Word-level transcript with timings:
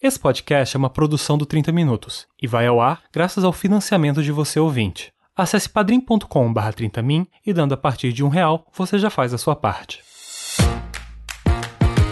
Esse 0.00 0.16
podcast 0.16 0.76
é 0.76 0.78
uma 0.78 0.88
produção 0.88 1.36
do 1.36 1.44
30 1.44 1.72
Minutos 1.72 2.28
e 2.40 2.46
vai 2.46 2.68
ao 2.68 2.80
ar 2.80 3.02
graças 3.12 3.42
ao 3.42 3.52
financiamento 3.52 4.22
de 4.22 4.30
você 4.30 4.60
ouvinte. 4.60 5.12
Acesse 5.36 5.68
padrim.com.br 5.68 6.60
30min 6.76 7.26
e 7.44 7.52
dando 7.52 7.74
a 7.74 7.76
partir 7.76 8.12
de 8.12 8.22
um 8.22 8.28
real, 8.28 8.64
você 8.72 8.96
já 8.96 9.10
faz 9.10 9.34
a 9.34 9.38
sua 9.38 9.56
parte. 9.56 10.00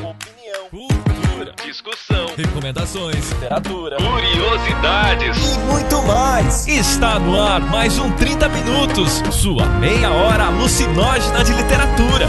Opinião, 0.02 0.68
cultura, 0.68 1.54
discussão, 1.64 2.26
recomendações, 2.36 3.30
literatura, 3.30 3.98
curiosidades 3.98 5.54
e 5.54 5.58
muito 5.60 6.02
mais. 6.08 6.66
Está 6.66 7.20
no 7.20 7.40
ar 7.40 7.60
mais 7.60 8.00
um 8.00 8.10
30 8.16 8.48
Minutos, 8.48 9.22
sua 9.30 9.64
meia 9.78 10.10
hora 10.10 10.46
alucinógena 10.46 11.44
de 11.44 11.52
literatura. 11.52 12.26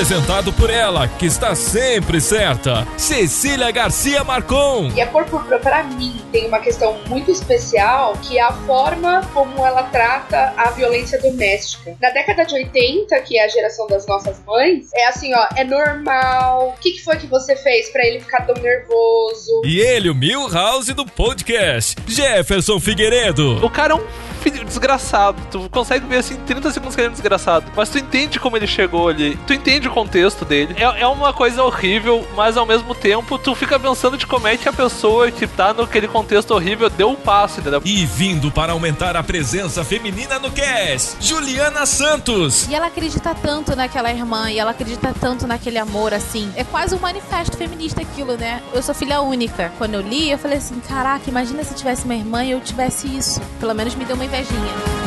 Apresentado 0.00 0.50
por 0.54 0.70
ela, 0.70 1.06
que 1.06 1.26
está 1.26 1.54
sempre 1.54 2.22
certa, 2.22 2.88
Cecília 2.96 3.70
Garcia 3.70 4.24
Marcon. 4.24 4.90
E 4.96 5.00
a 5.00 5.06
Cor 5.06 5.26
Púrpura, 5.26 5.58
para 5.58 5.82
mim, 5.82 6.18
tem 6.32 6.46
uma 6.48 6.58
questão 6.58 6.96
muito 7.06 7.30
especial, 7.30 8.14
que 8.22 8.38
é 8.38 8.42
a 8.42 8.50
forma 8.50 9.20
como 9.34 9.58
ela 9.64 9.82
trata 9.82 10.54
a 10.56 10.70
violência 10.70 11.20
doméstica. 11.20 11.94
Na 12.00 12.08
década 12.08 12.46
de 12.46 12.54
80, 12.54 13.20
que 13.20 13.38
é 13.38 13.44
a 13.44 13.48
geração 13.48 13.86
das 13.88 14.06
nossas 14.06 14.42
mães, 14.46 14.88
é 14.94 15.06
assim, 15.06 15.34
ó, 15.34 15.48
é 15.54 15.64
normal. 15.64 16.70
O 16.70 16.80
que, 16.80 16.92
que 16.92 17.04
foi 17.04 17.18
que 17.18 17.26
você 17.26 17.54
fez 17.54 17.90
para 17.90 18.06
ele 18.06 18.20
ficar 18.20 18.46
tão 18.46 18.54
nervoso? 18.54 19.60
E 19.66 19.80
ele, 19.80 20.08
o 20.08 20.14
Milhouse 20.14 20.94
do 20.94 21.04
podcast, 21.04 21.96
Jefferson 22.06 22.80
Figueiredo. 22.80 23.62
O 23.62 23.68
cara 23.68 23.92
é 23.92 23.96
um 23.96 24.30
filho 24.40 24.64
desgraçado. 24.64 25.40
Tu 25.50 25.68
consegue 25.70 26.06
ver 26.06 26.18
assim 26.18 26.36
30 26.36 26.70
segundos 26.72 26.94
que 26.94 27.00
ele 27.00 27.08
é 27.08 27.10
um 27.10 27.12
desgraçado. 27.12 27.70
Mas 27.76 27.88
tu 27.88 27.98
entende 27.98 28.40
como 28.40 28.56
ele 28.56 28.66
chegou 28.66 29.08
ali. 29.08 29.38
Tu 29.46 29.52
entende 29.52 29.86
o 29.86 29.89
contexto 29.90 30.44
dele. 30.44 30.74
É, 30.78 31.02
é 31.02 31.06
uma 31.06 31.32
coisa 31.32 31.62
horrível, 31.62 32.26
mas 32.36 32.56
ao 32.56 32.66
mesmo 32.66 32.94
tempo 32.94 33.38
tu 33.38 33.54
fica 33.54 33.78
pensando 33.78 34.16
de 34.16 34.26
como 34.26 34.48
é 34.48 34.56
que 34.56 34.68
a 34.68 34.72
pessoa 34.72 35.30
que 35.30 35.46
tá 35.46 35.72
naquele 35.74 36.08
contexto 36.08 36.52
horrível 36.52 36.88
deu 36.88 37.10
um 37.10 37.16
passo, 37.16 37.60
entendeu? 37.60 37.82
E 37.84 38.06
vindo 38.06 38.50
para 38.50 38.72
aumentar 38.72 39.16
a 39.16 39.22
presença 39.22 39.84
feminina 39.84 40.38
no 40.38 40.50
cast, 40.50 41.16
Juliana 41.20 41.86
Santos. 41.86 42.68
E 42.68 42.74
ela 42.74 42.86
acredita 42.86 43.34
tanto 43.34 43.74
naquela 43.76 44.10
irmã, 44.10 44.50
e 44.50 44.58
ela 44.58 44.70
acredita 44.70 45.14
tanto 45.18 45.46
naquele 45.46 45.78
amor, 45.78 46.14
assim. 46.14 46.50
É 46.56 46.64
quase 46.64 46.94
um 46.94 46.98
manifesto 46.98 47.56
feminista 47.56 48.00
aquilo, 48.00 48.36
né? 48.36 48.62
Eu 48.72 48.82
sou 48.82 48.94
filha 48.94 49.20
única. 49.20 49.72
Quando 49.78 49.94
eu 49.94 50.00
li, 50.00 50.30
eu 50.30 50.38
falei 50.38 50.58
assim: 50.58 50.78
caraca, 50.80 51.28
imagina 51.28 51.64
se 51.64 51.74
tivesse 51.74 52.04
uma 52.04 52.14
irmã 52.14 52.44
e 52.44 52.52
eu 52.52 52.60
tivesse 52.60 53.06
isso. 53.06 53.40
Pelo 53.58 53.74
menos 53.74 53.94
me 53.94 54.04
deu 54.04 54.16
uma 54.16 54.24
invejinha. 54.24 54.99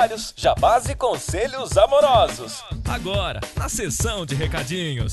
Comentários, 0.00 0.32
jabás 0.34 0.88
e 0.88 0.94
conselhos 0.94 1.76
amorosos. 1.76 2.64
Agora, 2.88 3.38
na 3.54 3.68
sessão 3.68 4.24
de 4.24 4.34
recadinhos. 4.34 5.12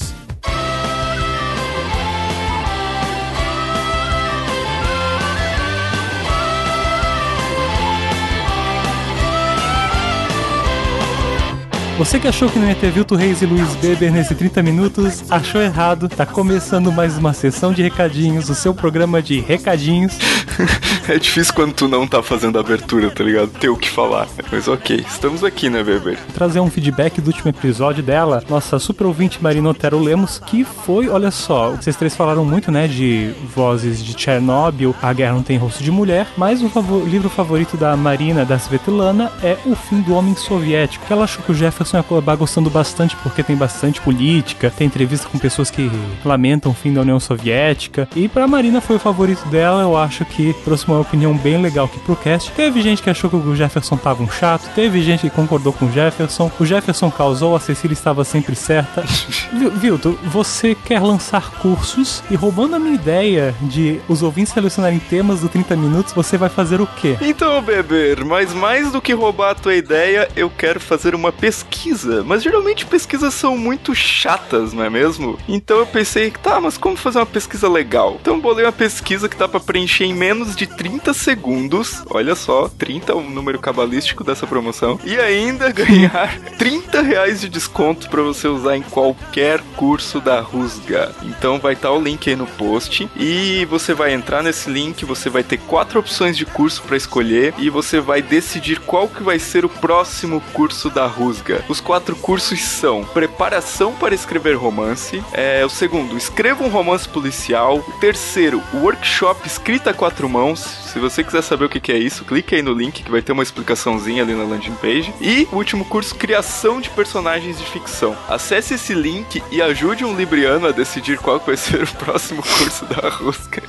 Você 11.98 12.18
que 12.18 12.30
achou 12.30 12.50
que 12.50 12.58
não 12.58 12.70
ia 12.70 12.76
ter 12.76 12.90
Vilto 12.90 13.16
Reis 13.16 13.42
e 13.42 13.46
Luiz 13.46 13.76
Beber 13.76 14.10
nesse 14.10 14.34
30 14.36 14.64
minutos, 14.64 15.30
achou 15.30 15.60
errado. 15.62 16.08
Tá 16.08 16.26
começando 16.26 16.94
mais 16.94 17.18
uma 17.18 17.34
sessão 17.34 17.74
de 17.74 17.84
recadinhos, 17.84 18.50
o 18.50 18.56
seu 18.56 18.74
programa 18.74 19.22
de 19.22 19.42
recadinhos. 19.42 20.18
é 21.10 21.18
difícil 21.18 21.54
quando 21.54 21.74
tu 21.74 21.88
não 21.88 22.08
tá 22.08 22.22
fazendo 22.22 22.58
a 22.58 22.62
abertura, 22.62 23.10
tá 23.10 23.24
ligado? 23.24 23.50
Ter 23.50 23.70
o 23.70 23.78
que 23.78 23.90
falar. 23.90 24.28
Mas 24.52 24.68
ok, 24.68 25.06
estamos 25.08 25.44
aqui, 25.44 25.70
né, 25.70 25.84
Beber? 25.84 26.18
Trazer 26.34 26.60
um 26.60 26.70
feedback 26.70 27.22
do 27.22 27.28
último 27.28 27.50
episódio 27.50 28.04
dela, 28.04 28.44
nossa 28.50 28.80
super 28.80 29.06
ouvinte 29.06 29.42
Marina 29.42 29.70
Otero 29.70 30.00
Lemos, 30.00 30.40
que 30.40 30.64
foi, 30.64 31.10
olha 31.10 31.32
só, 31.32 31.72
vocês 31.72 31.96
três 31.96 32.16
falaram 32.16 32.44
muito, 32.44 32.72
né, 32.72 32.88
de 32.88 33.32
vozes 33.56 34.04
de 34.04 34.20
Chernobyl, 34.20 34.96
A 35.02 35.14
Guerra 35.14 35.34
Não 35.34 35.44
Tem 35.44 35.58
Rosto 35.58 35.84
de 35.84 35.92
Mulher, 35.92 36.28
mas 36.38 36.62
o 36.62 36.70
favor, 36.70 37.08
livro 37.08 37.30
favorito 37.30 37.78
da 37.78 37.96
Marina, 37.96 38.46
da 38.46 38.58
Svetlana, 38.58 39.32
é 39.42 39.58
O 39.66 39.76
Fim 39.76 40.02
do 40.02 40.14
Homem 40.14 40.36
Soviético, 40.36 41.06
que 41.06 41.14
ela 41.14 41.24
achou 41.24 41.44
que 41.44 41.52
o 41.52 41.56
Jefferson 41.56 41.98
ia 41.98 42.02
acabar 42.02 42.36
gostando 42.36 42.70
bastante 42.70 43.16
porque 43.18 43.44
tem 43.44 43.56
bastante 43.56 44.02
política, 44.02 44.72
tem 44.76 44.88
entrevista 44.88 45.28
com 45.30 45.38
pessoas 45.38 45.72
que 45.72 45.90
lamentam 46.26 46.72
o 46.72 46.76
fim 46.76 46.94
da 46.94 47.02
União 47.02 47.20
Soviética. 47.20 48.08
E 48.16 48.28
pra 48.28 48.48
Marina 48.48 48.82
foi 48.82 48.98
o 48.98 49.00
favorito 49.00 49.48
dela, 49.48 49.82
eu 49.82 49.96
acho 49.96 50.26
que 50.26 50.56
uma 50.88 50.97
opinião 51.00 51.36
bem 51.36 51.62
legal 51.62 51.86
aqui 51.86 52.00
pro 52.00 52.16
cast. 52.16 52.52
Teve 52.52 52.82
gente 52.82 53.02
que 53.02 53.10
achou 53.10 53.30
que 53.30 53.36
o 53.36 53.56
Jefferson 53.56 53.98
tava 53.98 54.24
um 54.24 54.30
chato, 54.30 54.70
teve 54.74 55.02
gente 55.02 55.22
que 55.22 55.30
concordou 55.30 55.74
com 55.74 55.86
o 55.86 55.92
Jefferson. 55.92 56.52
O 56.60 56.66
Jefferson 56.66 57.12
causou, 57.12 57.56
a 57.56 57.60
Cecília 57.60 57.94
estava 57.94 58.24
sempre 58.24 58.56
certa. 58.56 59.04
Vilto, 59.78 60.18
você 60.26 60.76
quer 60.76 61.02
lançar 61.02 61.52
cursos 61.60 62.24
e 62.30 62.36
roubando 62.36 62.76
a 62.76 62.80
minha 62.80 62.96
ideia 62.96 63.54
de 63.62 64.00
os 64.08 64.24
ouvintes 64.24 64.54
selecionarem 64.54 65.00
temas 65.00 65.42
do 65.42 65.50
30 65.50 65.76
minutos, 65.76 66.14
você 66.14 66.38
vai 66.38 66.50
fazer 66.50 66.82
o 66.82 66.88
quê? 66.88 67.18
Então, 67.22 67.62
Beber, 67.62 68.26
mas 68.26 68.54
mais 68.54 68.92
do 68.92 69.02
que 69.02 69.14
roubar 69.14 69.52
a 69.52 69.56
tua 69.56 69.76
ideia, 69.76 70.30
eu 70.36 70.50
quero 70.50 70.80
fazer 70.80 71.14
uma 71.14 71.32
pesquisa. 71.32 72.24
Mas 72.24 72.44
geralmente 72.44 72.86
pesquisas 72.86 73.34
são 73.34 73.58
muito 73.58 73.94
chatas, 73.94 74.74
não 74.74 74.84
é 74.84 74.90
mesmo? 74.90 75.38
Então 75.48 75.78
eu 75.78 75.86
pensei, 75.86 76.32
tá, 76.32 76.60
mas 76.60 76.78
como 76.78 76.96
fazer 76.96 77.20
uma 77.20 77.26
pesquisa 77.26 77.70
legal? 77.70 78.18
Então 78.22 78.36
eu 78.36 78.42
bolei 78.42 78.66
uma 78.66 78.72
pesquisa 78.72 79.30
que 79.30 79.38
dá 79.38 79.48
para 79.48 79.60
preencher 79.60 80.06
em 80.06 80.14
menos 80.14 80.56
de 80.56 80.68
30 80.68 80.87
segundos. 81.14 82.04
Olha 82.10 82.36
só, 82.36 82.70
30 82.70 83.12
é 83.12 83.16
o 83.16 83.22
número 83.22 83.60
cabalístico 83.60 84.24
dessa 84.24 84.48
promoção. 84.48 85.00
E 85.04 85.18
ainda 85.18 85.72
ganhar 85.74 86.40
30 86.58 87.02
reais 87.02 87.42
de 87.42 87.50
desconto 87.50 88.10
para 88.10 88.22
você 88.22 88.48
usar 88.48 88.78
em 88.78 88.82
qualquer 88.82 89.62
curso 89.76 90.20
da 90.20 90.40
Rusga. 90.40 91.14
Então 91.24 91.60
vai 91.60 91.74
estar 91.74 91.90
tá 91.90 91.94
o 91.94 92.02
link 92.02 92.30
aí 92.30 92.36
no 92.36 92.48
post 92.48 93.10
e 93.16 93.66
você 93.66 93.94
vai 93.94 94.14
entrar 94.14 94.44
nesse 94.44 94.70
link, 94.70 95.04
você 95.06 95.30
vai 95.30 95.44
ter 95.44 95.58
quatro 95.58 96.00
opções 96.00 96.38
de 96.38 96.46
curso 96.46 96.82
para 96.84 96.98
escolher 96.98 97.54
e 97.58 97.70
você 97.70 98.00
vai 98.00 98.22
decidir 98.22 98.80
qual 98.80 99.08
que 99.08 99.24
vai 99.24 99.40
ser 99.40 99.66
o 99.66 99.70
próximo 99.70 100.42
curso 100.54 100.90
da 100.90 101.06
Rusga. 101.06 101.64
Os 101.68 101.82
quatro 101.82 102.16
cursos 102.16 102.60
são 102.62 103.04
preparação 103.04 103.94
para 103.94 104.16
escrever 104.16 104.56
romance, 104.56 105.24
é, 105.34 105.66
o 105.66 105.70
segundo, 105.70 106.18
escreva 106.18 106.64
um 106.64 106.70
romance 106.70 107.08
policial, 107.08 107.78
o 107.80 107.92
terceiro, 108.00 108.62
workshop 108.74 109.48
escrita 109.48 109.92
a 109.92 109.94
quatro 109.94 110.28
mãos. 110.30 110.77
Se 110.84 111.00
você 111.00 111.24
quiser 111.24 111.42
saber 111.42 111.66
o 111.66 111.70
que 111.70 111.92
é 111.92 111.98
isso, 111.98 112.26
clique 112.26 112.56
aí 112.56 112.62
no 112.62 112.74
link 112.74 113.04
que 113.04 113.12
vai 113.12 113.22
ter 113.22 113.32
uma 113.32 113.44
explicaçãozinha 113.44 114.24
ali 114.24 114.34
na 114.34 114.44
landing 114.44 114.76
page. 114.76 115.14
E 115.22 115.48
o 115.52 115.58
último 115.58 115.86
curso, 115.86 116.16
criação 116.16 116.82
de 116.82 116.90
personagens 116.90 117.58
de 117.58 117.66
ficção. 117.66 118.16
Acesse 118.28 118.74
esse 118.74 118.94
link 118.94 119.42
e 119.52 119.62
ajude 119.62 120.06
um 120.06 120.16
libriano 120.16 120.68
a 120.68 120.72
decidir 120.72 121.18
qual 121.18 121.40
vai 121.40 121.58
ser 121.58 121.84
o 121.84 121.96
próximo 121.96 122.42
curso 122.42 122.86
da 122.86 123.10
Rosca. 123.10 123.62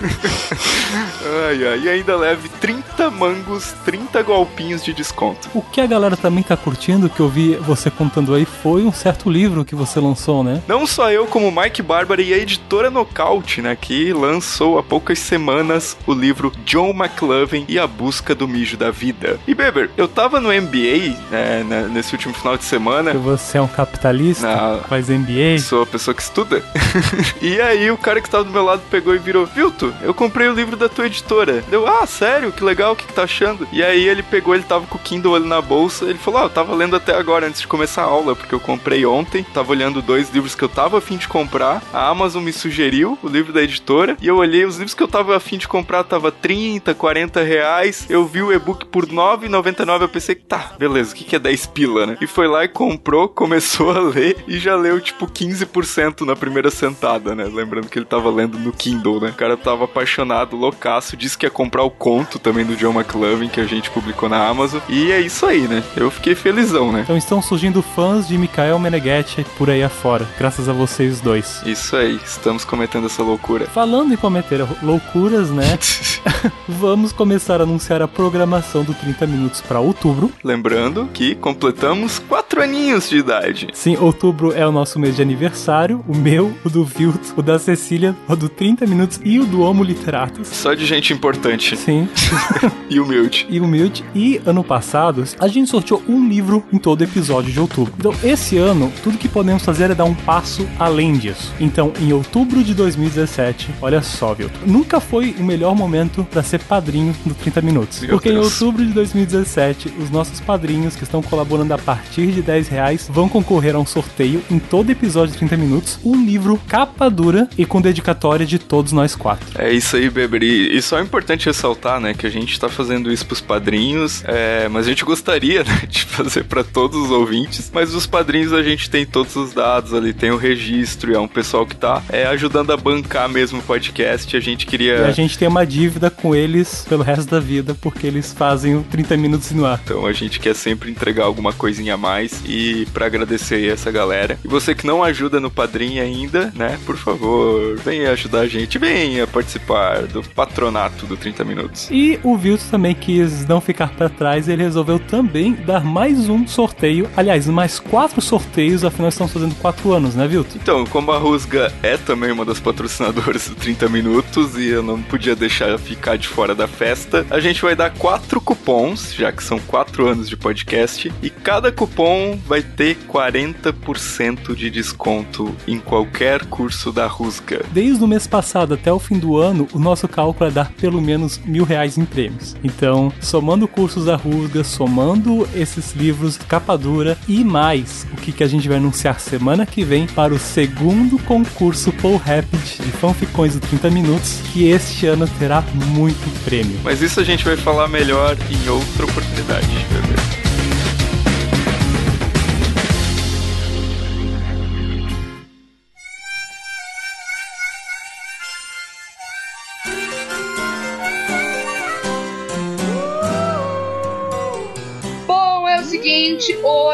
ai, 1.48 1.66
ai, 1.66 1.80
e 1.80 1.88
ainda 1.88 2.16
leve 2.16 2.48
30 2.48 3.10
mangos, 3.10 3.72
30 3.84 4.22
golpinhos 4.22 4.84
de 4.84 4.92
desconto. 4.92 5.48
O 5.54 5.62
que 5.62 5.80
a 5.80 5.86
galera 5.86 6.16
também 6.16 6.42
tá 6.42 6.56
curtindo, 6.56 7.08
que 7.08 7.20
eu 7.20 7.28
vi 7.28 7.56
você 7.56 7.90
contando 7.90 8.34
aí, 8.34 8.44
foi 8.44 8.82
um 8.82 8.92
certo 8.92 9.30
livro 9.30 9.64
que 9.64 9.74
você 9.74 9.98
lançou, 9.98 10.44
né? 10.44 10.62
Não 10.68 10.86
só 10.86 11.10
eu, 11.10 11.26
como 11.26 11.50
Mike 11.50 11.82
Bárbara 11.82 12.22
e 12.22 12.32
a 12.32 12.38
editora 12.38 12.90
Nocaute, 12.90 13.62
né? 13.62 13.76
Que 13.76 14.12
lançou 14.12 14.78
há 14.78 14.82
poucas 14.82 15.18
semanas 15.18 15.96
o 16.06 16.12
livro 16.12 16.45
John 16.64 16.90
McLovin 16.90 17.64
e 17.68 17.78
a 17.78 17.86
Busca 17.86 18.34
do 18.34 18.46
Mijo 18.46 18.76
da 18.76 18.90
Vida. 18.90 19.38
E 19.46 19.54
Beber, 19.54 19.90
eu 19.96 20.08
tava 20.08 20.40
no 20.40 20.48
MBA 20.48 21.16
né, 21.30 21.64
né, 21.64 21.88
nesse 21.90 22.14
último 22.14 22.34
final 22.34 22.56
de 22.56 22.64
semana. 22.64 23.10
Que 23.12 23.16
você 23.16 23.58
é 23.58 23.62
um 23.62 23.68
capitalista? 23.68 24.46
Não, 24.46 24.80
faz 24.82 25.08
MBA? 25.08 25.58
Sou 25.60 25.82
a 25.82 25.86
pessoa 25.86 26.14
que 26.14 26.22
estuda. 26.22 26.62
e 27.40 27.60
aí 27.60 27.90
o 27.90 27.98
cara 27.98 28.20
que 28.20 28.30
tava 28.30 28.44
do 28.44 28.50
meu 28.50 28.64
lado 28.64 28.82
pegou 28.90 29.14
e 29.14 29.18
virou: 29.18 29.46
Vilto, 29.46 29.94
eu 30.02 30.14
comprei 30.14 30.48
o 30.48 30.54
livro 30.54 30.76
da 30.76 30.88
tua 30.88 31.06
editora. 31.06 31.62
Deu, 31.68 31.86
ah, 31.86 32.06
sério? 32.06 32.52
Que 32.52 32.64
legal, 32.64 32.92
o 32.92 32.96
que, 32.96 33.06
que 33.06 33.12
tá 33.12 33.22
achando? 33.22 33.66
E 33.72 33.82
aí 33.82 34.06
ele 34.08 34.22
pegou, 34.22 34.54
ele 34.54 34.64
tava 34.64 34.86
com 34.86 34.96
o 34.96 35.00
Kindle 35.00 35.34
ali 35.34 35.46
na 35.46 35.60
bolsa. 35.60 36.04
Ele 36.04 36.18
falou: 36.18 36.40
Ah, 36.40 36.44
eu 36.44 36.50
tava 36.50 36.74
lendo 36.74 36.96
até 36.96 37.14
agora, 37.14 37.46
antes 37.46 37.60
de 37.60 37.66
começar 37.66 38.02
a 38.02 38.06
aula, 38.06 38.34
porque 38.34 38.54
eu 38.54 38.60
comprei 38.60 39.04
ontem. 39.04 39.44
Tava 39.54 39.70
olhando 39.70 40.02
dois 40.02 40.30
livros 40.30 40.54
que 40.54 40.62
eu 40.62 40.68
tava 40.68 40.98
afim 40.98 41.16
de 41.16 41.28
comprar. 41.28 41.82
A 41.92 42.08
Amazon 42.08 42.42
me 42.42 42.52
sugeriu 42.52 43.18
o 43.22 43.28
livro 43.28 43.52
da 43.52 43.62
editora. 43.62 44.16
E 44.20 44.26
eu 44.26 44.36
olhei 44.36 44.64
os 44.64 44.76
livros 44.76 44.94
que 44.94 45.02
eu 45.02 45.08
tava 45.08 45.36
afim 45.36 45.58
de 45.58 45.68
comprar, 45.68 46.04
tava 46.04 46.30
30, 46.40 46.94
40 46.94 47.42
reais. 47.42 48.06
Eu 48.08 48.26
vi 48.26 48.42
o 48.42 48.52
e-book 48.52 48.86
por 48.86 49.06
9,99. 49.06 50.02
Eu 50.02 50.08
pensei, 50.08 50.34
tá, 50.34 50.72
beleza, 50.78 51.12
o 51.12 51.16
que, 51.16 51.24
que 51.24 51.36
é 51.36 51.38
10 51.38 51.66
pila, 51.66 52.06
né? 52.06 52.16
E 52.20 52.26
foi 52.26 52.46
lá 52.46 52.64
e 52.64 52.68
comprou, 52.68 53.28
começou 53.30 53.90
a 53.90 54.00
ler 54.00 54.36
e 54.46 54.58
já 54.58 54.76
leu 54.76 55.00
tipo 55.00 55.26
15% 55.26 56.22
na 56.22 56.36
primeira 56.36 56.70
sentada, 56.70 57.34
né? 57.34 57.44
Lembrando 57.44 57.88
que 57.88 57.98
ele 57.98 58.06
tava 58.06 58.30
lendo 58.30 58.58
no 58.58 58.72
Kindle, 58.72 59.20
né? 59.20 59.30
O 59.30 59.34
cara 59.34 59.56
tava 59.56 59.84
apaixonado, 59.84 60.56
loucaço, 60.56 61.16
disse 61.16 61.36
que 61.36 61.46
ia 61.46 61.50
comprar 61.50 61.82
o 61.82 61.90
conto 61.90 62.38
também 62.38 62.64
do 62.64 62.76
John 62.76 62.92
McLovin 62.92 63.48
que 63.48 63.60
a 63.60 63.66
gente 63.66 63.90
publicou 63.90 64.28
na 64.28 64.46
Amazon. 64.46 64.80
E 64.88 65.12
é 65.12 65.20
isso 65.20 65.46
aí, 65.46 65.62
né? 65.62 65.82
Eu 65.96 66.10
fiquei 66.10 66.34
felizão, 66.34 66.92
né? 66.92 67.02
Então 67.02 67.16
estão 67.16 67.40
surgindo 67.40 67.82
fãs 67.82 68.28
de 68.28 68.36
Mikael 68.36 68.78
Meneghetti 68.78 69.44
por 69.56 69.70
aí 69.70 69.82
afora, 69.82 70.26
graças 70.38 70.68
a 70.68 70.72
vocês 70.72 71.20
dois. 71.20 71.62
Isso 71.64 71.96
aí, 71.96 72.20
estamos 72.24 72.64
cometendo 72.64 73.06
essa 73.06 73.22
loucura. 73.22 73.66
Falando 73.66 74.12
em 74.12 74.16
cometer 74.16 74.66
loucuras, 74.82 75.50
né? 75.50 75.64
Vamos 76.68 77.12
começar 77.12 77.60
a 77.60 77.64
anunciar 77.64 78.02
a 78.02 78.08
programação 78.08 78.84
do 78.84 78.94
30 78.94 79.26
Minutos 79.26 79.60
para 79.60 79.80
outubro. 79.80 80.30
Lembrando 80.42 81.08
que 81.12 81.34
completamos 81.34 82.18
quatro 82.56 82.62
aninhos 82.62 83.08
de 83.10 83.18
idade. 83.18 83.68
Sim, 83.72 83.96
outubro 83.98 84.52
é 84.52 84.66
o 84.66 84.72
nosso 84.72 84.98
mês 84.98 85.16
de 85.16 85.22
aniversário, 85.22 86.02
o 86.08 86.16
meu, 86.16 86.54
o 86.64 86.70
do 86.70 86.84
Vilto, 86.84 87.34
o 87.36 87.42
da 87.42 87.58
Cecília, 87.58 88.16
o 88.26 88.34
do 88.34 88.48
30 88.48 88.86
Minutos 88.86 89.20
e 89.22 89.38
o 89.38 89.44
do 89.44 89.60
Homo 89.60 89.84
Literatus. 89.84 90.48
Só 90.48 90.72
de 90.72 90.86
gente 90.86 91.12
importante 91.12 91.76
Sim, 91.76 92.08
e 92.88 92.98
humilde. 92.98 93.46
e 93.50 93.60
humilde. 93.60 94.04
E 94.14 94.40
ano 94.46 94.64
passado, 94.64 95.24
a 95.38 95.48
gente 95.48 95.70
sorteou 95.70 96.02
um 96.08 96.26
livro 96.28 96.64
em 96.72 96.78
todo 96.78 97.02
episódio 97.02 97.52
de 97.52 97.60
outubro. 97.60 97.92
Então, 97.98 98.14
esse 98.24 98.56
ano, 98.56 98.90
tudo 99.02 99.18
que 99.18 99.28
podemos 99.28 99.62
fazer 99.62 99.90
é 99.90 99.94
dar 99.94 100.04
um 100.04 100.14
passo 100.14 100.66
além 100.78 101.14
disso. 101.14 101.52
Então, 101.60 101.92
em 102.00 102.12
outubro 102.12 102.64
de 102.64 102.74
2017, 102.74 103.70
olha 103.82 104.00
só, 104.00 104.32
Vilto, 104.32 104.58
nunca 104.66 104.98
foi 105.00 105.34
o 105.38 105.44
melhor 105.44 105.74
momento 105.74 106.26
para 106.30 106.42
ser 106.42 106.60
padrinho 106.60 107.14
do 107.24 107.34
30 107.34 107.60
Minutos. 107.60 108.00
Meu 108.00 108.10
porque 108.10 108.28
em 108.28 108.34
Deus. 108.34 108.60
outubro 108.60 108.84
de 108.84 108.92
2017, 108.92 109.92
os 109.98 110.10
nossos 110.10 110.40
padrinhos 110.40 110.94
que 110.96 111.02
estão 111.02 111.20
colaborando 111.20 111.74
a 111.74 111.78
partir 111.78 112.28
de 112.28 112.45
10 112.46 112.68
reais 112.68 113.10
vão 113.12 113.28
concorrer 113.28 113.74
a 113.74 113.78
um 113.78 113.84
sorteio 113.84 114.42
em 114.50 114.58
todo 114.58 114.90
episódio 114.90 115.32
de 115.32 115.38
30 115.38 115.56
minutos, 115.56 115.98
um 116.04 116.24
livro 116.24 116.58
capa 116.68 117.10
dura 117.10 117.48
e 117.58 117.66
com 117.66 117.80
dedicatória 117.80 118.46
de 118.46 118.58
todos 118.58 118.92
nós 118.92 119.14
quatro. 119.14 119.60
É 119.60 119.72
isso 119.72 119.96
aí, 119.96 120.08
Beber. 120.08 120.42
E, 120.42 120.80
só 120.80 120.98
é 120.98 121.02
importante 121.02 121.46
ressaltar, 121.46 122.00
né, 122.00 122.14
que 122.14 122.26
a 122.26 122.30
gente 122.30 122.58
tá 122.58 122.68
fazendo 122.68 123.12
isso 123.12 123.26
pros 123.26 123.40
padrinhos, 123.40 124.22
é, 124.24 124.68
mas 124.68 124.86
a 124.86 124.88
gente 124.88 125.04
gostaria, 125.04 125.64
né, 125.64 125.82
de 125.88 126.04
fazer 126.04 126.44
pra 126.44 126.62
todos 126.62 126.96
os 126.96 127.10
ouvintes. 127.10 127.70
Mas 127.74 127.94
os 127.94 128.06
padrinhos 128.06 128.52
a 128.52 128.62
gente 128.62 128.88
tem 128.88 129.04
todos 129.04 129.34
os 129.34 129.52
dados 129.52 129.92
ali, 129.92 130.12
tem 130.12 130.30
o 130.30 130.36
registro, 130.36 131.10
e 131.10 131.14
é 131.14 131.18
um 131.18 131.28
pessoal 131.28 131.66
que 131.66 131.74
tá 131.74 132.02
é, 132.08 132.26
ajudando 132.26 132.70
a 132.72 132.76
bancar 132.76 133.28
mesmo 133.28 133.58
o 133.58 133.62
podcast. 133.62 134.36
A 134.36 134.40
gente 134.40 134.66
queria. 134.66 134.98
E 134.98 135.04
a 135.04 135.10
gente 135.10 135.36
tem 135.36 135.48
uma 135.48 135.66
dívida 135.66 136.10
com 136.10 136.34
eles 136.34 136.86
pelo 136.88 137.02
resto 137.02 137.30
da 137.30 137.40
vida, 137.40 137.74
porque 137.74 138.06
eles 138.06 138.32
fazem 138.32 138.76
o 138.76 138.82
30 138.82 139.16
minutos 139.16 139.50
no 139.50 139.66
ar. 139.66 139.80
Então 139.82 140.06
a 140.06 140.12
gente 140.12 140.38
quer 140.38 140.54
sempre 140.54 140.90
entregar 140.90 141.24
alguma 141.24 141.52
coisinha 141.52 141.94
a 141.94 141.96
mais 141.96 142.35
e 142.44 142.86
pra 142.92 143.06
agradecer 143.06 143.56
aí 143.56 143.68
essa 143.68 143.90
galera. 143.90 144.38
E 144.44 144.48
você 144.48 144.74
que 144.74 144.86
não 144.86 145.02
ajuda 145.02 145.40
no 145.40 145.50
Padrim 145.50 145.98
ainda, 145.98 146.52
né? 146.54 146.78
Por 146.84 146.96
favor, 146.96 147.76
venha 147.78 148.10
ajudar 148.12 148.40
a 148.40 148.46
gente, 148.46 148.78
venha 148.78 149.26
participar 149.26 150.02
do 150.02 150.22
patronato 150.22 151.06
do 151.06 151.16
30 151.16 151.44
minutos. 151.44 151.88
E 151.90 152.18
o 152.22 152.36
Vilto 152.36 152.64
também 152.70 152.94
quis 152.94 153.46
não 153.46 153.60
ficar 153.60 153.90
pra 153.90 154.08
trás, 154.08 154.48
ele 154.48 154.62
resolveu 154.62 154.98
também 154.98 155.52
dar 155.52 155.84
mais 155.84 156.28
um 156.28 156.46
sorteio. 156.46 157.08
Aliás, 157.16 157.46
mais 157.46 157.78
quatro 157.78 158.20
sorteios, 158.20 158.84
afinal 158.84 159.08
estamos 159.08 159.32
fazendo 159.32 159.54
quatro 159.56 159.92
anos, 159.92 160.14
né, 160.14 160.26
Vilto? 160.26 160.56
Então, 160.56 160.84
como 160.86 161.12
a 161.12 161.18
Rusga 161.18 161.72
é 161.82 161.96
também 161.96 162.30
uma 162.30 162.44
das 162.44 162.60
patrocinadoras 162.60 163.48
do 163.48 163.54
30 163.54 163.88
minutos 163.88 164.56
e 164.56 164.68
eu 164.68 164.82
não 164.82 165.00
podia 165.00 165.36
deixar 165.36 165.78
ficar 165.78 166.16
de 166.16 166.28
fora 166.28 166.54
da 166.54 166.66
festa, 166.66 167.26
a 167.30 167.40
gente 167.40 167.62
vai 167.62 167.76
dar 167.76 167.90
quatro 167.90 168.40
cupons, 168.40 169.14
já 169.14 169.30
que 169.32 169.42
são 169.42 169.58
quatro 169.58 170.06
anos 170.06 170.28
de 170.28 170.36
podcast, 170.36 171.12
e 171.22 171.30
cada 171.30 171.70
cupom 171.70 172.25
vai 172.46 172.62
ter 172.62 172.96
40% 173.08 174.54
de 174.54 174.70
desconto 174.70 175.54
em 175.66 175.78
qualquer 175.78 176.44
curso 176.46 176.92
da 176.92 177.06
Rusga. 177.06 177.64
Desde 177.72 178.02
o 178.02 178.08
mês 178.08 178.26
passado 178.26 178.74
até 178.74 178.92
o 178.92 178.98
fim 178.98 179.18
do 179.18 179.36
ano, 179.36 179.68
o 179.72 179.78
nosso 179.78 180.08
cálculo 180.08 180.50
é 180.50 180.52
dar 180.52 180.72
pelo 180.72 181.00
menos 181.00 181.38
mil 181.44 181.64
reais 181.64 181.96
em 181.98 182.04
prêmios. 182.04 182.56
Então, 182.62 183.12
somando 183.20 183.68
cursos 183.68 184.06
da 184.06 184.16
Rusga, 184.16 184.64
somando 184.64 185.48
esses 185.54 185.92
livros 185.92 186.36
capa 186.36 186.76
dura 186.76 187.16
e 187.28 187.44
mais 187.44 188.06
o 188.12 188.16
que, 188.16 188.32
que 188.32 188.44
a 188.44 188.48
gente 188.48 188.68
vai 188.68 188.78
anunciar 188.78 189.20
semana 189.20 189.66
que 189.66 189.84
vem 189.84 190.06
para 190.06 190.34
o 190.34 190.38
segundo 190.38 191.18
concurso 191.20 191.92
Paul 191.92 192.16
Rapid 192.16 192.80
de 192.80 192.92
fanficões 192.92 193.54
do 193.54 193.60
30 193.60 193.90
Minutos, 193.90 194.40
que 194.52 194.68
este 194.68 195.06
ano 195.06 195.28
terá 195.38 195.62
muito 195.94 196.44
prêmio. 196.44 196.78
Mas 196.82 197.00
isso 197.02 197.20
a 197.20 197.24
gente 197.24 197.44
vai 197.44 197.56
falar 197.56 197.88
melhor 197.88 198.36
em 198.50 198.68
outra 198.68 199.04
oportunidade, 199.04 199.66
bebê. 199.92 200.45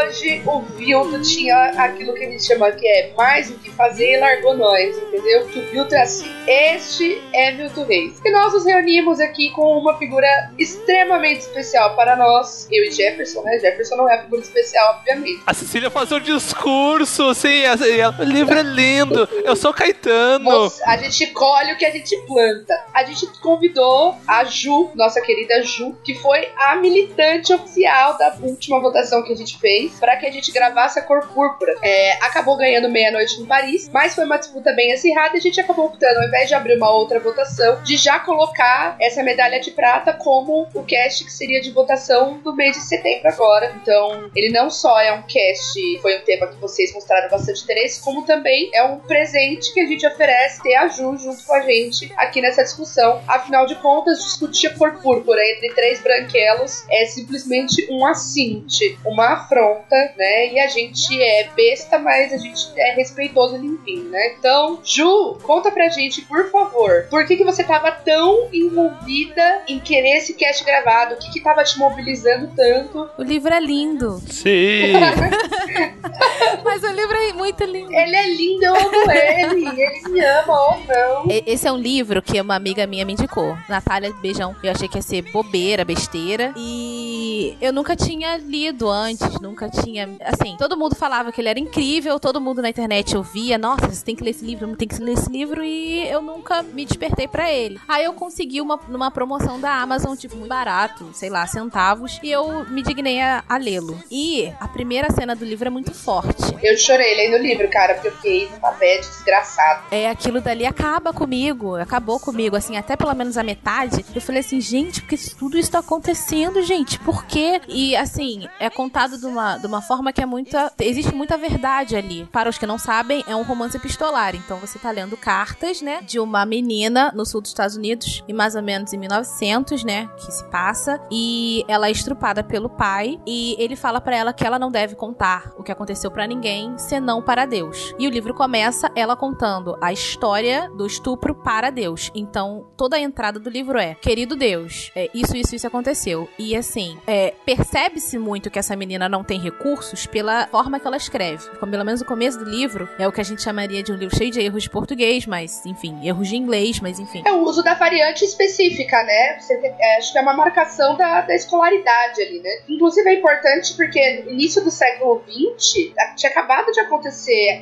Hoje 0.03 0.43
o 0.47 0.61
Vilto 0.61 1.21
tinha 1.23 1.57
aquilo 1.77 2.15
que 2.15 2.25
a 2.25 2.31
gente 2.31 2.45
chama 2.45 2.71
que 2.73 2.87
é 2.87 3.13
mais 3.17 3.51
o 3.51 3.55
que 3.59 3.71
fazer 3.71 4.13
e 4.13 4.21
largou 4.21 4.57
nós, 4.57 4.97
entendeu? 4.97 5.47
Que 5.47 5.59
o 5.59 5.67
Vilto 5.67 5.95
é 5.95 6.03
assim. 6.03 6.31
Este 6.47 7.23
é 7.33 7.53
Vilto 7.53 7.85
Reis. 7.85 8.21
E 8.25 8.31
nós 8.31 8.53
nos 8.53 8.65
reunimos 8.65 9.21
aqui 9.21 9.51
com 9.51 9.79
uma 9.79 9.97
figura 9.99 10.27
extremamente 10.59 11.41
especial 11.41 11.95
para 11.95 12.17
nós, 12.17 12.67
eu 12.71 12.85
e 12.85 12.91
Jefferson, 12.91 13.43
né? 13.43 13.59
Jefferson 13.59 13.97
não 13.97 14.09
é 14.09 14.17
a 14.17 14.23
figura 14.23 14.43
especial, 14.43 14.97
obviamente. 14.99 15.43
A 15.47 15.55
Cecília 15.55 15.91
faz 15.91 16.11
um 16.11 16.21
discurso, 16.21 17.29
assim, 17.29 17.63
ela, 17.63 18.15
o 18.19 18.25
livro 18.25 18.59
é 18.59 18.63
lindo, 18.63 19.29
eu 19.45 19.57
sou 19.57 19.73
Caetano. 19.73 20.45
Moça, 20.45 20.83
a 20.87 20.97
gente 20.97 21.27
colhe 21.29 21.73
o 21.73 21.77
que 21.77 21.85
a 21.85 21.91
gente 21.91 22.17
planta. 22.27 22.75
A 22.93 23.05
gente 23.05 23.27
convidou 23.41 24.17
a 24.27 24.45
Ju, 24.45 24.91
nossa 24.95 25.21
querida 25.21 25.63
Ju, 25.63 25.97
que 26.05 26.15
foi 26.15 26.49
a 26.57 26.77
militante 26.77 27.53
oficial 27.53 28.17
da 28.19 28.35
última 28.43 28.81
votação 28.81 29.23
que 29.23 29.33
a 29.33 29.37
gente 29.37 29.59
fez, 29.59 29.92
para 29.99 30.17
que 30.17 30.27
a 30.27 30.31
gente 30.31 30.53
gravasse 30.53 30.99
a 30.99 31.03
cor 31.03 31.27
púrpura. 31.29 31.75
É, 31.83 32.13
acabou 32.25 32.57
ganhando 32.57 32.89
meia-noite 32.89 33.41
em 33.41 33.47
Paris, 33.47 33.89
mas 33.93 34.15
foi 34.15 34.25
uma 34.25 34.39
disputa 34.39 34.73
bem 34.73 34.93
acirrada 34.93 35.35
e 35.35 35.39
a 35.39 35.43
gente 35.43 35.61
acabou 35.61 35.87
optando, 35.87 36.21
ao 36.21 36.27
invés 36.27 36.49
de 36.49 36.55
abrir 36.55 36.77
uma 36.77 36.91
outra 36.91 37.19
votação, 37.21 37.83
de 37.83 37.97
já 37.97 38.19
colocar 38.21 38.97
essa 39.01 39.23
medalha 39.23 39.61
de 39.61 39.71
prata 39.71 40.13
como 40.13 40.69
o 40.75 40.83
cast 40.85 41.25
que 41.25 41.33
seria 41.33 41.61
de 41.61 41.71
votação 41.71 42.39
do 42.39 42.55
mês 42.55 42.77
de 42.77 42.83
setembro 42.83 43.29
agora. 43.29 43.73
Então, 43.81 44.31
ele 44.35 44.51
não 44.53 44.71
só 44.71 45.01
é 45.01 45.13
um 45.13 45.23
cast, 45.23 45.99
foi 46.01 46.19
um 46.19 46.23
tema 46.23 46.47
que 46.47 46.57
vocês 46.61 46.93
mostraram 46.93 47.29
bastante 47.29 47.63
interesse, 47.63 48.03
como 48.03 48.25
também 48.25 48.71
é 48.75 48.83
um 48.83 48.99
presente 48.99 49.73
que 49.73 49.81
a 49.81 49.87
gente 49.87 50.07
oferece 50.07 50.63
ter 50.63 50.75
a 50.75 50.89
Ju 50.89 51.17
junto 51.17 51.45
com 51.45 51.55
a 51.55 51.61
gente 51.61 52.13
aqui 52.17 52.41
nessa 52.41 52.63
discussão. 52.63 53.23
Afinal 53.27 53.67
de 53.67 53.75
contas, 53.77 54.23
discutir 54.23 54.69
a 54.69 54.75
cor 54.75 55.01
púrpura 55.01 55.41
entre 55.45 55.73
três 55.75 56.01
branquelos 56.01 56.85
é 56.91 57.07
simplesmente 57.07 57.87
um 57.91 58.07
assinte, 58.07 58.99
uma 59.05 59.35
afronta, 59.35 59.82
né? 59.91 60.53
E 60.53 60.61
a 60.61 60.69
gente 60.69 61.21
é 61.21 61.49
besta, 61.55 61.99
mas 61.99 62.33
a 62.33 62.39
gente 62.39 62.69
é 62.77 62.95
respeitoso 62.95 63.57
e 63.57 63.59
limpinho, 63.59 64.05
né? 64.05 64.35
Então, 64.39 64.81
Ju, 64.85 65.39
conta 65.43 65.71
pra 65.71 65.89
gente, 65.89 66.23
por 66.23 66.51
favor, 66.51 67.07
por 67.11 67.27
que, 67.27 67.37
que 67.37 67.45
você 67.45 67.65
tava 67.65 67.93
tão 67.93 68.49
envolvida 68.53 69.63
em 69.69 69.79
querer 69.79 70.19
esse 70.19 70.35
cast 70.35 70.65
gravado? 70.65 71.15
O 71.15 71.19
que 71.19 71.31
que 71.31 71.41
tava 71.41 71.65
te 71.65 71.79
mobilizando 71.79 72.51
tanto? 72.55 73.11
O 73.19 73.23
livro 73.23 73.53
é 73.53 73.61
lindo. 73.61 74.21
Sim. 74.29 74.93
Mas 76.65 76.83
o 76.83 76.89
livro 76.89 77.12
é 77.12 77.12
muito 77.43 77.65
lindo. 77.65 77.93
Ele 77.93 78.17
é 78.17 78.29
lindo, 78.35 78.65
eu 78.65 78.75
amo 78.77 79.11
ele. 79.11 79.69
Ele 79.83 80.09
me 80.09 80.21
ama 80.21 80.53
ou 80.53 80.77
não. 80.87 81.31
E- 81.31 81.43
Esse 81.47 81.67
é 81.67 81.73
um 81.73 81.77
livro 81.77 82.23
que 82.23 82.41
uma 82.41 82.55
amiga 82.55 82.87
minha 82.87 83.05
me 83.05 83.13
indicou. 83.15 83.57
Natália, 83.69 84.13
beijão. 84.23 84.55
Eu 84.63 84.71
achei 84.71 84.87
que 84.89 84.97
ia 84.99 85.03
ser 85.03 85.23
bobeira, 85.33 85.85
besteira. 85.85 86.53
E 86.57 87.57
eu 87.61 87.73
nunca 87.73 87.97
tinha 87.97 88.37
lido 88.37 88.89
antes, 88.89 89.41
nunca 89.41 89.69
tinha. 89.69 90.09
Assim, 90.21 90.57
todo 90.57 90.77
mundo 90.77 90.95
falava 90.95 91.33
que 91.33 91.41
ele 91.41 91.49
era 91.49 91.59
incrível, 91.59 92.19
todo 92.21 92.41
mundo 92.41 92.63
na 92.63 92.69
internet 92.71 93.17
ouvia, 93.17 93.59
nossa, 93.59 93.89
você 93.89 94.05
tem 94.05 94.15
que 94.15 94.23
ler 94.23 94.31
esse 94.31 94.45
livro, 94.45 94.75
tem 94.77 94.87
que 94.89 95.03
ler 95.03 95.13
esse 95.15 95.31
livro, 95.31 95.63
e 95.65 96.07
eu 96.09 96.23
nunca 96.23 96.63
me 96.63 96.85
despertei 96.85 97.27
pra 97.27 97.51
ele. 97.51 97.81
Aí 97.89 98.05
eu 98.05 98.13
consegui 98.13 98.61
uma 98.61 98.79
numa 98.89 99.11
promoção 99.11 99.61
da 99.61 99.73
Amazon, 99.75 100.15
tipo, 100.17 100.37
muito 100.37 100.49
barato, 100.49 101.11
sei 101.13 101.29
lá, 101.31 101.47
centavos, 101.47 102.19
e 102.23 102.31
eu 102.31 102.65
me 102.69 102.83
dignei 102.83 103.21
a, 103.21 103.43
a 103.49 103.57
lê-lo. 103.57 103.99
E 104.11 104.53
a 104.61 104.69
primeira 104.69 105.11
cena 105.11 105.35
do 105.35 105.45
livro 105.45 105.67
é 105.67 105.71
muito 105.71 105.93
forte. 105.93 106.43
Eu 106.63 106.77
chorei 106.77 107.15
lendo 107.17 107.32
o 107.35 107.39
livro, 107.39 107.69
cara, 107.71 107.95
porque 107.95 108.09
eu 108.09 108.13
fiquei 108.13 108.51
numa 108.51 108.73
bad 108.73 109.01
desgraçado. 109.01 109.85
É, 109.91 110.09
aquilo 110.09 110.41
dali 110.41 110.67
acaba 110.67 111.13
comigo, 111.13 111.77
acabou 111.77 112.19
comigo, 112.19 112.57
assim, 112.57 112.77
até 112.77 112.97
pelo 112.97 113.15
menos 113.15 113.37
a 113.37 113.43
metade. 113.43 114.05
Eu 114.15 114.21
falei 114.21 114.41
assim, 114.41 114.61
gente, 114.61 115.01
porque 115.01 115.17
tudo 115.39 115.59
isso 115.59 115.71
tá 115.71 115.79
acontecendo, 115.79 116.63
gente, 116.63 116.99
por 117.01 117.25
quê? 117.25 117.61
E, 117.69 117.97
assim, 117.97 118.49
é, 118.59 118.69
contado 118.69 119.19
de 119.19 119.27
uma, 119.27 119.59
de 119.59 119.67
uma 119.67 119.81
forma 119.81 120.13
que 120.13 120.21
é 120.21 120.27
muita. 120.27 120.73
Existe 120.79 121.15
muita 121.15 121.37
verdade 121.37 121.97
ali. 121.97 122.27
Para 122.33 122.49
os 122.49 122.59
que 122.59 122.67
não 122.67 122.79
sabem, 122.79 123.25
é 123.27 123.35
um 123.35 123.43
romance 123.43 123.77
epistolar. 123.77 124.35
Então 124.35 124.59
você 124.59 124.79
tá 124.79 124.91
lendo 124.91 125.17
cartas, 125.17 125.81
né? 125.81 126.01
De 126.03 126.19
uma 126.19 126.45
menina 126.45 127.13
no 127.15 127.25
sul 127.25 127.41
dos 127.41 127.51
Estados 127.51 127.77
Unidos, 127.77 128.23
e 128.27 128.33
mais 128.33 128.55
ou 128.55 128.63
menos 128.63 128.93
em 128.93 128.99
1900, 128.99 129.85
né? 129.85 130.09
Que 130.17 130.33
se 130.33 130.45
passa. 130.51 131.01
E 131.11 131.65
ela 131.69 131.89
é 131.89 131.91
estrupada 131.91 132.43
pelo 132.43 132.69
pai. 132.69 133.21
E 133.27 133.57
ele 133.59 133.77
fala 133.77 134.01
para 134.01 134.17
ela 134.17 134.33
que 134.33 134.47
ela 134.47 134.59
não 134.59 134.71
deve 134.71 134.95
contar 134.95 135.53
o 135.57 135.63
que 135.63 135.73
aconteceu 135.73 136.11
para 136.11 136.27
ninguém, 136.27 136.77
senão 136.77 137.22
para 137.23 137.47
Deus. 137.47 137.95
E 137.99 138.07
o 138.07 138.11
livro 138.11 138.35
começa 138.35 138.91
ela 138.95 139.17
contando 139.17 139.77
a 139.81 139.93
história 139.93 140.69
do 140.71 140.87
estupro 140.87 141.35
para 141.35 141.71
Deus. 141.71 142.11
Então 142.15 142.67
toda 142.77 142.97
a 142.97 143.01
entrada 143.01 143.39
do 143.39 143.49
livro 143.49 143.79
é: 143.79 143.95
Querido 143.95 144.37
Deus, 144.37 144.91
é, 144.95 145.09
isso, 145.15 145.37
isso, 145.37 145.55
isso 145.55 145.67
aconteceu. 145.67 146.29
E 146.39 146.57
assim, 146.57 146.99
é, 147.07 147.35
percebe-se 147.45 148.19
muito 148.19 148.51
que 148.51 148.59
essa 148.59 148.77
menina 148.77 149.09
não 149.09 149.25
tem 149.25 149.41
recursos 149.41 150.07
pela 150.07 150.47
forma 150.49 150.79
que 150.81 150.87
ela 150.87 150.97
escreve. 150.97 151.49
Pelo 151.59 151.85
menos 151.85 152.01
o 152.01 152.05
começo 152.05 152.39
do 152.39 152.45
livro 152.45 152.89
é 152.99 153.07
o 153.07 153.13
que 153.13 153.21
a 153.21 153.25
gente 153.25 153.43
chamaria 153.43 153.83
de 153.83 153.93
um 153.93 153.97
livro 153.97 154.17
cheio 154.17 154.31
de 154.31 154.41
erros 154.41 154.65
de 154.65 154.71
português, 154.71 155.27
mas 155.27 155.65
enfim, 155.65 156.07
erros 156.07 156.29
de 156.29 156.37
inglês, 156.37 156.81
mas 156.81 156.99
enfim. 156.99 157.23
É 157.27 157.33
o 157.33 157.43
uso 157.43 157.63
da 157.63 157.75
variante 157.75 158.25
específica, 158.25 159.03
né? 159.05 159.39
Você 159.39 159.55
é, 159.55 159.99
acho 159.99 160.13
que 160.13 160.19
é 160.19 160.23
uma 160.23 160.35
marcação 160.35 160.97
da, 160.97 161.23
da 161.23 161.35
escolaridade 161.35 162.21
ali, 162.21 162.41
né? 162.41 162.51
Inclusive 162.69 163.09
é 163.09 163.15
importante 163.15 163.75
porque 163.75 164.23
no 164.25 164.33
início 164.33 164.63
do 164.63 164.71
século 164.71 165.23
XX 165.29 165.93
tinha 166.17 166.31
acabado 166.31 166.73
de 166.73 166.81
acontecer 166.81 167.12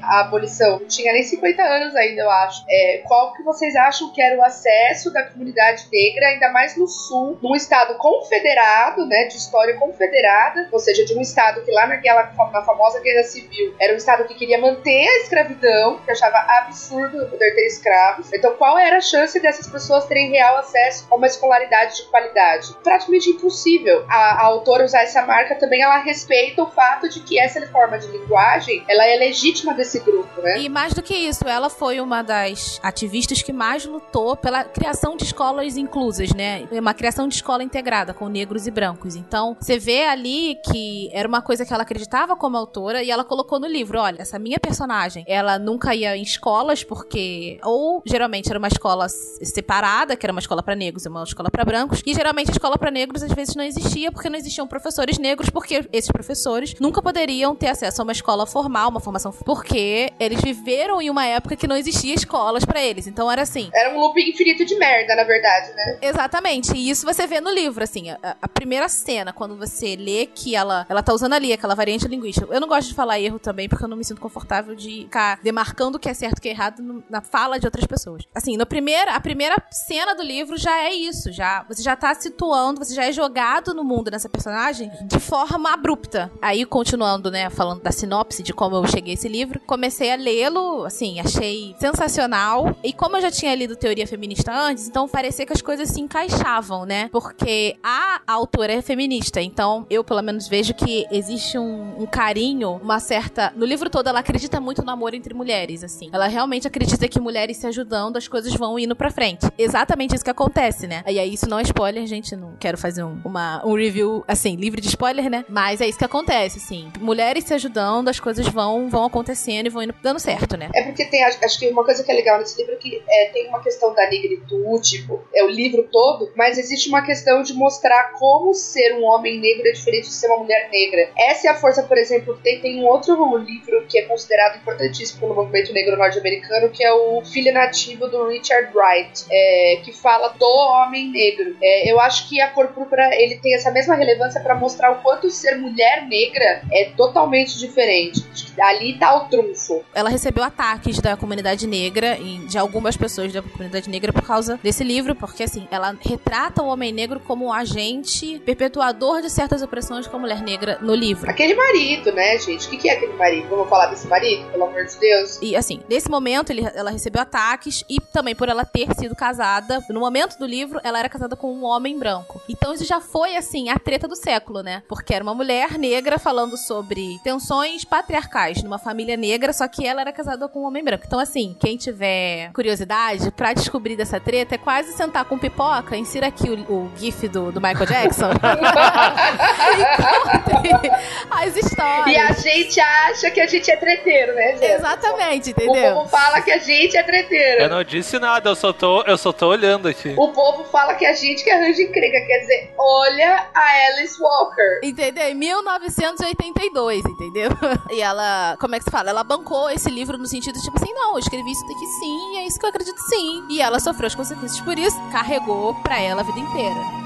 a 0.03 0.21
abolição, 0.21 0.79
não 0.81 0.87
tinha 0.87 1.13
nem 1.13 1.23
50 1.23 1.63
anos 1.63 1.95
ainda, 1.95 2.23
eu 2.23 2.31
acho. 2.31 2.65
É, 2.69 3.03
qual 3.07 3.33
que 3.35 3.43
vocês 3.43 3.75
acham 3.77 4.13
que 4.13 4.21
era 4.21 4.39
o 4.39 4.45
acesso 4.45 5.13
da 5.13 5.23
comunidade 5.25 5.87
negra, 5.93 6.29
ainda 6.29 6.51
mais 6.51 6.77
no 6.77 6.87
sul, 6.87 7.39
num 7.43 7.55
estado 7.55 7.97
confederado, 7.97 9.07
né? 9.07 9.25
De 9.25 9.37
história 9.37 9.77
confederada, 9.77 10.69
ou 10.73 10.79
seja, 10.79 11.05
de 11.05 11.15
um 11.17 11.21
estado 11.21 11.63
que 11.63 11.71
lá 11.71 11.87
naquela 11.87 12.31
na 12.53 12.63
famosa 12.63 13.01
guerra 13.01 13.23
civil 13.23 13.75
era 13.79 13.93
um 13.93 13.97
estado 13.97 14.25
que 14.25 14.35
queria 14.35 14.59
manter 14.59 15.07
a 15.07 15.17
escravidão, 15.23 15.99
que 15.99 16.11
achava 16.11 16.39
absurdo 16.61 17.27
poder 17.27 17.55
ter 17.55 17.67
escravos. 17.67 18.33
Então, 18.33 18.55
qual 18.57 18.79
era 18.79 18.99
a 18.99 19.01
chance 19.01 19.39
dessas 19.41 19.69
pessoas 19.69 20.07
terem 20.07 20.31
real 20.31 20.57
acesso 20.57 21.07
a 21.11 21.15
uma 21.15 21.27
escolaridade 21.27 21.97
de 21.97 22.11
qualidade? 22.11 22.75
Praticamente 22.83 23.31
impossível. 23.31 24.05
A, 24.09 24.43
a 24.43 24.45
autora 24.45 24.85
usar 24.85 25.03
essa 25.03 25.23
marca 25.23 25.55
também, 25.55 25.83
ela 25.83 25.99
respeita 25.99 26.63
o 26.63 26.71
fato 26.71 27.09
de 27.09 27.21
que 27.21 27.39
essa 27.39 27.61
forma 27.69 27.99
de 27.99 28.07
linguagem, 28.09 28.85
ela 28.89 29.07
é 29.07 29.17
legítima 29.41 29.73
desse 29.75 30.01
grupo, 30.01 30.41
né? 30.43 30.63
E 30.63 30.69
mais 30.69 30.93
do 30.93 31.03
que 31.03 31.15
isso, 31.15 31.47
ela 31.49 31.71
foi 31.71 32.01
uma 32.01 32.23
das 32.23 32.79
ativistas 32.83 33.43
que 33.43 33.53
mais 33.53 33.87
lutou 33.87 34.37
pela 34.37 34.65
criação 34.65 35.17
de 35.17 35.25
escolas 35.25 35.77
inclusas, 35.77 36.33
né? 36.35 36.69
Uma 36.71 36.93
criação 36.93 37.27
de 37.27 37.35
escola 37.35 37.63
integrada 37.63 38.13
com 38.13 38.29
negros 38.29 38.67
e 38.67 38.71
brancos. 38.71 39.17
Então, 39.17 39.57
você 39.59 39.79
vê 39.79 40.05
ali 40.05 40.59
que 40.71 41.09
era 41.13 41.27
uma 41.27 41.41
coisa 41.41 41.65
que 41.65 41.73
ela 41.73 41.83
acreditava 41.83 42.37
como 42.37 42.57
autora 42.57 43.03
e 43.03 43.11
ela 43.11 43.25
colocou 43.25 43.59
no 43.59 43.67
livro, 43.67 43.99
olha, 43.99 44.21
essa 44.21 44.39
minha 44.39 44.59
personagem, 44.61 45.25
ela 45.27 45.59
nunca 45.59 45.95
ia 45.95 46.17
em 46.17 46.23
escolas 46.23 46.85
porque 46.85 47.59
ou 47.65 48.03
geralmente 48.05 48.51
era 48.51 48.59
uma 48.59 48.69
escola 48.69 49.09
separada, 49.09 50.17
que 50.17 50.27
era 50.27 50.33
uma 50.33 50.41
escola 50.41 50.63
para 50.63 50.75
negros 50.75 51.05
e 51.05 51.09
uma 51.09 51.23
escola 51.23 51.51
para 51.51 51.65
brancos, 51.65 52.03
e 52.05 52.15
geralmente 52.15 52.51
a 52.51 52.53
escola 52.53 52.77
para 52.77 52.91
negros 52.91 53.23
às 53.23 53.33
vezes 53.33 53.55
não 53.55 53.65
existia 53.65 54.13
porque 54.13 54.29
não 54.29 54.39
existiam 54.39 54.67
professores 54.67 55.19
negros, 55.19 55.49
porque 55.49 55.89
esses 55.93 56.11
professores 56.11 56.75
nunca 56.79 57.01
poderiam 57.01 57.55
ter 57.55 57.69
acesso 57.69 58.03
a 58.03 58.05
uma 58.05 58.13
escola 58.13 58.47
formal, 58.47 58.91
uma 58.91 59.01
formação, 59.01 59.30
porque 59.45 60.13
eles 60.19 60.41
viveram 60.41 61.01
em 61.01 61.11
uma 61.11 61.25
época 61.27 61.57
que 61.57 61.67
não 61.67 61.77
existia 61.77 62.15
escolas 62.15 62.65
para 62.65 62.81
eles. 62.81 63.07
Então 63.07 63.31
era 63.31 63.43
assim, 63.43 63.71
Era 63.75 63.95
um 63.95 64.01
loop 64.01 64.21
infinito 64.21 64.65
de 64.65 64.77
merda, 64.77 65.15
na 65.15 65.25
verdade, 65.25 65.73
né? 65.75 65.99
Exatamente, 66.03 66.73
e 66.77 66.91
isso 66.91 67.07
você 67.07 67.27
vê 67.27 67.41
no 67.41 67.51
livro, 67.51 67.83
assim, 67.83 68.11
a, 68.11 68.37
a 68.41 68.49
primeira 68.49 68.89
cena, 68.89 69.33
quando 69.33 69.57
você 69.57 69.97
lê 69.97 70.27
que 70.27 70.55
ela, 70.55 70.87
ela 70.89 71.03
tá 71.03 71.13
usando 71.13 71.33
ali 71.35 71.53
aquela 71.53 71.75
variante 71.75 72.07
linguística. 72.09 72.47
Eu 72.53 72.61
não 72.61 72.69
gosto 72.69 72.89
de 72.89 72.95
falar 72.95 73.19
erro 73.21 73.39
também, 73.39 73.69
porque 73.69 73.85
eu 73.85 73.89
não 73.89 73.97
me 73.97 74.05
sinto 74.05 74.21
confortável 74.21 74.75
de 74.75 75.03
ficar 75.05 75.39
demarcando 75.43 75.97
o 75.97 76.01
que 76.01 76.09
é 76.09 76.15
certo 76.15 76.37
e 76.37 76.39
o 76.39 76.43
que 76.43 76.49
é 76.49 76.53
errado 76.53 76.83
no- 76.83 77.03
na 77.09 77.21
fala 77.21 77.59
de 77.59 77.67
outras 77.67 77.87
pessoas. 77.87 78.23
Assim, 78.35 78.57
no 78.57 78.67
primeira, 78.67 79.15
a 79.15 79.21
primeira 79.21 79.57
cena 79.71 80.15
do 80.15 80.23
livro 80.23 80.57
já 80.57 80.79
é 80.85 80.93
isso, 80.93 81.33
já 81.33 81.65
você 81.69 81.83
já 81.83 81.97
tá 81.97 82.15
situando, 82.15 82.85
você 82.85 82.95
já 82.95 83.05
é 83.05 83.13
jogado 83.13 83.73
no 83.75 83.85
mundo 83.85 84.11
nessa 84.11 84.29
personagem 84.29 84.91
de 85.07 85.19
forma 85.19 85.73
abrupta. 85.73 86.31
Aí, 86.43 86.65
continuando, 86.65 87.31
né, 87.31 87.49
falando 87.51 87.83
da 87.83 87.91
sinopse 87.93 88.43
de 88.43 88.53
como 88.53 88.77
eu 88.77 88.87
cheguei 88.87 89.15
a 89.15 89.17
esse 89.21 89.29
livro, 89.29 89.61
comecei 89.67 90.11
a 90.11 90.17
lê-lo, 90.17 90.85
assim, 90.85 91.21
achei 91.21 91.75
sensacional. 91.79 92.75
E 92.83 92.93
como 92.93 93.17
eu 93.17 93.21
já 93.21 93.31
tinha 93.31 93.55
lido 93.55 93.77
teoria 93.77 94.07
feminista 94.07 94.51
antes, 94.53 94.89
então 94.89 95.07
parecia 95.07 95.45
que 95.45 95.53
as 95.53 95.61
coisas 95.61 95.91
se 95.91 96.01
encaixavam, 96.01 96.87
né? 96.87 97.09
Porque 97.13 97.77
a 97.83 98.23
autora 98.27 98.73
é 98.73 98.81
feminista, 98.81 99.41
então 99.43 99.87
eu 99.91 100.03
pelo 100.03 100.23
menos 100.23 100.49
vejo 100.49 100.73
que 100.73 101.07
existe 101.11 101.59
um, 101.59 102.03
um 102.03 102.07
carinho, 102.07 102.81
uma 102.83 102.99
certa. 102.99 103.53
No 103.55 103.67
livro 103.67 103.91
todo, 103.91 104.09
ela 104.09 104.21
acredita 104.21 104.59
muito 104.59 104.83
no 104.83 104.91
amor 104.91 105.13
entre 105.13 105.35
mulheres, 105.35 105.85
assim. 105.85 106.09
Ela 106.13 106.27
realmente 106.27 106.67
acredita 106.67 107.07
que 107.07 107.21
mulheres 107.21 107.59
se 107.59 107.67
ajudando, 107.67 108.17
as 108.17 108.27
coisas 108.27 108.55
vão 108.55 108.79
indo 108.79 108.97
pra 108.97 109.11
frente. 109.11 109.47
Exatamente 109.59 110.15
isso 110.15 110.25
que 110.25 110.31
acontece, 110.31 110.87
né? 110.87 111.03
E 111.07 111.19
aí, 111.19 111.35
isso 111.35 111.49
não 111.49 111.59
é 111.59 111.63
spoiler, 111.63 112.07
gente. 112.07 112.35
Não 112.35 112.55
quero 112.59 112.79
fazer 112.79 113.03
um, 113.03 113.21
uma, 113.25 113.65
um 113.67 113.75
review, 113.75 114.25
assim, 114.27 114.57
livre 114.57 114.81
de 114.81 114.89
spoiler, 114.89 115.29
né? 115.29 115.45
Mas 115.49 115.81
é 115.81 115.89
isso 115.89 115.99
que 115.99 116.05
acontece, 116.05 116.59
assim. 116.59 116.91
Mulheres 117.01 117.45
se 117.45 117.53
ajudando, 117.53 118.09
as 118.09 118.19
coisas 118.19 118.49
vão, 118.49 118.89
vão 118.89 119.00
acontecendo 119.05 119.67
e 119.67 119.71
vão 119.71 119.83
indo 119.83 119.95
dando 120.03 120.19
certo, 120.19 120.57
né? 120.57 120.71
É 120.75 120.83
porque 120.83 121.05
tem, 121.05 121.23
acho 121.25 121.59
que 121.59 121.69
uma 121.69 121.85
coisa 121.85 122.03
que 122.03 122.11
é 122.11 122.15
legal 122.15 122.39
nesse 122.39 122.59
livro 122.59 122.75
é 122.75 122.77
que 122.77 123.03
é, 123.09 123.27
tem 123.27 123.49
uma 123.49 123.63
questão 123.63 123.95
da 123.95 124.09
negritude, 124.09 125.01
tipo, 125.01 125.23
é 125.35 125.45
o 125.45 125.49
livro 125.49 125.89
todo, 125.91 126.31
mas 126.37 126.59
existe 126.59 126.89
uma 126.89 127.03
questão 127.03 127.43
de 127.43 127.55
mostrar 127.55 128.13
como 128.19 128.55
ser 128.55 128.95
um 128.95 129.05
homem 129.05 129.41
negro 129.41 129.69
é 129.69 129.73
diferente 129.73 130.09
de 130.09 130.15
ser 130.15 130.29
uma 130.29 130.39
mulher 130.39 130.69
negra. 130.71 131.11
Essa 131.17 131.49
é 131.49 131.51
a 131.51 131.55
força, 131.55 131.83
por 131.83 131.97
exemplo, 131.97 132.37
que 132.37 132.43
tem, 132.43 132.61
tem 132.61 132.81
um 132.83 132.87
outro 132.87 133.37
livro 133.37 133.85
que 133.89 133.99
é 133.99 134.03
considerado 134.03 134.57
importantíssimo 134.57 135.21
pelo 135.21 135.35
movimento 135.35 135.73
negro 135.73 135.97
norte-americano, 135.97 136.71
que 136.71 136.85
é 136.85 136.93
o 136.93 137.23
Filho 137.25 137.53
Nativo 137.53 138.09
do 138.09 138.29
Richard 138.29 138.71
Wright, 138.75 139.25
é, 139.31 139.81
que 139.85 139.93
fala 139.93 140.29
do 140.29 140.47
homem 140.47 141.11
negro. 141.11 141.57
É, 141.63 141.91
eu 141.91 142.01
acho 142.01 142.29
que 142.29 142.41
a 142.41 142.51
cor 142.51 142.69
púrpura 142.69 143.09
ele 143.15 143.37
tem 143.37 143.55
essa 143.55 143.71
mesma 143.71 143.95
relevância 143.95 144.41
para 144.41 144.55
mostrar 144.55 144.93
o 144.93 145.03
quanto 145.03 145.31
ser 145.31 145.57
mulher 145.57 146.07
negra 146.07 146.63
é 146.73 146.91
totalmente 146.97 147.59
diferente. 147.59 148.21
Ali 148.61 148.90
tá 148.99 149.15
o 149.17 149.29
trunfo. 149.29 149.83
ela 149.95 150.09
recebeu 150.11 150.43
ataques 150.45 150.99
da 150.99 151.17
comunidade 151.17 151.67
negra 151.67 152.19
e 152.19 152.39
de 152.47 152.59
algumas 152.59 152.97
pessoas 152.97 153.33
da 153.33 153.43
comunidade 153.43 153.89
negra 153.89 154.13
por 154.13 154.23
causa 154.23 154.59
desse 154.63 154.83
livro, 154.85 155.15
porque 155.15 155.43
assim, 155.43 155.67
ela 155.71 155.97
retrata 156.01 156.63
o 156.63 156.67
homem 156.67 156.93
negro 156.93 157.21
como 157.21 157.47
um 157.47 157.53
agente 157.53 158.39
perpetuador 158.45 159.21
de 159.23 159.31
certas 159.31 159.63
opressões 159.63 160.07
com 160.07 160.17
a 160.17 160.21
mulher 160.21 160.43
negra 160.43 160.79
no 160.81 160.95
livro. 160.95 161.31
Aquele 161.31 161.55
marido, 161.55 162.13
né, 162.13 162.39
gente? 162.39 162.67
O 162.67 162.71
que, 162.71 162.77
que 162.77 162.89
é 162.89 162.95
aquele 162.97 163.15
marido? 163.15 163.49
Vamos 163.49 163.69
falar 163.69 163.87
desse 163.87 164.07
marido, 164.07 164.51
pelo 164.51 164.65
amor 164.65 164.85
de 164.87 164.97
Deus? 164.99 165.39
E 165.43 165.57
assim, 165.57 165.81
nesse 165.89 166.11
momento 166.11 166.51
ele- 166.51 166.67
ela 166.75 166.91
recebeu 166.91 167.23
ataques 167.23 167.85
e 167.89 168.01
também 168.01 168.35
por 168.35 168.49
ela 168.49 168.65
ter 168.65 168.89
sido 168.95 169.15
casada. 169.15 169.85
No 169.89 170.01
momento 170.01 170.39
do 170.39 170.47
livro, 170.47 170.81
ela 170.85 170.99
era 170.99 171.09
casada 171.09 171.37
com 171.37 171.53
um 171.53 171.65
homem 171.65 171.99
branco. 171.99 172.41
Então 172.49 172.73
isso 172.75 172.85
já 172.85 173.01
foi 173.01 173.37
assim 173.37 173.69
a 173.69 173.79
treta 173.79 174.07
do 174.09 174.17
século, 174.17 174.63
né? 174.63 174.83
Porque 174.89 175.15
era 175.15 175.23
uma 175.25 175.35
mulher 175.35 175.79
negra 175.79 176.19
falando 176.19 176.57
sobre 176.57 177.19
tensões 177.23 177.85
patriarcais 177.85 178.63
numa 178.63 178.79
família 178.81 179.17
negra, 179.17 179.53
só 179.53 179.69
que 179.69 179.87
ela 179.87 180.01
era 180.01 180.13
casada 180.13 180.49
com 180.49 180.63
um 180.63 180.67
homem 180.67 180.83
branco. 180.83 181.05
Então 181.07 181.21
assim, 181.21 181.57
quem 181.61 181.77
tiver 181.77 182.51
curiosidade 182.53 183.31
pra 183.31 183.53
descobrir 183.53 183.97
dessa 183.97 184.19
treta 184.19 184.55
é 184.55 184.59
quase 184.59 184.93
sentar 184.93 185.25
com 185.25 185.39
pipoca, 185.39 185.97
insira 185.97 186.27
aqui 186.27 186.51
o, 186.51 186.55
o 186.73 186.91
gif 186.97 187.29
do, 187.29 187.53
do 187.53 187.61
Michael 187.61 187.87
Jackson. 187.87 188.31
e 188.33 190.71
as 191.31 191.57
histórias. 191.57 192.07
E 192.07 192.17
a 192.19 192.33
gente 192.33 192.81
acha 192.81 193.31
que 193.31 193.41
a 193.41 193.47
gente 193.47 193.71
é 193.71 193.77
treteiro, 193.77 194.35
né, 194.35 194.57
gente? 194.57 194.73
Exatamente, 194.73 195.49
O 195.49 195.51
entendeu? 195.51 195.95
povo 195.95 196.09
fala 196.09 196.41
que 196.41 196.51
a 196.51 196.59
gente 196.59 196.97
é 196.97 197.03
treteiro. 197.03 197.63
Eu 197.63 197.69
não 197.69 197.85
disse 197.85 198.19
nada, 198.19 198.51
eu 198.51 198.57
só 198.57 198.73
tô, 198.73 199.03
eu 199.03 199.19
só 199.19 199.33
tô 199.33 199.49
olhando 199.49 199.89
aqui. 199.89 200.15
O 200.17 200.29
povo 200.29 200.65
fala 200.65 200.95
que 200.95 201.05
a 201.07 201.15
gente 201.15 201.45
que 201.45 201.51
arranja 201.51 201.83
encrenca. 201.83 202.21
Quer 202.27 202.39
dizer, 202.41 202.75
olha 202.79 203.47
a 203.55 203.87
Alice 203.97 204.21
Walker. 204.21 204.81
Entendeu? 204.83 205.29
Em 205.29 205.35
1982, 205.35 207.05
entendeu? 207.05 207.51
E 207.91 208.01
ela, 208.01 208.57
como 208.71 208.77
é 208.77 208.79
que 208.79 208.85
se 208.85 208.91
fala? 208.91 209.11
Ela 209.11 209.25
bancou 209.25 209.69
esse 209.69 209.91
livro 209.91 210.17
no 210.17 210.27
sentido 210.27 210.61
tipo 210.61 210.77
assim, 210.81 210.95
não, 210.95 211.15
eu 211.15 211.19
escrevi 211.19 211.51
isso 211.51 211.67
daqui 211.67 211.85
sim, 211.87 212.37
é 212.37 212.47
isso 212.47 212.57
que 212.57 212.65
eu 212.65 212.71
acredito 212.71 213.01
sim. 213.01 213.45
E 213.49 213.61
ela 213.61 213.81
sofreu 213.81 214.07
as 214.07 214.15
consequências 214.15 214.61
por 214.61 214.79
isso, 214.79 214.97
carregou 215.11 215.75
pra 215.83 215.99
ela 215.99 216.21
a 216.21 216.25
vida 216.25 216.39
inteira. 216.39 217.00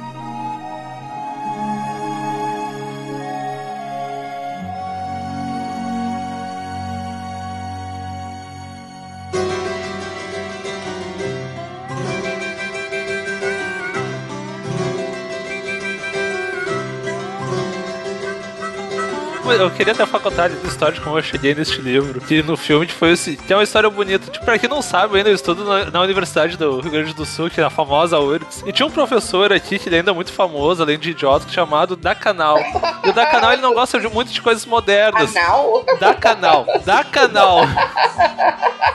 Eu 19.55 19.71
queria 19.71 19.93
até 19.93 20.03
a 20.03 20.67
história 20.67 20.95
de 20.95 21.01
como 21.01 21.19
eu 21.19 21.23
cheguei 21.23 21.55
neste 21.55 21.81
livro. 21.81 22.21
Que 22.21 22.43
no 22.43 22.57
filme 22.57 22.87
foi 22.89 23.13
assim, 23.13 23.37
que 23.37 23.53
é 23.53 23.57
uma 23.57 23.63
história 23.63 23.89
bonita. 23.89 24.31
Tipo, 24.31 24.45
pra 24.45 24.59
quem 24.59 24.69
não 24.69 24.83
sabe, 24.83 25.15
eu 25.15 25.19
ainda 25.19 25.31
estudo 25.31 25.65
na, 25.65 25.91
na 25.91 26.01
Universidade 26.01 26.57
do 26.57 26.81
Rio 26.81 26.91
Grande 26.91 27.15
do 27.15 27.25
Sul, 27.25 27.49
que 27.49 27.61
é 27.61 27.65
a 27.65 27.71
famosa 27.71 28.19
URGS. 28.19 28.65
E 28.67 28.73
tinha 28.73 28.87
um 28.87 28.91
professor 28.91 29.53
aqui 29.53 29.79
que 29.79 29.89
ele 29.89 29.97
ainda 29.97 30.11
é 30.11 30.15
muito 30.15 30.33
famoso, 30.33 30.83
além 30.83 30.99
de 30.99 31.11
idiota, 31.11 31.49
chamado 31.49 31.97
Da 31.97 32.15
Canal. 32.15 32.59
E 33.05 33.11
o 33.11 33.13
Da 33.13 33.27
Canal 33.27 33.53
ele 33.53 33.63
não 33.63 33.75
gosta 33.75 34.01
de 34.01 34.09
muito 34.09 34.33
de 34.33 34.43
coisas 34.43 34.67
modernas. 34.67 35.35
Anal? 35.37 35.85
Da 36.01 36.15
Canal. 36.15 36.67
Da 36.85 37.05
Canal. 37.05 37.61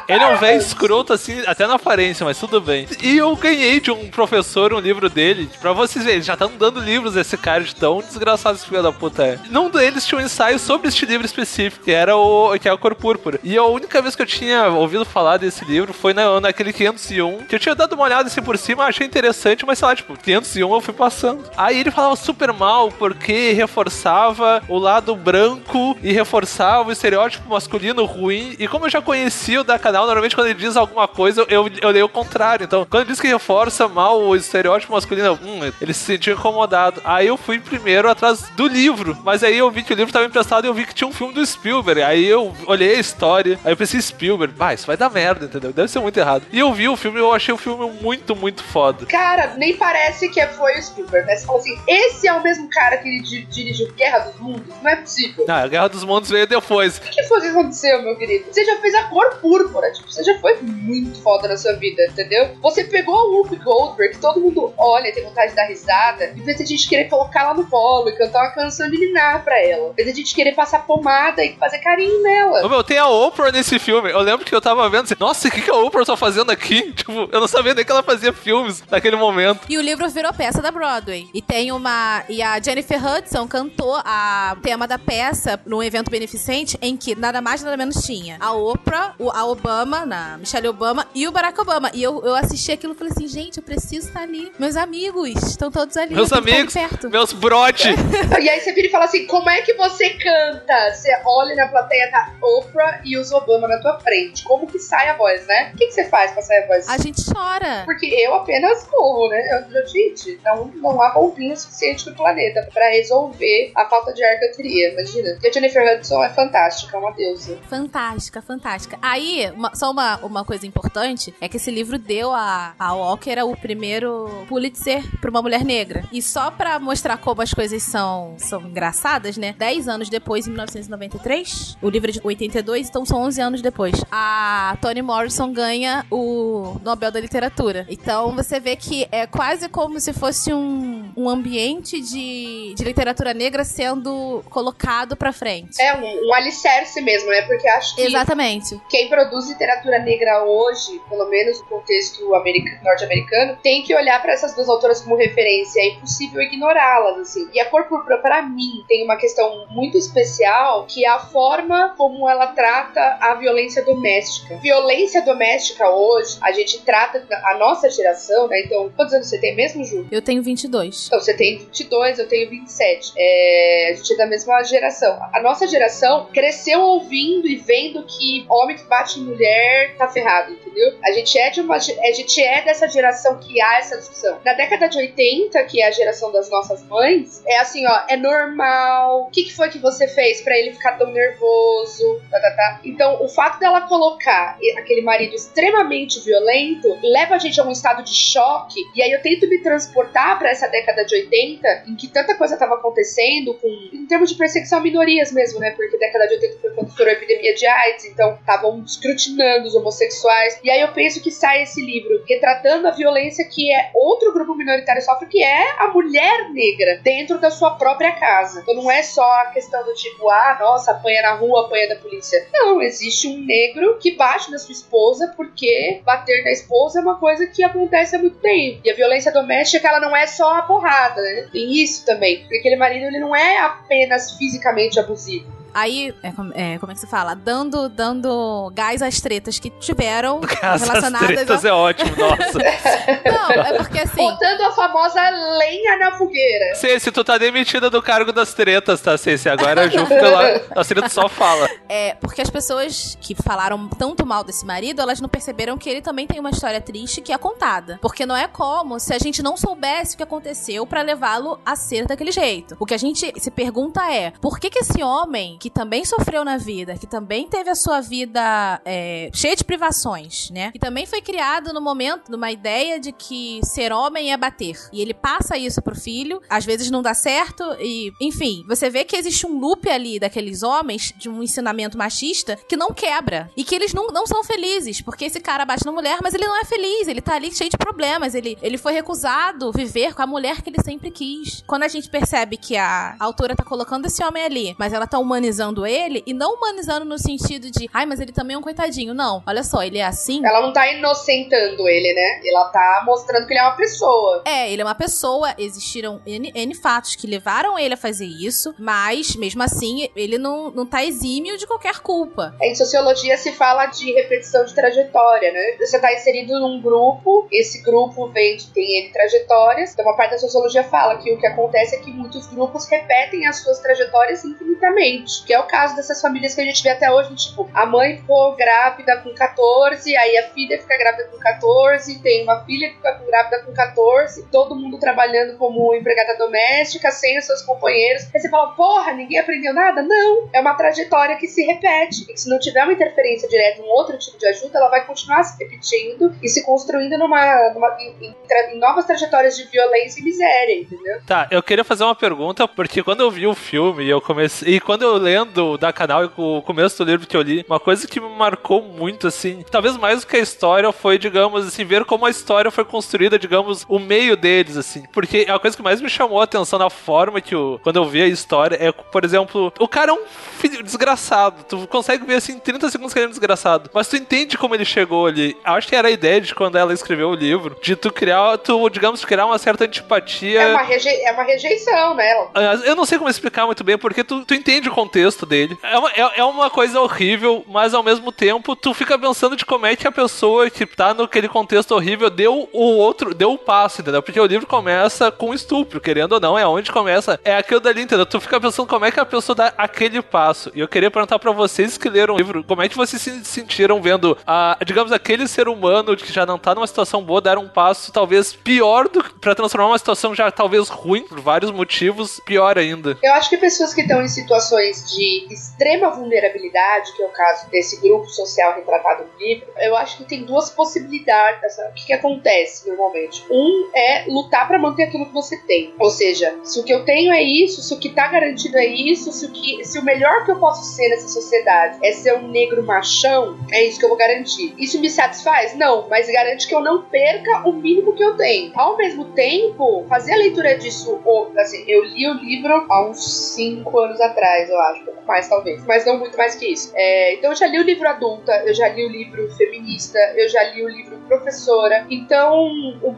Ele 0.10 0.24
é 0.24 0.28
um 0.28 0.38
velho 0.38 0.60
escroto, 0.60 1.14
assim, 1.14 1.40
até 1.46 1.68
na 1.68 1.76
aparência, 1.76 2.26
mas 2.26 2.40
tudo 2.40 2.60
bem. 2.60 2.88
E 3.00 3.18
eu 3.18 3.36
ganhei 3.36 3.80
de 3.80 3.92
um 3.92 4.10
professor 4.10 4.74
um 4.74 4.80
livro 4.80 5.08
dele, 5.08 5.48
pra 5.62 5.72
vocês 5.72 6.04
verem, 6.04 6.24
já 6.24 6.34
estão 6.34 6.52
dando 6.58 6.80
livros 6.80 7.14
desse 7.14 7.38
cara 7.38 7.64
de 7.64 7.76
tão 7.76 8.00
desgraçado 8.00 8.56
esse 8.56 8.66
filho 8.66 8.82
da 8.82 8.92
puta 8.92 9.24
é. 9.24 9.40
Num 9.52 9.70
deles 9.70 10.06
tinha 10.06 10.20
um 10.20 10.24
ensaio 10.24 10.49
sobre 10.58 10.88
este 10.88 11.06
livro 11.06 11.26
específico, 11.26 11.84
que 11.84 11.92
era 11.92 12.16
o 12.16 12.58
que 12.58 12.68
é 12.68 12.72
a 12.72 12.78
Cor 12.78 12.96
Púrpura. 12.96 13.40
E 13.44 13.58
a 13.58 13.64
única 13.66 14.02
vez 14.02 14.16
que 14.16 14.22
eu 14.22 14.26
tinha 14.26 14.68
ouvido 14.68 15.06
falar 15.06 15.38
desse 15.38 15.64
livro 15.66 15.94
foi 15.94 16.14
na, 16.14 16.40
naquele 16.40 16.74
501, 16.74 17.46
que 17.46 17.56
eu 17.56 17.60
tinha 17.60 17.76
dado 17.76 17.94
uma 17.94 18.04
olhada 18.04 18.28
assim 18.28 18.42
por 18.42 18.58
cima, 18.58 18.86
achei 18.86 19.06
interessante, 19.06 19.66
mas 19.66 19.80
sei 19.80 19.88
lá, 19.88 19.96
tipo, 19.96 20.18
501 20.18 20.74
eu 20.74 20.82
fui 20.82 20.94
passando. 20.94 21.44
Aí 21.56 21.80
ele 21.80 21.92
falava 21.92 22.16
super 22.16 22.52
mal 22.54 22.92
porque 22.92 23.52
reforçava 23.52 24.64
o 24.68 24.78
lado 24.78 25.16
branco 25.16 25.98
e 26.02 26.12
reforçava 26.12 26.90
o 26.90 26.92
estereótipo 26.92 27.50
masculino 27.50 28.06
ruim. 28.06 28.56
E 28.60 28.68
como 28.68 28.86
eu 28.86 28.90
já 28.90 29.02
conhecia 29.02 29.62
o 29.62 29.64
da 29.64 29.78
canal, 29.78 30.06
normalmente 30.06 30.36
quando 30.36 30.48
ele 30.48 30.60
diz 30.60 30.76
alguma 30.76 31.08
coisa, 31.08 31.46
eu, 31.50 31.70
eu 31.82 31.90
leio 31.90 32.06
o 32.06 32.10
contrário. 32.10 32.64
Então, 32.64 32.86
quando 32.90 33.04
ele 33.04 33.12
diz 33.12 33.20
que 33.20 33.28
reforça 33.28 33.88
mal 33.88 34.22
o 34.22 34.36
estereótipo 34.36 34.94
masculino, 34.94 35.38
hum, 35.44 35.72
ele 35.82 35.94
se 35.94 36.04
sentiu 36.04 36.34
incomodado. 36.34 37.02
Aí 37.04 37.28
eu 37.28 37.38
fui 37.38 37.60
primeiro 37.60 38.10
atrás 38.10 38.50
do 38.56 38.68
livro, 38.68 39.18
mas 39.24 39.44
aí 39.44 39.58
eu 39.58 39.70
vi 39.70 39.84
que 39.84 39.94
o 39.94 39.96
livro 39.96 40.10
estava 40.10 40.26
emprestado 40.40 40.66
e 40.66 40.68
eu 40.68 40.74
vi 40.74 40.86
que 40.86 40.94
tinha 40.94 41.08
um 41.08 41.14
filme 41.14 41.34
do 41.34 41.46
Spielberg. 41.46 42.02
Aí 42.02 42.26
eu 42.26 42.54
olhei 42.66 42.96
a 42.96 43.00
história, 43.00 43.60
aí 43.64 43.74
eu 43.74 43.78
pensei, 43.78 44.02
Spielberg, 44.02 44.54
ah, 44.60 44.74
isso 44.74 44.88
vai 44.88 44.96
dar 44.96 45.10
merda, 45.10 45.46
entendeu? 45.46 45.74
Deve 45.74 45.88
ser 45.88 46.00
muito 46.00 46.18
errado. 46.18 46.44
E 46.52 46.60
eu 46.60 46.74
vi 46.74 46.88
o 46.88 46.96
filme 46.96 47.20
e 47.20 47.22
eu 47.22 47.34
achei 47.34 47.54
o 47.54 47.58
filme 47.58 47.92
muito, 48.02 48.36
muito 48.36 48.64
foda. 48.64 49.06
Cara, 49.06 49.56
nem 49.58 49.76
parece 49.76 50.30
que 50.30 50.46
foi 50.48 50.80
o 50.80 50.84
Spielberg, 50.84 51.28
né? 51.28 51.36
Você 51.36 51.46
falou 51.46 51.62
assim, 51.62 51.78
esse 51.88 52.28
é 52.28 52.34
o 52.34 52.42
mesmo 52.42 52.70
cara 52.70 52.98
que 52.98 53.22
dirigiu 53.50 53.92
Guerra 53.94 54.20
dos 54.20 54.40
Mundos? 54.40 54.74
Não 54.82 54.90
é 54.90 54.96
possível. 54.96 55.46
Ah, 55.48 55.64
a 55.64 55.68
Guerra 55.68 55.88
dos 55.90 56.04
Mundos 56.04 56.30
veio 56.30 56.48
depois. 56.48 56.98
O 56.98 57.02
que 57.02 57.24
foi 57.24 57.42
que 57.42 57.48
aconteceu, 57.48 58.02
meu 58.02 58.16
querido? 58.16 58.46
Você 58.52 58.64
já 58.64 58.78
fez 58.78 58.96
a 58.96 59.04
cor 59.04 59.36
púrpura, 59.42 59.92
tipo, 59.92 60.12
você 60.12 60.24
já 60.24 60.40
foi 60.40 60.58
muito 60.62 61.22
foda 61.22 61.48
na 61.48 61.58
sua 61.58 61.74
vida, 61.74 62.04
entendeu? 62.06 62.56
Você 62.62 62.84
pegou 62.86 63.16
a 63.16 63.24
Whoopi 63.24 63.58
Goldberg, 63.58 64.16
que 64.16 64.22
todo 64.22 64.40
mundo 64.40 64.74
olha 64.78 65.08
e 65.10 65.12
tem 65.12 65.24
vontade 65.24 65.50
de 65.50 65.56
dar 65.56 65.66
risada, 65.66 66.34
vez 66.36 66.58
de 66.58 66.64
a 66.64 66.66
gente 66.66 66.88
querer 66.88 67.06
colocar 67.06 67.42
ela 67.42 67.54
no 67.54 67.66
colo 67.68 68.10
e 68.10 68.14
cantar 68.14 68.44
uma 68.44 68.52
canção 68.52 68.90
de 68.90 68.98
Ninar 68.98 69.44
pra 69.44 69.60
ela. 69.62 69.94
De 69.94 70.10
a 70.10 70.14
gente 70.14 70.29
querer 70.36 70.54
passar 70.54 70.80
pomada 70.86 71.44
e 71.44 71.56
fazer 71.56 71.80
carinho 71.80 72.22
nela. 72.22 72.66
Ô, 72.66 72.70
meu, 72.70 72.84
tem 72.84 72.98
a 72.98 73.08
Oprah 73.08 73.52
nesse 73.52 73.80
filme. 73.80 74.12
Eu 74.12 74.20
lembro 74.22 74.46
que 74.46 74.54
eu 74.54 74.62
tava 74.62 74.88
vendo 74.90 75.04
assim, 75.06 75.16
nossa, 75.20 75.48
o 75.48 75.52
que, 75.52 75.62
que 75.62 75.70
a 75.72 75.76
Oprah 75.76 76.06
tá 76.06 76.16
fazendo 76.18 76.52
aqui? 76.52 76.92
Tipo, 77.00 77.30
eu 77.32 77.40
não 77.40 77.48
sabia 77.48 77.74
nem 77.74 77.86
que 77.86 77.92
ela 77.92 78.04
fazia 78.04 78.34
filmes 78.34 78.84
naquele 78.90 79.16
momento. 79.16 79.62
E 79.70 79.78
o 79.78 79.82
livro 79.82 80.08
virou 80.10 80.34
peça 80.34 80.62
da 80.62 80.72
Broadway. 80.72 81.28
E 81.34 81.42
tem 81.42 81.72
uma. 81.72 82.24
E 82.30 82.42
a 82.42 82.60
Jennifer 82.62 83.00
Hudson 83.04 83.48
cantou 83.48 83.96
a 84.06 84.56
o 84.58 84.62
tema 84.62 84.88
da 84.88 84.98
peça 85.00 85.60
num 85.66 85.82
evento 85.82 86.10
beneficente 86.12 86.78
em 86.82 86.96
que 86.98 87.16
nada 87.16 87.42
mais 87.42 87.62
nada 87.64 87.78
menos 87.78 88.04
tinha 88.06 88.38
a 88.40 88.52
Oprah, 88.54 89.14
o- 89.20 89.30
a 89.32 89.46
Obama, 89.46 90.06
na 90.06 90.38
Michelle 90.38 90.68
Obama 90.68 91.08
e 91.16 91.28
o 91.28 91.32
Barack 91.32 91.60
Obama. 91.62 91.90
E 91.94 92.02
eu, 92.04 92.22
eu 92.26 92.36
assisti 92.36 92.72
aquilo 92.72 92.94
e 92.94 92.96
falei 92.98 93.14
assim, 93.14 93.28
gente, 93.28 93.58
eu 93.58 93.64
preciso 93.64 94.08
estar 94.08 94.22
ali. 94.22 94.52
Meus 94.60 94.76
amigos 94.76 95.30
estão 95.44 95.72
todos 95.72 95.96
ali. 95.98 96.14
Meus 96.16 96.34
amigos, 96.34 96.74
meus 97.10 97.34
brote. 97.34 97.90
E 98.42 98.50
aí 98.50 98.60
você 98.62 98.72
vira 98.74 98.88
e 98.88 98.92
fala 98.92 99.06
assim: 99.06 99.26
como 99.28 99.50
é 99.50 99.62
que 99.62 99.74
você 99.74 100.10
canta? 100.24 100.94
Você 100.94 101.10
olha 101.26 101.56
na 101.56 101.68
plateia, 101.68 102.10
tá 102.12 102.34
Oprah 102.42 103.02
e 103.04 103.18
os 103.18 103.32
Obama 103.32 103.68
na 103.68 103.80
tua 103.80 104.00
frente. 104.00 104.44
Como 104.44 104.68
que 104.68 104.80
sai 104.80 105.10
a 105.10 105.16
voz, 105.16 105.46
né? 105.48 105.72
O 105.74 105.78
que, 105.78 105.88
que 105.88 105.92
você 105.94 106.06
faz 106.06 106.32
pra 106.32 106.42
sair 106.42 106.64
a 106.64 106.68
voz? 106.68 106.90
A 106.90 106.98
gente 106.98 107.22
chora. 107.26 107.84
Porque 107.86 108.06
eu 108.08 108.34
apenas 108.36 108.88
morro, 108.92 109.30
né? 109.30 109.40
Eu, 109.52 109.76
eu, 109.80 109.88
gente, 109.88 110.40
não, 110.44 110.66
não 110.76 111.02
há 111.02 111.12
bombinho 111.12 111.56
suficiente 111.58 112.10
no 112.10 112.16
planeta 112.16 112.68
pra 112.74 112.90
resolver 112.90 113.72
a 113.76 113.86
falta 113.86 114.14
de 114.14 114.24
ar 114.24 114.38
que 114.40 114.46
eu 114.46 114.52
teria, 114.54 114.92
imagina. 114.94 115.38
E 115.42 115.48
a 115.48 115.52
Jennifer 115.52 115.98
Hudson 115.98 116.24
é 116.24 116.30
fantástica, 116.30 116.96
é 116.98 117.00
uma 117.00 117.12
deusa. 117.12 117.58
Fantástica, 117.70 118.42
fantástica. 118.42 118.98
Aí, 119.02 119.52
uma- 119.56 119.76
só 119.76 119.92
uma, 119.92 120.18
uma 120.18 120.46
coisa 120.46 120.66
importante 120.68 121.34
é 121.40 121.48
que 121.48 121.58
esse 121.58 121.72
livro 121.72 121.98
deu 121.98 122.32
a, 122.32 122.74
a 122.78 122.94
Walker 122.94 123.30
o 123.44 123.56
primeiro 123.56 124.46
Pulitzer 124.48 125.02
pra 125.22 125.30
uma 125.30 125.42
mulher 125.42 125.64
negra. 125.64 126.04
E 126.12 126.22
só 126.22 126.52
pra 126.52 126.80
mostrar 126.80 127.18
como 127.18 127.42
as 127.42 127.54
coisas 127.54 127.82
são, 127.84 128.36
são 128.38 128.62
engraçadas, 128.62 129.38
né? 129.38 129.56
Dez 129.58 129.88
anos 129.88 130.09
depois, 130.10 130.48
em 130.48 130.52
1993, 130.52 131.78
o 131.82 131.90
livro 131.90 132.10
é 132.10 132.14
de 132.14 132.22
82, 132.24 132.90
então 132.90 133.06
são 133.06 133.22
11 133.22 133.42
anos 133.42 133.62
depois, 133.62 133.94
a 134.12 134.78
Toni 134.82 135.02
Morrison 135.02 135.52
ganha 135.52 136.06
o 136.12 136.78
Nobel 136.84 137.12
da 137.12 137.20
Literatura. 137.20 137.86
Então 137.90 138.36
você 138.36 138.60
vê 138.60 138.76
que 138.76 139.08
é 139.12 139.26
quase 139.28 139.70
como 139.70 140.00
se 140.00 140.14
fosse 140.14 140.54
um, 140.54 141.12
um 141.16 141.30
ambiente 141.30 142.02
de, 142.02 142.74
de 142.76 142.84
literatura 142.84 143.34
negra 143.34 143.64
sendo 143.64 144.44
colocado 144.50 145.16
pra 145.16 145.32
frente. 145.32 145.82
É 145.82 145.96
um, 145.96 146.28
um 146.30 146.34
alicerce 146.34 147.02
mesmo, 147.02 147.30
né? 147.30 147.42
Porque 147.44 147.68
acho 147.68 147.96
que 147.96 148.02
Exatamente. 148.02 148.80
quem 148.90 149.10
produz 149.10 149.48
literatura 149.50 150.00
negra 150.00 150.44
hoje, 150.44 151.00
pelo 151.10 151.30
menos 151.30 151.60
no 151.60 151.66
contexto 151.66 152.34
america- 152.36 152.80
norte-americano, 152.84 153.58
tem 153.62 153.84
que 153.84 153.96
olhar 153.96 154.22
pra 154.22 154.34
essas 154.34 154.56
duas 154.56 154.70
autoras 154.70 155.02
como 155.02 155.16
referência. 155.16 155.80
É 155.82 155.90
impossível 155.90 156.42
ignorá-las, 156.42 157.18
assim. 157.20 157.48
E 157.54 157.60
a 157.60 157.70
Cor 157.70 157.86
Púrpura, 157.86 158.18
pra 158.20 158.42
mim, 158.42 158.84
tem 158.88 159.04
uma 159.04 159.16
questão 159.18 159.66
muito 159.70 159.89
especial, 159.98 160.86
que 160.86 161.06
é 161.06 161.10
a 161.10 161.20
forma 161.20 161.94
como 161.98 162.30
ela 162.30 162.48
trata 162.48 163.18
a 163.20 163.36
violência 163.36 163.84
doméstica. 163.84 164.58
Violência 164.58 165.22
doméstica 165.22 165.90
hoje, 165.90 166.38
a 166.42 166.52
gente 166.52 166.82
trata, 166.82 167.26
a 167.46 167.58
nossa 167.58 167.90
geração, 167.90 168.48
né? 168.48 168.62
Então, 168.62 168.92
quantos 168.96 169.14
anos 169.14 169.28
você 169.28 169.40
tem 169.40 169.56
mesmo, 169.56 169.84
Ju? 169.84 170.08
Eu 170.12 170.22
tenho 170.22 170.42
22. 170.42 171.08
Então, 171.08 171.20
você 171.20 171.34
tem 171.34 171.58
22, 171.58 172.20
eu 172.20 172.28
tenho 172.28 172.50
27. 172.50 173.14
É, 173.18 173.92
a 173.92 173.96
gente 173.96 174.14
é 174.14 174.18
da 174.18 174.26
mesma 174.26 174.64
geração. 174.64 175.20
A 175.34 175.42
nossa 175.42 175.68
geração 175.68 176.28
cresceu 176.34 176.82
ouvindo 176.82 177.48
e 177.48 177.56
vendo 177.56 178.04
que 178.04 178.46
homem 178.50 178.76
que 178.76 178.84
bate 178.84 179.20
em 179.20 179.24
mulher 179.24 179.96
tá 179.98 180.08
ferrado, 180.08 180.54
entendeu? 180.54 180.94
A 181.04 181.12
gente 181.12 181.38
é 181.38 181.50
de 181.50 181.62
uma 181.62 181.76
a 181.76 182.12
gente 182.12 182.42
é 182.42 182.62
dessa 182.64 182.88
geração 182.88 183.40
que 183.40 183.62
há 183.62 183.80
essa 183.80 183.98
discussão. 183.98 184.40
Na 184.44 184.54
década 184.54 184.88
de 184.88 184.98
80, 184.98 185.64
que 185.64 185.82
é 185.82 185.88
a 185.88 185.92
geração 185.92 186.32
das 186.32 186.50
nossas 186.50 186.84
mães, 186.84 187.42
é 187.46 187.58
assim, 187.60 187.86
ó, 187.88 188.02
é 188.08 188.18
normal. 188.18 189.28
O 189.28 189.32
que, 189.32 189.44
que 189.44 189.54
foi 189.54 189.70
que 189.70 189.79
você 189.80 190.08
fez 190.08 190.42
pra 190.42 190.58
ele 190.58 190.74
ficar 190.74 190.98
tão 190.98 191.12
nervoso? 191.12 192.22
Tá, 192.30 192.40
tá, 192.40 192.52
tá. 192.52 192.82
Então, 192.84 193.24
o 193.24 193.28
fato 193.28 193.60
dela 193.60 193.82
colocar 193.82 194.58
aquele 194.78 195.02
marido 195.02 195.36
extremamente 195.36 196.20
violento 196.24 196.98
leva 197.04 197.36
a 197.36 197.38
gente 197.38 197.60
a 197.60 197.64
um 197.64 197.72
estado 197.72 198.04
de 198.04 198.14
choque. 198.14 198.82
E 198.96 199.02
aí 199.02 199.12
eu 199.12 199.22
tento 199.22 199.48
me 199.48 199.60
transportar 199.60 200.38
pra 200.38 200.50
essa 200.50 200.68
década 200.68 201.06
de 201.06 201.16
80, 201.16 201.84
em 201.88 201.96
que 201.96 202.08
tanta 202.08 202.36
coisa 202.36 202.58
tava 202.58 202.76
acontecendo, 202.76 203.54
com, 203.56 203.68
em 203.94 204.06
termos 204.06 204.30
de 204.30 204.36
perseguição 204.36 204.80
a 204.80 204.82
minorias 204.82 205.32
mesmo, 205.32 205.60
né? 205.60 205.72
Porque 205.72 205.98
década 205.98 206.28
de 206.28 206.36
80 206.36 206.60
foi 206.60 206.72
quando 206.72 206.90
estourou 206.90 207.14
a 207.14 207.18
epidemia 207.18 207.54
de 207.54 207.66
AIDS, 207.66 208.06
então 208.06 208.36
estavam 208.36 208.84
escrutinando 208.84 209.68
os 209.68 209.76
homossexuais. 209.76 210.60
E 210.64 210.70
aí 210.70 210.82
eu 210.82 210.90
penso 210.90 211.22
que 211.22 211.32
sai 211.32 211.64
esse 211.64 211.82
livro 211.82 212.24
retratando 212.28 212.88
a 212.88 212.92
violência 212.92 213.46
que 213.46 213.72
é 213.74 213.92
outro 213.94 214.34
grupo 214.34 214.56
minoritário 214.56 215.02
sofre, 215.02 215.28
que 215.28 215.44
é 215.44 215.82
a 215.82 215.88
mulher 215.88 216.50
negra 216.52 217.00
dentro 217.04 217.40
da 217.40 217.52
sua 217.52 217.72
própria 217.72 218.12
casa. 218.14 218.62
Então 218.62 218.76
não 218.76 218.90
é 218.90 219.04
só 219.04 219.30
a 219.42 219.48
questão 219.48 219.69
do 219.78 219.94
tipo, 219.94 220.30
ah, 220.30 220.58
nossa, 220.60 220.92
apanha 220.92 221.22
na 221.22 221.34
rua, 221.34 221.66
apanha 221.66 221.90
da 221.90 221.96
polícia. 221.96 222.48
Não, 222.52 222.82
existe 222.82 223.28
um 223.28 223.46
negro 223.46 223.98
que 224.00 224.16
bate 224.16 224.52
na 224.52 224.58
sua 224.58 224.74
esposa 224.74 225.34
porque 225.36 226.02
bater 226.04 226.44
na 226.44 226.52
esposa 226.52 227.00
é 227.00 227.02
uma 227.02 227.20
coisa 227.20 227.48
que 227.48 227.64
acontece 227.64 228.16
há 228.16 228.20
muito 228.20 228.38
tempo. 228.38 228.82
E 228.84 228.90
a 228.90 228.96
violência 228.96 229.32
doméstica, 229.32 229.88
ela 229.88 230.00
não 230.00 230.16
é 230.16 230.26
só 230.28 230.56
a 230.56 230.62
porrada, 230.64 231.22
né? 231.22 231.48
Tem 231.52 231.72
isso 231.82 232.06
também. 232.06 232.40
Porque 232.40 232.58
aquele 232.58 232.76
marido, 232.76 233.06
ele 233.06 233.20
não 233.20 233.36
é 233.36 233.60
apenas 233.60 234.32
fisicamente 234.38 235.00
abusivo. 235.00 235.59
Aí, 235.74 236.14
é, 236.24 236.74
é, 236.74 236.78
como 236.78 236.92
é 236.92 236.96
que 236.96 237.02
se 237.02 237.08
fala? 237.08 237.34
Dando, 237.36 237.90
dando 237.90 238.72
gás 238.74 239.02
às 239.02 239.20
tretas 239.22 239.60
que 239.60 239.70
tiveram 239.70 240.42
Essas 240.62 240.88
relacionadas 240.88 241.28
tretas 241.28 241.66
a... 241.66 241.70
é 241.70 241.72
ótimo, 241.72 242.16
nossa. 242.16 242.60
Não, 243.26 243.52
é 243.52 243.74
porque 243.78 244.00
assim... 244.00 244.30
Botando 244.30 244.62
a 244.62 244.72
famosa 244.72 245.22
lenha 245.58 245.98
na 245.98 246.18
fogueira. 246.18 246.76
Ceci, 246.76 247.12
tu 247.12 247.24
tá 247.24 247.38
demitida 247.38 247.90
do 247.90 248.02
cargo 248.02 248.32
das 248.32 248.54
tretas, 248.54 249.02
tá, 249.02 249.18
Ceci? 249.18 249.50
Agora 249.50 249.82
a 249.82 249.88
Ju 249.88 250.06
fica 250.06 250.30
lá, 250.30 250.44
as 250.76 250.88
tretas 250.88 251.14
só 251.14 251.28
fala. 251.30 251.70
É, 251.88 252.16
porque 252.16 252.42
as 252.42 252.50
pessoas 252.50 253.18
que 253.22 253.36
falaram 253.36 253.88
tanto 253.88 254.26
mal 254.26 254.44
desse 254.44 254.66
marido, 254.66 255.02
elas 255.02 255.22
não 255.22 255.30
perceberam 255.30 255.78
que 255.78 255.90
ele 255.90 256.02
também 256.02 256.28
tem 256.28 256.40
uma 256.40 256.50
história 256.50 256.82
triste 256.82 257.22
que 257.22 257.32
é 257.32 257.38
contada. 257.38 258.00
Porque 258.02 258.26
não 258.26 258.36
é 258.36 258.48
como 258.48 259.00
se 259.00 259.14
a 259.14 259.20
gente 259.20 259.42
não 259.42 259.58
soubesse 259.58 260.16
o 260.16 260.18
que 260.18 260.24
aconteceu 260.24 260.86
pra 260.86 261.02
levá-lo 261.02 261.60
a 261.66 261.76
ser 261.76 262.06
daquele 262.06 262.32
jeito. 262.32 262.76
O 262.80 262.86
que 262.86 262.94
a 262.94 262.98
gente 262.98 263.34
se 263.40 263.52
pergunta 263.52 264.12
é, 264.12 264.32
por 264.42 264.60
que 264.60 264.70
que 264.70 264.80
esse 264.80 265.04
homem 265.04 265.58
que 265.60 265.70
também 265.70 266.06
sofreu 266.06 266.46
na 266.46 266.58
vida, 266.58 266.98
que 266.98 267.06
também 267.06 267.48
teve 267.48 267.70
a 267.70 267.76
sua 267.76 268.00
vida 268.00 268.82
é, 268.86 269.30
cheia 269.34 269.56
de 269.56 269.64
privações, 269.64 270.50
né? 270.52 270.72
Que 270.72 270.80
também 270.80 271.06
foi 271.06 271.22
criado 271.22 271.74
no 271.74 271.82
momento, 271.82 272.32
numa 272.32 272.52
ideia 272.52 273.00
de 273.00 273.12
que 273.12 273.60
ser 273.64 273.92
homem 273.92 274.32
é 274.32 274.38
bater. 274.38 274.80
E 274.94 275.02
ele 275.02 275.14
passa 275.14 275.58
isso 275.58 275.82
pro 275.82 276.00
filho, 276.00 276.42
às 276.50 276.66
vezes 276.66 276.90
não 276.90 277.02
dá 277.02 277.14
certo, 277.14 277.64
e, 277.80 278.12
enfim, 278.22 278.64
você 278.68 278.90
vê 278.90 279.04
que 279.04 279.18
existe 279.18 279.46
um 279.46 279.60
loop 279.60 279.88
ali 279.90 280.20
daqueles 280.20 280.64
homens, 280.64 281.14
de 281.18 281.28
um 281.28 281.44
ensinamento 281.44 281.98
machista, 281.98 282.56
que 282.68 282.78
não 282.78 282.94
quebra. 282.94 283.52
E 283.58 283.64
que 283.64 283.76
eles 283.76 283.94
não, 283.94 284.08
não 284.08 284.26
são 284.26 284.44
felizes, 284.44 285.02
porque 285.02 285.26
esse 285.26 285.42
cara 285.42 285.66
bate 285.66 285.86
na 285.86 285.92
mulher, 285.92 286.20
mas 286.24 286.34
ele 286.34 286.48
não 286.48 286.60
é 286.60 286.64
feliz, 286.64 287.08
ele 287.08 287.22
tá 287.22 287.36
ali 287.36 287.54
cheio 287.54 287.70
de 287.70 287.78
problemas. 287.78 288.34
Ele, 288.34 288.58
ele 288.62 288.78
foi 288.78 288.94
recusado 288.94 289.72
viver 289.74 290.14
com 290.14 290.22
a 290.22 290.28
mulher 290.28 290.62
que 290.62 290.70
ele 290.70 290.82
sempre 290.84 291.12
quis. 291.12 291.64
Quando 291.68 291.84
a 291.84 291.88
gente 291.88 292.10
percebe 292.10 292.56
que 292.56 292.78
a, 292.78 293.16
a 293.20 293.26
autora 293.26 293.56
tá 293.56 293.64
colocando 293.64 294.06
esse 294.06 294.24
homem 294.24 294.44
ali, 294.44 294.76
mas 294.78 294.94
ela 294.94 295.06
tá 295.06 295.20
humanizando 295.20 295.49
ele, 295.88 296.24
e 296.26 296.34
não 296.34 296.56
humanizando 296.56 297.06
no 297.06 297.18
sentido 297.18 297.72
de, 297.72 297.90
ai, 297.94 298.06
mas 298.06 298.20
ele 298.20 298.32
também 298.32 298.56
é 298.56 298.58
um 298.58 298.62
coitadinho. 298.62 299.14
Não, 299.14 299.42
olha 299.48 299.64
só, 299.64 299.82
ele 299.82 299.98
é 299.98 300.06
assim. 300.06 300.46
Ela 300.46 300.62
não 300.62 300.74
tá 300.74 300.92
inocentando 300.92 301.88
ele, 301.88 302.14
né? 302.14 302.42
Ela 302.46 302.66
tá 302.66 303.04
mostrando 303.06 303.48
que 303.48 303.54
ele 303.54 303.60
é 303.60 303.64
uma 303.64 303.76
pessoa. 303.76 304.44
É, 304.46 304.72
ele 304.72 304.82
é 304.82 304.86
uma 304.86 304.96
pessoa, 304.96 305.54
existiram 305.58 306.22
N, 306.26 306.52
N 306.54 306.76
fatos 306.76 307.16
que 307.16 307.26
levaram 307.26 307.80
ele 307.80 307.94
a 307.94 307.98
fazer 307.98 308.26
isso, 308.26 308.76
mas 308.78 309.36
mesmo 309.36 309.64
assim, 309.64 310.10
ele 310.16 310.38
não, 310.38 310.70
não 310.72 310.86
tá 310.86 311.04
exímio 311.04 311.58
de 311.58 311.66
qualquer 311.66 312.00
culpa. 312.00 312.56
Em 312.62 312.76
sociologia 312.76 313.38
se 313.38 313.52
fala 313.54 313.86
de 313.88 314.12
repetição 314.14 314.66
de 314.66 314.74
trajetória, 314.74 315.52
né? 315.52 315.78
Você 315.80 316.00
tá 316.00 316.14
inserido 316.14 316.60
num 316.60 316.82
grupo, 316.82 317.48
esse 317.52 317.82
grupo 317.84 318.28
vem 318.28 318.58
de, 318.58 318.68
tem 318.68 319.06
N 319.06 319.14
trajetórias, 319.14 319.94
então 319.94 320.06
uma 320.06 320.16
parte 320.16 320.32
da 320.32 320.40
sociologia 320.40 320.84
fala 320.84 321.18
que 321.18 321.32
o 321.32 321.38
que 321.38 321.48
acontece 321.48 321.96
é 321.96 322.00
que 322.00 322.12
muitos 322.12 322.48
grupos 322.48 322.88
repetem 322.88 323.48
as 323.48 323.62
suas 323.62 323.80
trajetórias 323.80 324.44
infinitamente, 324.44 325.39
que 325.46 325.54
é 325.54 325.60
o 325.60 325.64
caso 325.64 325.96
dessas 325.96 326.22
famílias 326.22 326.56
que 326.56 326.62
a 326.62 326.64
gente 326.64 326.82
vê 326.84 326.90
até 326.90 327.12
hoje, 327.12 327.36
tipo, 327.36 327.70
a 327.74 327.86
mãe 327.86 328.18
ficou 328.18 328.56
grávida 328.56 329.18
com 329.18 329.34
14, 329.34 330.16
aí 330.16 330.38
a 330.38 330.50
filha 330.50 330.80
fica 330.80 330.98
grávida 330.98 331.26
com 331.26 331.38
14, 331.38 332.20
tem 332.20 332.44
uma 332.44 332.64
filha 332.66 332.90
que 332.90 332.96
fica 332.96 333.14
grávida 333.26 333.64
com 333.64 333.74
14, 333.74 334.48
todo 334.52 334.76
mundo 334.76 335.00
trabalhando 335.00 335.58
como 335.58 335.94
empregada 335.96 336.38
doméstica, 336.38 337.12
sem 337.12 337.38
os 337.38 337.46
seus 337.46 337.62
companheiros. 337.62 338.28
Aí 338.34 338.40
você 338.40 338.50
fala, 338.50 338.72
porra, 338.72 339.14
ninguém 339.14 339.40
aprendeu 339.40 339.74
nada? 339.74 340.02
Não, 340.02 340.50
é 340.54 340.60
uma 340.60 340.76
trajetória 340.76 341.38
que 341.38 341.48
se 341.48 341.64
repete, 341.64 342.24
e 342.24 342.34
que 342.34 342.40
se 342.40 342.50
não 342.50 342.60
tiver 342.60 342.84
uma 342.84 342.94
interferência 342.94 343.48
direta, 343.48 343.82
um 343.82 343.90
outro 343.90 344.18
tipo 344.18 344.38
de 344.38 344.48
ajuda, 344.48 344.80
ela 344.80 344.90
vai 344.90 345.06
continuar 345.06 345.44
se 345.44 345.62
repetindo 345.64 346.36
e 346.42 346.50
se 346.50 346.64
construindo 346.66 347.18
numa, 347.18 347.74
numa 347.74 347.98
em, 348.00 348.16
em, 348.22 348.36
em 348.74 348.80
novas 348.80 349.06
trajetórias 349.06 349.56
de 349.56 349.66
violência 349.66 350.20
e 350.20 350.24
miséria, 350.24 350.82
entendeu? 350.82 351.20
Tá, 351.26 351.48
eu 351.52 351.62
queria 351.62 351.84
fazer 351.84 352.04
uma 352.04 352.16
pergunta, 352.16 352.68
porque 352.68 353.04
quando 353.04 353.22
eu 353.22 353.32
vi 353.32 353.48
o 353.48 353.56
filme 353.56 354.08
eu 354.08 354.22
comecei. 354.22 354.76
E 354.76 354.80
quando 354.80 355.04
eu 355.04 355.18
lendo 355.30 355.78
da 355.78 355.94
canal 355.94 356.24
e 356.24 356.30
o 356.36 356.62
começo 356.64 356.98
do 356.98 357.10
livro 357.10 357.28
que 357.28 357.38
eu 357.38 357.42
li, 357.42 357.64
uma 357.68 357.80
coisa 357.80 358.08
que 358.08 358.20
me 358.20 358.30
marcou 358.30 358.82
muito, 358.82 359.28
assim, 359.28 359.64
talvez 359.70 359.96
mais 359.96 360.22
do 360.22 360.28
que 360.28 360.38
a 360.38 360.40
história, 360.40 360.92
foi, 360.92 361.20
digamos, 361.20 361.68
assim, 361.68 361.86
ver 361.86 362.04
como 362.04 362.26
a 362.26 362.32
história 362.32 362.72
foi 362.72 362.84
construída, 362.84 363.38
digamos, 363.38 363.86
o 363.88 364.00
meio 364.00 364.36
deles, 364.36 364.76
assim. 364.76 365.04
Porque 365.14 365.46
a 365.48 365.60
coisa 365.60 365.78
que 365.78 365.84
mais 365.84 366.02
me 366.02 366.10
chamou 366.10 366.42
a 366.42 366.46
atenção 366.46 366.80
na 366.80 366.90
forma 366.90 367.40
que 367.40 367.56
o. 367.56 367.80
Quando 367.84 367.98
eu 367.98 368.06
vi 368.06 368.24
a 368.24 368.28
história 368.28 368.76
é, 368.80 368.92
por 368.92 369.24
exemplo, 369.24 369.72
o 369.80 369.88
cara 369.88 370.12
é 370.12 370.14
um 370.14 370.26
filho 370.58 370.82
desgraçado. 370.82 371.64
Tu 371.64 371.88
consegue 371.88 372.26
ver 372.26 372.36
assim 372.36 372.58
30 372.58 372.90
segundos 372.90 373.14
que 373.14 373.20
ele 373.20 373.26
é 373.26 373.28
um 373.28 373.32
desgraçado. 373.32 373.90
Mas 373.94 374.08
tu 374.08 374.16
entende 374.16 374.58
como 374.58 374.74
ele 374.74 374.86
chegou 374.86 375.28
ali. 375.28 375.56
Acho 375.64 375.88
que 375.88 375.96
era 375.96 376.08
a 376.08 376.12
ideia 376.12 376.42
de 376.42 376.56
quando 376.56 376.78
ela 376.78 376.94
escreveu 376.94 377.30
o 377.30 377.36
livro, 377.36 377.78
de 377.82 377.96
tu 377.96 378.12
criar, 378.12 378.58
tu, 378.58 378.90
digamos, 378.90 379.24
criar 379.24 379.46
uma 379.46 379.58
certa 379.58 379.86
antipatia. 379.86 380.62
É 380.62 380.72
uma, 380.72 380.82
é 380.82 381.32
uma 381.34 381.44
rejeição, 381.44 382.16
né? 382.16 382.48
Eu 382.86 382.96
não 382.96 383.06
sei 383.06 383.18
como 383.18 383.30
explicar 383.30 383.66
muito 383.66 383.84
bem, 383.84 383.98
porque 383.98 384.24
tu, 384.24 384.44
tu 384.44 384.54
entende 384.54 384.90
o 384.90 384.92
contexto 384.92 385.19
dele. 385.46 385.78
É 385.84 385.98
uma, 385.98 386.10
é, 386.12 386.40
é 386.40 386.44
uma 386.44 386.70
coisa 386.70 387.00
horrível, 387.00 387.64
mas 387.68 387.94
ao 387.94 388.04
mesmo 388.04 388.32
tempo 388.32 388.76
tu 388.76 388.94
fica 388.94 389.18
pensando 389.18 389.56
de 389.56 389.66
como 389.66 389.86
é 389.86 389.96
que 389.96 390.08
a 390.08 390.12
pessoa 390.12 390.70
que 390.70 390.86
tá 390.86 391.14
naquele 391.14 391.48
contexto 391.48 391.92
horrível 391.94 392.30
deu 392.30 392.70
o 392.72 392.84
outro, 392.98 393.34
deu 393.34 393.54
o 393.54 393.58
passo, 393.58 394.02
entendeu? 394.02 394.22
Porque 394.22 394.40
o 394.40 394.46
livro 394.46 394.68
começa 394.68 395.32
com 395.32 395.54
estupro, 395.54 396.02
querendo 396.02 396.34
ou 396.34 396.40
não, 396.40 396.58
é 396.58 396.66
onde 396.66 396.92
começa, 396.92 397.40
é 397.44 397.56
aquilo 397.56 397.80
dali, 397.80 398.02
entendeu? 398.02 398.26
Tu 398.26 398.40
fica 398.40 398.60
pensando 398.60 398.88
como 398.88 399.06
é 399.06 399.12
que 399.12 399.20
a 399.20 399.26
pessoa 399.26 399.56
dá 399.56 399.74
aquele 399.78 400.22
passo. 400.22 400.72
E 400.74 400.80
eu 400.80 400.88
queria 400.88 401.12
perguntar 401.12 401.40
para 401.40 401.52
vocês 401.52 401.98
que 401.98 402.10
leram 402.10 402.36
o 402.36 402.38
livro, 402.38 402.64
como 402.64 402.82
é 402.82 402.90
que 402.90 402.98
vocês 402.98 403.22
se 403.22 403.44
sentiram 403.46 404.02
vendo, 404.02 404.38
a, 404.46 404.78
digamos, 404.86 405.12
aquele 405.12 405.48
ser 405.48 405.68
humano 405.68 406.16
que 406.16 406.32
já 406.32 406.46
não 406.46 406.58
tá 406.58 406.74
numa 406.76 406.88
situação 406.88 407.22
boa 407.24 407.42
dar 407.42 407.58
um 407.58 407.68
passo 407.68 408.12
talvez 408.12 408.54
pior 408.54 409.08
do 409.08 409.24
para 409.40 409.56
transformar 409.56 409.88
uma 409.88 409.98
situação 409.98 410.34
já 410.34 410.52
talvez 410.52 410.90
ruim 410.90 411.24
por 411.24 411.40
vários 411.40 411.72
motivos, 411.72 412.40
pior 412.46 412.78
ainda. 412.78 413.18
Eu 413.22 413.34
acho 413.34 413.50
que 413.50 413.58
pessoas 413.58 413.94
que 413.94 414.02
estão 414.02 414.22
em 414.22 414.28
situações 414.28 415.09
de 415.10 415.48
extrema 415.52 416.10
vulnerabilidade, 416.10 417.14
que 417.16 417.22
é 417.22 417.26
o 417.26 417.30
caso 417.30 417.70
desse 417.70 418.00
grupo 418.02 418.30
social 418.30 418.76
retratado 418.76 419.26
no 419.26 419.40
livro, 419.40 419.68
eu 419.78 419.96
acho 419.96 420.18
que 420.18 420.24
tem 420.26 420.44
duas 420.44 420.70
possibilidades. 420.70 421.78
O 421.78 421.94
que, 421.94 422.08
que 422.08 422.14
acontece 422.14 422.88
normalmente? 422.88 423.46
Um 423.50 423.90
é 423.96 424.26
lutar 424.28 424.68
para 424.68 424.80
manter 424.80 425.04
aquilo 425.04 425.26
que 425.26 425.34
você 425.34 425.58
tem. 425.58 425.94
Ou 426.00 426.10
seja, 426.10 426.58
se 426.64 426.80
o 426.80 426.84
que 426.84 426.94
eu 426.94 427.06
tenho 427.06 427.32
é 427.32 427.42
isso, 427.42 427.82
se 427.82 427.94
o 427.94 428.00
que 428.00 428.10
tá 428.10 428.28
garantido 428.28 428.78
é 428.78 428.86
isso, 428.86 429.32
se 429.32 429.46
o, 429.46 429.52
que, 429.52 429.84
se 429.84 430.00
o 430.00 430.04
melhor 430.04 430.46
que 430.46 430.52
eu 430.52 430.60
posso 430.60 430.84
ser 430.84 431.10
nessa 431.10 431.28
sociedade 431.28 432.00
é 432.04 432.12
ser 432.12 432.36
um 432.36 432.48
negro 432.48 432.84
machão, 432.84 433.58
é 433.72 433.84
isso 433.86 434.00
que 434.00 434.06
eu 434.06 434.10
vou 434.10 434.18
garantir. 434.18 434.74
Isso 434.78 435.00
me 435.00 435.10
satisfaz? 435.10 435.76
Não, 435.76 436.08
mas 436.10 436.28
garante 436.28 436.68
que 436.68 436.76
eu 436.76 436.82
não 436.82 437.04
perca 437.04 437.68
o 437.68 437.74
mínimo 437.74 438.14
que 438.14 438.24
eu 438.24 438.36
tenho. 438.36 438.72
Ao 438.76 438.96
mesmo 438.98 439.26
tempo, 439.26 440.06
fazer 440.08 440.34
a 440.34 440.38
leitura 440.38 440.78
disso, 440.78 441.20
ou, 441.24 441.52
assim, 441.58 441.84
eu 441.88 442.04
li 442.04 442.28
o 442.28 442.34
livro 442.34 442.86
há 442.90 443.10
uns 443.10 443.54
5 443.56 444.00
anos 444.00 444.22
atrás, 444.22 444.70
eu 444.70 444.80
acho, 444.80 444.99
um 445.02 445.06
pouco 445.06 445.26
mais 445.26 445.48
talvez, 445.48 445.86
mas 445.86 446.06
não 446.06 446.18
muito 446.18 446.38
mais 446.38 446.56
que 446.56 446.72
isso. 446.72 446.92
É, 446.96 447.34
então 447.36 447.52
eu 447.52 447.56
já 447.56 447.68
li 447.68 447.80
o 447.80 447.84
livro 447.84 448.08
adulta, 448.08 448.52
eu 448.66 448.74
já 448.74 448.88
li 448.90 449.06
o 449.06 449.10
livro 449.10 449.50
feminista, 449.56 450.20
eu 450.36 450.48
já 450.50 450.64
li 450.64 450.84
o 450.84 450.90
livro 450.90 451.18
professora. 451.28 452.06
Então, 452.10 452.68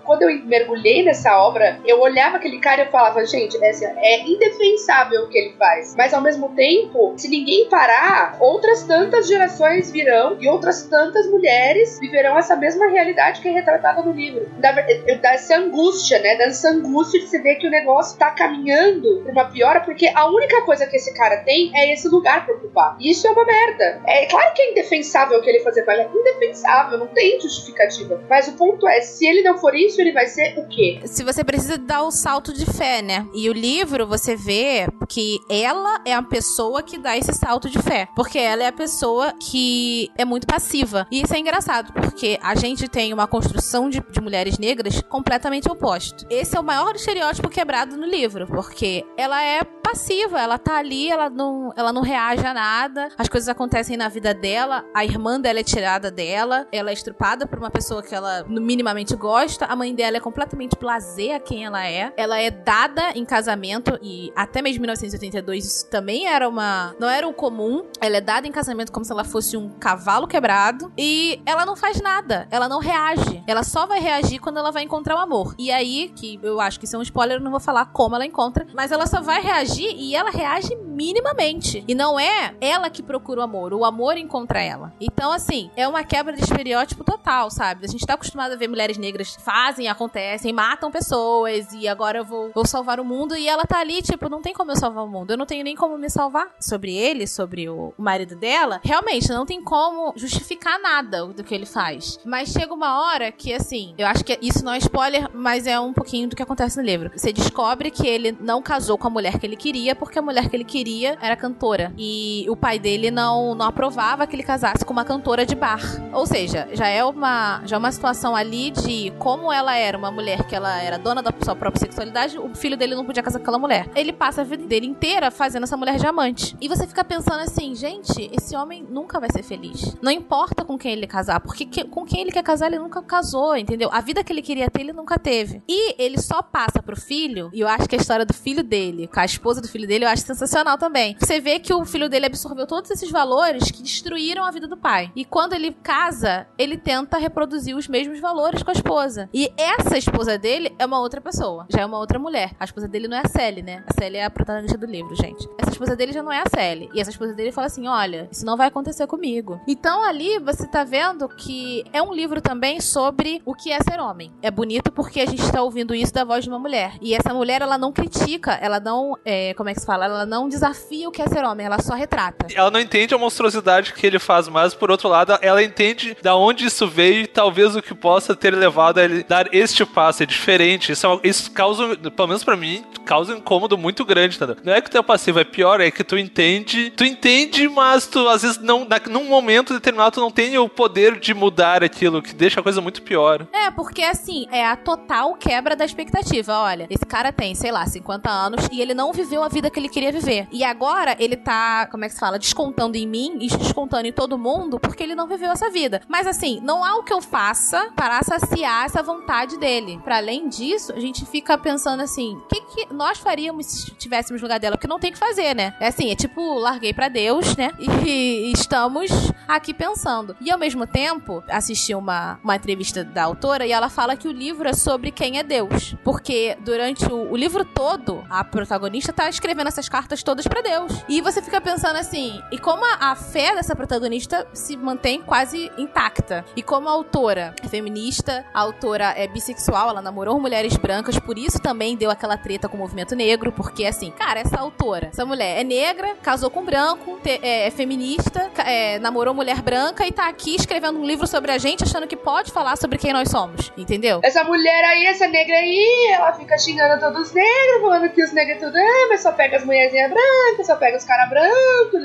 quando 0.03 0.23
eu 0.23 0.45
mergulhei 0.45 1.03
nessa 1.03 1.37
obra, 1.39 1.79
eu 1.85 1.99
olhava 2.01 2.37
aquele 2.37 2.59
cara 2.59 2.81
e 2.81 2.85
eu 2.85 2.91
falava, 2.91 3.25
gente, 3.25 3.57
é, 3.61 4.21
indefensável 4.27 5.23
o 5.23 5.29
que 5.29 5.37
ele 5.37 5.53
faz. 5.57 5.95
Mas 5.95 6.13
ao 6.13 6.21
mesmo 6.21 6.49
tempo, 6.49 7.13
se 7.17 7.29
ninguém 7.29 7.69
parar, 7.69 8.37
outras 8.39 8.83
tantas 8.83 9.27
gerações 9.27 9.91
virão 9.91 10.37
e 10.39 10.47
outras 10.47 10.83
tantas 10.83 11.29
mulheres 11.29 11.99
viverão 11.99 12.37
essa 12.37 12.55
mesma 12.55 12.87
realidade 12.87 13.41
que 13.41 13.47
é 13.47 13.51
retratada 13.51 14.01
no 14.01 14.11
livro. 14.11 14.49
Da, 14.57 14.71
dessa 14.71 15.57
angústia, 15.57 16.19
né? 16.19 16.35
Dessa 16.35 16.69
angústia 16.69 17.19
de 17.19 17.27
você 17.27 17.39
ver 17.39 17.55
que 17.55 17.67
o 17.67 17.71
negócio 17.71 18.17
tá 18.17 18.31
caminhando 18.31 19.21
pra 19.23 19.31
uma 19.31 19.45
piora, 19.45 19.79
porque 19.81 20.11
a 20.13 20.27
única 20.27 20.61
coisa 20.63 20.85
que 20.85 20.97
esse 20.97 21.13
cara 21.13 21.37
tem 21.37 21.70
é 21.73 21.93
esse 21.93 22.07
lugar 22.07 22.45
pra 22.45 22.55
ocupar. 22.55 22.97
E 22.99 23.11
isso 23.11 23.27
é 23.27 23.31
uma 23.31 23.45
merda. 23.45 24.01
É 24.05 24.25
claro 24.25 24.53
que 24.53 24.61
é 24.61 24.71
indefensável 24.71 25.39
o 25.39 25.41
que 25.41 25.49
ele 25.49 25.59
fazer, 25.59 25.83
é 25.87 26.09
indefensável, 26.13 26.97
não 26.97 27.07
tem 27.07 27.39
justificativa. 27.39 28.21
Mas 28.29 28.47
o 28.47 28.53
ponto 28.53 28.87
é, 28.87 29.01
se 29.01 29.25
ele 29.25 29.41
não 29.43 29.57
for 29.57 29.75
isso, 29.75 29.99
ele 30.01 30.11
vai 30.11 30.27
ser 30.27 30.57
o 30.57 30.67
quê? 30.67 30.99
Se 31.05 31.23
você 31.23 31.43
precisa 31.43 31.77
dar 31.77 32.03
o 32.03 32.11
salto 32.11 32.53
de 32.53 32.65
fé, 32.65 33.01
né? 33.01 33.27
E 33.33 33.49
o 33.49 33.53
livro, 33.53 34.07
você 34.07 34.35
vê 34.35 34.87
que 35.09 35.39
ela 35.49 36.01
é 36.05 36.13
a 36.13 36.21
pessoa 36.21 36.81
que 36.81 36.97
dá 36.97 37.17
esse 37.17 37.33
salto 37.33 37.69
de 37.69 37.79
fé. 37.79 38.07
Porque 38.15 38.39
ela 38.39 38.63
é 38.63 38.67
a 38.67 38.73
pessoa 38.73 39.33
que 39.39 40.09
é 40.17 40.25
muito 40.25 40.47
passiva. 40.47 41.07
E 41.11 41.21
isso 41.21 41.33
é 41.33 41.39
engraçado, 41.39 41.91
porque 41.93 42.39
a 42.41 42.55
gente 42.55 42.87
tem 42.87 43.13
uma 43.13 43.27
construção 43.27 43.89
de, 43.89 44.01
de 44.09 44.21
mulheres 44.21 44.57
negras 44.57 45.01
completamente 45.01 45.69
oposto. 45.69 46.25
Esse 46.29 46.55
é 46.55 46.59
o 46.59 46.63
maior 46.63 46.95
estereótipo 46.95 47.49
quebrado 47.49 47.97
no 47.97 48.05
livro, 48.05 48.47
porque 48.47 49.05
ela 49.17 49.43
é 49.43 49.63
passiva, 49.63 50.39
ela 50.39 50.57
tá 50.57 50.77
ali, 50.77 51.09
ela 51.09 51.29
não, 51.29 51.50
ela 51.75 51.93
não 51.93 52.01
reage 52.01 52.45
a 52.45 52.53
nada, 52.53 53.09
as 53.17 53.27
coisas 53.27 53.47
acontecem 53.49 53.97
na 53.97 54.09
vida 54.09 54.33
dela, 54.33 54.85
a 54.93 55.03
irmã 55.05 55.39
dela 55.39 55.59
é 55.59 55.63
tirada 55.63 56.11
dela, 56.11 56.67
ela 56.71 56.89
é 56.89 56.93
estrupada 56.93 57.45
por 57.45 57.59
uma 57.59 57.69
pessoa 57.69 58.01
que 58.03 58.13
ela 58.13 58.45
minimamente 58.47 59.15
gosta, 59.15 59.65
a 59.65 59.75
mãe 59.75 59.93
dela 59.93 60.17
é 60.17 60.19
completamente 60.19 60.77
blasé 60.79 61.35
a 61.35 61.39
quem 61.39 61.65
ela 61.65 61.85
é, 61.85 62.13
ela 62.17 62.39
é 62.39 62.49
dada 62.49 63.11
em 63.15 63.25
casamento 63.25 63.97
e 64.01 64.31
até 64.35 64.61
mesmo 64.61 64.81
1982 64.81 65.65
isso 65.65 65.89
também 65.89 66.27
era 66.27 66.47
uma, 66.47 66.95
não 66.99 67.09
era 67.09 67.27
o 67.27 67.33
comum, 67.33 67.85
ela 67.99 68.17
é 68.17 68.21
dada 68.21 68.47
em 68.47 68.51
casamento 68.51 68.91
como 68.91 69.05
se 69.05 69.11
ela 69.11 69.23
fosse 69.23 69.55
um 69.57 69.69
cavalo 69.69 70.27
quebrado 70.27 70.91
e 70.97 71.41
ela 71.45 71.65
não 71.65 71.75
faz 71.75 72.01
nada, 72.01 72.47
ela 72.51 72.67
não 72.67 72.79
reage, 72.79 73.43
ela 73.47 73.63
só 73.63 73.85
vai 73.85 73.99
reagir 73.99 74.39
quando 74.39 74.57
ela 74.57 74.71
vai 74.71 74.83
encontrar 74.83 75.15
o 75.15 75.19
amor. 75.19 75.55
E 75.57 75.71
aí, 75.71 76.11
que 76.15 76.39
eu 76.41 76.59
acho 76.59 76.79
que 76.79 76.85
isso 76.85 76.95
é 76.95 76.99
um 76.99 77.01
spoiler, 77.01 77.37
eu 77.37 77.43
não 77.43 77.51
vou 77.51 77.59
falar 77.59 77.85
como 77.87 78.15
ela 78.15 78.25
encontra, 78.25 78.65
mas 78.73 78.91
ela 78.91 79.05
só 79.05 79.21
vai 79.21 79.41
reagir 79.41 79.93
e 79.95 80.15
ela 80.15 80.29
reage 80.29 80.75
minimamente. 80.75 81.40
E 81.87 81.95
não 81.95 82.19
é 82.19 82.53
ela 82.61 82.89
que 82.89 83.01
procura 83.01 83.41
o 83.41 83.43
amor, 83.43 83.73
o 83.73 83.83
amor 83.83 84.17
encontra 84.17 84.61
ela. 84.61 84.93
Então, 84.99 85.31
assim, 85.31 85.71
é 85.75 85.87
uma 85.87 86.03
quebra 86.03 86.33
de 86.33 86.43
estereótipo 86.43 87.03
total, 87.03 87.49
sabe? 87.49 87.85
A 87.85 87.89
gente 87.89 88.05
tá 88.05 88.13
acostumado 88.13 88.53
a 88.53 88.55
ver 88.55 88.67
mulheres 88.67 88.97
negras 88.97 89.35
fazem, 89.35 89.87
acontecem, 89.87 90.53
matam 90.53 90.91
pessoas 90.91 91.71
e 91.73 91.87
agora 91.87 92.19
eu 92.19 92.25
vou, 92.25 92.51
vou 92.53 92.65
salvar 92.65 92.99
o 92.99 93.05
mundo 93.05 93.35
e 93.35 93.47
ela 93.47 93.65
tá 93.65 93.79
ali, 93.79 94.01
tipo, 94.01 94.29
não 94.29 94.41
tem 94.41 94.53
como 94.53 94.71
eu 94.71 94.75
salvar 94.75 95.03
o 95.03 95.07
mundo, 95.07 95.31
eu 95.31 95.37
não 95.37 95.45
tenho 95.45 95.63
nem 95.63 95.75
como 95.75 95.97
me 95.97 96.09
salvar. 96.09 96.49
Sobre 96.59 96.95
ele, 96.95 97.25
sobre 97.27 97.69
o, 97.69 97.93
o 97.97 98.01
marido 98.01 98.35
dela, 98.35 98.79
realmente 98.83 99.29
não 99.29 99.45
tem 99.45 99.63
como 99.63 100.13
justificar 100.15 100.79
nada 100.79 101.25
do 101.25 101.43
que 101.43 101.55
ele 101.55 101.65
faz. 101.65 102.19
Mas 102.25 102.49
chega 102.49 102.73
uma 102.73 103.01
hora 103.01 103.31
que, 103.31 103.53
assim, 103.53 103.93
eu 103.97 104.07
acho 104.07 104.23
que 104.23 104.37
isso 104.41 104.63
não 104.63 104.73
é 104.73 104.77
spoiler, 104.77 105.29
mas 105.33 105.67
é 105.67 105.79
um 105.79 105.93
pouquinho 105.93 106.29
do 106.29 106.35
que 106.35 106.43
acontece 106.43 106.77
no 106.77 106.83
livro. 106.83 107.11
Você 107.15 107.33
descobre 107.33 107.91
que 107.91 108.07
ele 108.07 108.37
não 108.39 108.61
casou 108.61 108.97
com 108.97 109.07
a 109.07 109.09
mulher 109.09 109.39
que 109.39 109.45
ele 109.45 109.55
queria, 109.55 109.95
porque 109.95 110.19
a 110.19 110.21
mulher 110.21 110.49
que 110.49 110.55
ele 110.55 110.63
queria 110.63 111.17
era 111.21 111.30
era 111.31 111.39
cantora. 111.39 111.93
E 111.97 112.45
o 112.49 112.55
pai 112.55 112.77
dele 112.77 113.09
não, 113.09 113.55
não 113.55 113.65
aprovava 113.65 114.27
que 114.27 114.35
ele 114.35 114.43
casasse 114.43 114.85
com 114.85 114.93
uma 114.93 115.05
cantora 115.05 115.45
de 115.45 115.55
bar. 115.55 115.81
Ou 116.13 116.25
seja, 116.25 116.67
já 116.73 116.87
é 116.87 117.03
uma, 117.03 117.61
já 117.65 117.77
é 117.77 117.79
uma 117.79 117.91
situação 117.91 118.35
ali 118.35 118.71
de 118.71 119.11
como 119.17 119.51
ela 119.51 119.75
era 119.75 119.97
uma 119.97 120.11
mulher 120.11 120.43
que 120.43 120.55
ela 120.55 120.81
era 120.81 120.97
dona 120.97 121.21
da 121.21 121.33
sua 121.43 121.55
própria 121.55 121.79
sexualidade, 121.79 122.37
o 122.37 122.53
filho 122.53 122.77
dele 122.77 122.95
não 122.95 123.05
podia 123.05 123.23
casar 123.23 123.39
com 123.39 123.43
aquela 123.43 123.59
mulher. 123.59 123.89
Ele 123.95 124.11
passa 124.11 124.41
a 124.41 124.43
vida 124.43 124.65
dele 124.65 124.87
inteira 124.87 125.31
fazendo 125.31 125.63
essa 125.63 125.77
mulher 125.77 125.97
diamante. 125.97 126.55
E 126.59 126.67
você 126.67 126.85
fica 126.85 127.03
pensando 127.03 127.39
assim, 127.39 127.73
gente, 127.75 128.29
esse 128.33 128.55
homem 128.55 128.85
nunca 128.89 129.19
vai 129.19 129.31
ser 129.31 129.43
feliz. 129.43 129.95
Não 130.01 130.11
importa 130.11 130.65
com 130.65 130.77
quem 130.77 130.91
ele 130.91 131.07
casar, 131.07 131.39
porque 131.39 131.65
que, 131.65 131.83
com 131.85 132.05
quem 132.05 132.21
ele 132.21 132.31
quer 132.31 132.43
casar, 132.43 132.67
ele 132.67 132.79
nunca 132.79 133.01
casou, 133.01 133.55
entendeu? 133.55 133.89
A 133.91 134.01
vida 134.01 134.23
que 134.23 134.33
ele 134.33 134.41
queria 134.41 134.69
ter, 134.69 134.81
ele 134.81 134.93
nunca 134.93 135.17
teve. 135.17 135.61
E 135.67 135.95
ele 136.01 136.19
só 136.19 136.41
passa 136.41 136.81
pro 136.81 136.99
filho, 136.99 137.49
e 137.53 137.61
eu 137.61 137.67
acho 137.67 137.87
que 137.87 137.95
a 137.95 137.99
história 137.99 138.25
do 138.25 138.33
filho 138.33 138.63
dele, 138.63 139.07
com 139.07 139.19
a 139.19 139.25
esposa 139.25 139.61
do 139.61 139.67
filho 139.67 139.87
dele, 139.87 140.05
eu 140.05 140.09
acho 140.09 140.23
sensacional 140.23 140.77
também. 140.77 141.15
Você 141.21 141.39
vê 141.39 141.59
que 141.59 141.71
o 141.71 141.85
filho 141.85 142.09
dele 142.09 142.25
absorveu 142.25 142.65
todos 142.65 142.89
esses 142.89 143.11
valores 143.11 143.69
que 143.69 143.83
destruíram 143.83 144.43
a 144.43 144.49
vida 144.49 144.67
do 144.67 144.75
pai. 144.75 145.11
E 145.15 145.23
quando 145.23 145.53
ele 145.53 145.71
casa, 145.71 146.47
ele 146.57 146.77
tenta 146.77 147.19
reproduzir 147.19 147.77
os 147.77 147.87
mesmos 147.87 148.19
valores 148.19 148.63
com 148.63 148.71
a 148.71 148.73
esposa. 148.73 149.29
E 149.31 149.53
essa 149.55 149.99
esposa 149.99 150.35
dele 150.37 150.75
é 150.79 150.85
uma 150.85 150.99
outra 150.99 151.21
pessoa, 151.21 151.67
já 151.69 151.81
é 151.81 151.85
uma 151.85 151.99
outra 151.99 152.17
mulher. 152.17 152.53
A 152.59 152.65
esposa 152.65 152.87
dele 152.87 153.07
não 153.07 153.15
é 153.15 153.21
a 153.23 153.29
Sally, 153.29 153.61
né? 153.61 153.83
A 153.87 153.93
Sally 153.93 154.17
é 154.17 154.25
a 154.25 154.31
protagonista 154.31 154.77
do 154.79 154.87
livro, 154.87 155.15
gente. 155.15 155.47
Essa 155.59 155.69
esposa 155.69 155.95
dele 155.95 156.11
já 156.11 156.23
não 156.23 156.31
é 156.31 156.41
a 156.41 156.49
Sally. 156.49 156.89
E 156.91 156.99
essa 156.99 157.11
esposa 157.11 157.33
dele 157.33 157.51
fala 157.51 157.67
assim: 157.67 157.87
olha, 157.87 158.27
isso 158.31 158.43
não 158.43 158.57
vai 158.57 158.67
acontecer 158.67 159.05
comigo. 159.05 159.61
Então 159.67 160.03
ali 160.03 160.39
você 160.39 160.67
tá 160.67 160.83
vendo 160.83 161.29
que 161.29 161.83
é 161.93 162.01
um 162.01 162.11
livro 162.11 162.41
também 162.41 162.81
sobre 162.81 163.43
o 163.45 163.53
que 163.53 163.71
é 163.71 163.79
ser 163.81 163.99
homem. 163.99 164.33
É 164.41 164.49
bonito 164.49 164.91
porque 164.91 165.21
a 165.21 165.25
gente 165.27 165.49
tá 165.51 165.61
ouvindo 165.61 165.93
isso 165.93 166.13
da 166.13 166.23
voz 166.23 166.43
de 166.43 166.49
uma 166.49 166.59
mulher. 166.59 166.97
E 166.99 167.13
essa 167.13 167.31
mulher, 167.31 167.61
ela 167.61 167.77
não 167.77 167.91
critica, 167.91 168.53
ela 168.53 168.79
não. 168.79 169.13
É, 169.23 169.53
como 169.53 169.69
é 169.69 169.73
que 169.75 169.79
se 169.79 169.85
fala? 169.85 170.05
Ela 170.05 170.25
não 170.25 170.49
desafia 170.49 171.10
o 171.11 171.13
que 171.13 171.21
é 171.21 171.27
ser 171.27 171.43
homem, 171.43 171.65
ela 171.65 171.79
só 171.81 171.93
retrata. 171.93 172.47
Ela 172.55 172.71
não 172.71 172.79
entende 172.79 173.13
a 173.13 173.17
monstruosidade 173.17 173.93
que 173.93 174.07
ele 174.07 174.17
faz, 174.17 174.47
mas 174.47 174.73
por 174.73 174.89
outro 174.89 175.09
lado, 175.09 175.37
ela 175.41 175.61
entende 175.61 176.15
da 176.21 176.35
onde 176.35 176.65
isso 176.65 176.87
veio 176.87 177.23
e 177.23 177.27
talvez 177.27 177.75
o 177.75 177.81
que 177.81 177.93
possa 177.93 178.33
ter 178.33 178.55
levado 178.55 178.97
a 178.97 179.03
ele 179.03 179.23
dar 179.23 179.53
este 179.53 179.85
passo. 179.85 180.23
É 180.23 180.25
diferente. 180.25 180.93
Isso, 180.93 181.05
é 181.05 181.27
isso 181.27 181.51
causa, 181.51 181.95
pelo 181.97 182.27
menos 182.27 182.43
pra 182.43 182.55
mim, 182.55 182.85
causa 183.05 183.33
um 183.33 183.37
incômodo 183.37 183.77
muito 183.77 184.05
grande, 184.05 184.37
entendeu? 184.37 184.55
Não 184.63 184.73
é 184.73 184.79
que 184.79 184.87
o 184.87 184.91
teu 184.91 185.03
passivo 185.03 185.39
é 185.39 185.43
pior, 185.43 185.81
é 185.81 185.91
que 185.91 186.03
tu 186.03 186.17
entende. 186.17 186.91
Tu 186.91 187.03
entende, 187.03 187.67
mas 187.67 188.07
tu 188.07 188.27
às 188.29 188.41
vezes 188.41 188.57
não. 188.57 188.85
Na, 188.85 189.01
num 189.09 189.25
momento 189.25 189.73
determinado, 189.73 190.11
tu 190.11 190.21
não 190.21 190.31
tem 190.31 190.57
o 190.57 190.69
poder 190.69 191.19
de 191.19 191.33
mudar 191.33 191.83
aquilo, 191.83 192.21
que 192.21 192.33
deixa 192.33 192.61
a 192.61 192.63
coisa 192.63 192.79
muito 192.79 193.01
pior. 193.01 193.45
É, 193.51 193.69
porque 193.71 194.01
assim, 194.01 194.47
é 194.49 194.65
a 194.65 194.77
total 194.77 195.35
quebra 195.35 195.75
da 195.75 195.83
expectativa. 195.83 196.53
Olha, 196.53 196.87
esse 196.89 197.05
cara 197.05 197.33
tem, 197.33 197.53
sei 197.53 197.71
lá, 197.71 197.85
50 197.85 198.29
anos 198.29 198.69
e 198.71 198.79
ele 198.79 198.93
não 198.93 199.11
viveu 199.11 199.43
a 199.43 199.49
vida 199.49 199.69
que 199.69 199.77
ele 199.77 199.89
queria 199.89 200.11
viver. 200.11 200.47
E 200.51 200.63
agora 200.63 201.00
ele 201.19 201.37
tá, 201.37 201.87
como 201.87 202.05
é 202.05 202.07
que 202.07 202.13
se 202.13 202.19
fala, 202.19 202.39
descontando 202.39 202.97
em 202.97 203.07
mim 203.07 203.37
e 203.39 203.47
descontando 203.47 204.07
em 204.07 204.13
todo 204.13 204.37
mundo 204.37 204.79
porque 204.79 205.03
ele 205.03 205.15
não 205.15 205.27
viveu 205.27 205.51
essa 205.51 205.69
vida. 205.69 206.01
Mas 206.07 206.27
assim, 206.27 206.59
não 206.61 206.83
há 206.83 206.97
o 206.97 207.03
que 207.03 207.13
eu 207.13 207.21
faça 207.21 207.91
para 207.95 208.21
saciar 208.23 208.85
essa 208.85 209.01
vontade 209.01 209.57
dele. 209.57 209.99
Para 210.03 210.17
além 210.17 210.47
disso, 210.49 210.93
a 210.93 210.99
gente 210.99 211.25
fica 211.25 211.57
pensando 211.57 212.01
assim, 212.01 212.35
o 212.35 212.47
que, 212.47 212.61
que 212.61 212.93
nós 212.93 213.17
faríamos 213.19 213.65
se 213.65 213.91
estivéssemos 213.91 214.41
no 214.41 214.47
lugar 214.47 214.59
dela? 214.59 214.77
Porque 214.77 214.87
não 214.87 214.99
tem 214.99 215.09
o 215.09 215.13
que 215.13 215.19
fazer, 215.19 215.55
né? 215.55 215.75
É 215.79 215.87
assim, 215.87 216.11
é 216.11 216.15
tipo, 216.15 216.55
larguei 216.59 216.93
pra 216.93 217.09
Deus, 217.09 217.55
né? 217.55 217.71
E 218.11 218.51
estamos 218.51 219.31
aqui 219.47 219.73
pensando. 219.73 220.35
E 220.41 220.49
ao 220.49 220.57
mesmo 220.57 220.87
tempo, 220.87 221.43
assisti 221.47 221.93
uma, 221.93 222.39
uma 222.43 222.55
entrevista 222.55 223.03
da 223.03 223.23
autora 223.23 223.65
e 223.65 223.71
ela 223.71 223.89
fala 223.89 224.15
que 224.15 224.27
o 224.27 224.31
livro 224.31 224.67
é 224.67 224.73
sobre 224.73 225.11
quem 225.11 225.37
é 225.37 225.43
Deus. 225.43 225.95
Porque 226.03 226.57
durante 226.61 227.05
o, 227.05 227.31
o 227.31 227.37
livro 227.37 227.63
todo, 227.63 228.25
a 228.29 228.43
protagonista 228.43 229.13
tá 229.13 229.29
escrevendo 229.29 229.67
essas 229.67 229.87
cartas 229.87 230.23
todas 230.23 230.47
pra 230.47 230.61
Deus. 230.61 230.90
E 231.07 231.21
você 231.21 231.41
fica 231.41 231.59
pensando 231.61 231.97
assim, 231.97 232.41
e 232.51 232.57
como 232.57 232.83
a, 232.85 233.11
a 233.11 233.15
fé 233.15 233.53
dessa 233.55 233.75
protagonista 233.75 234.47
se 234.53 234.75
mantém 234.77 235.21
quase 235.21 235.71
intacta. 235.77 236.45
E 236.55 236.61
como 236.63 236.87
a 236.87 236.91
autora 236.91 237.53
é 237.63 237.67
feminista, 237.67 238.45
a 238.53 238.61
autora 238.61 239.13
é 239.17 239.27
bissexual, 239.27 239.89
ela 239.89 240.01
namorou 240.01 240.39
mulheres 240.39 240.75
brancas, 240.77 241.17
por 241.19 241.37
isso 241.37 241.59
também 241.59 241.95
deu 241.95 242.09
aquela 242.09 242.37
treta 242.37 242.67
com 242.69 242.77
o 242.77 242.79
movimento 242.79 243.15
negro, 243.15 243.51
porque 243.51 243.85
assim, 243.85 244.11
cara, 244.11 244.39
essa 244.39 244.57
autora, 244.59 245.07
essa 245.07 245.25
mulher 245.25 245.59
é 245.59 245.63
negra, 245.63 246.15
casou 246.21 246.49
com 246.49 246.63
branco, 246.63 247.19
te- 247.21 247.39
é, 247.41 247.67
é 247.67 247.71
feminista, 247.71 248.49
é, 248.65 248.99
namorou 248.99 249.33
mulher 249.33 249.61
branca 249.61 250.05
e 250.05 250.11
tá 250.11 250.27
aqui 250.27 250.55
escrevendo 250.55 250.99
um 250.99 251.05
livro 251.05 251.27
sobre 251.27 251.51
a 251.51 251.57
gente, 251.57 251.83
achando 251.83 252.07
que 252.07 252.15
pode 252.15 252.51
falar 252.51 252.75
sobre 252.77 252.97
quem 252.97 253.13
nós 253.13 253.29
somos, 253.29 253.71
entendeu? 253.77 254.19
Essa 254.23 254.43
mulher 254.43 254.83
aí, 254.85 255.05
essa 255.05 255.27
negra 255.27 255.55
aí, 255.55 256.09
ela 256.13 256.33
fica 256.33 256.57
xingando 256.57 256.99
todos 256.99 257.27
os 257.29 257.33
negros, 257.33 257.81
falando 257.81 258.09
que 258.09 258.23
os 258.23 258.31
negros 258.31 258.59
tudo, 258.61 258.77
ah, 258.77 259.07
mas 259.09 259.21
só 259.21 259.31
pega 259.31 259.57
as 259.57 259.65
mulherzinhas 259.65 260.11
brancas, 260.11 260.67
só 260.67 260.75
pega 260.81 260.97
os 260.97 261.03
caras 261.03 261.29
brancos. 261.29 262.01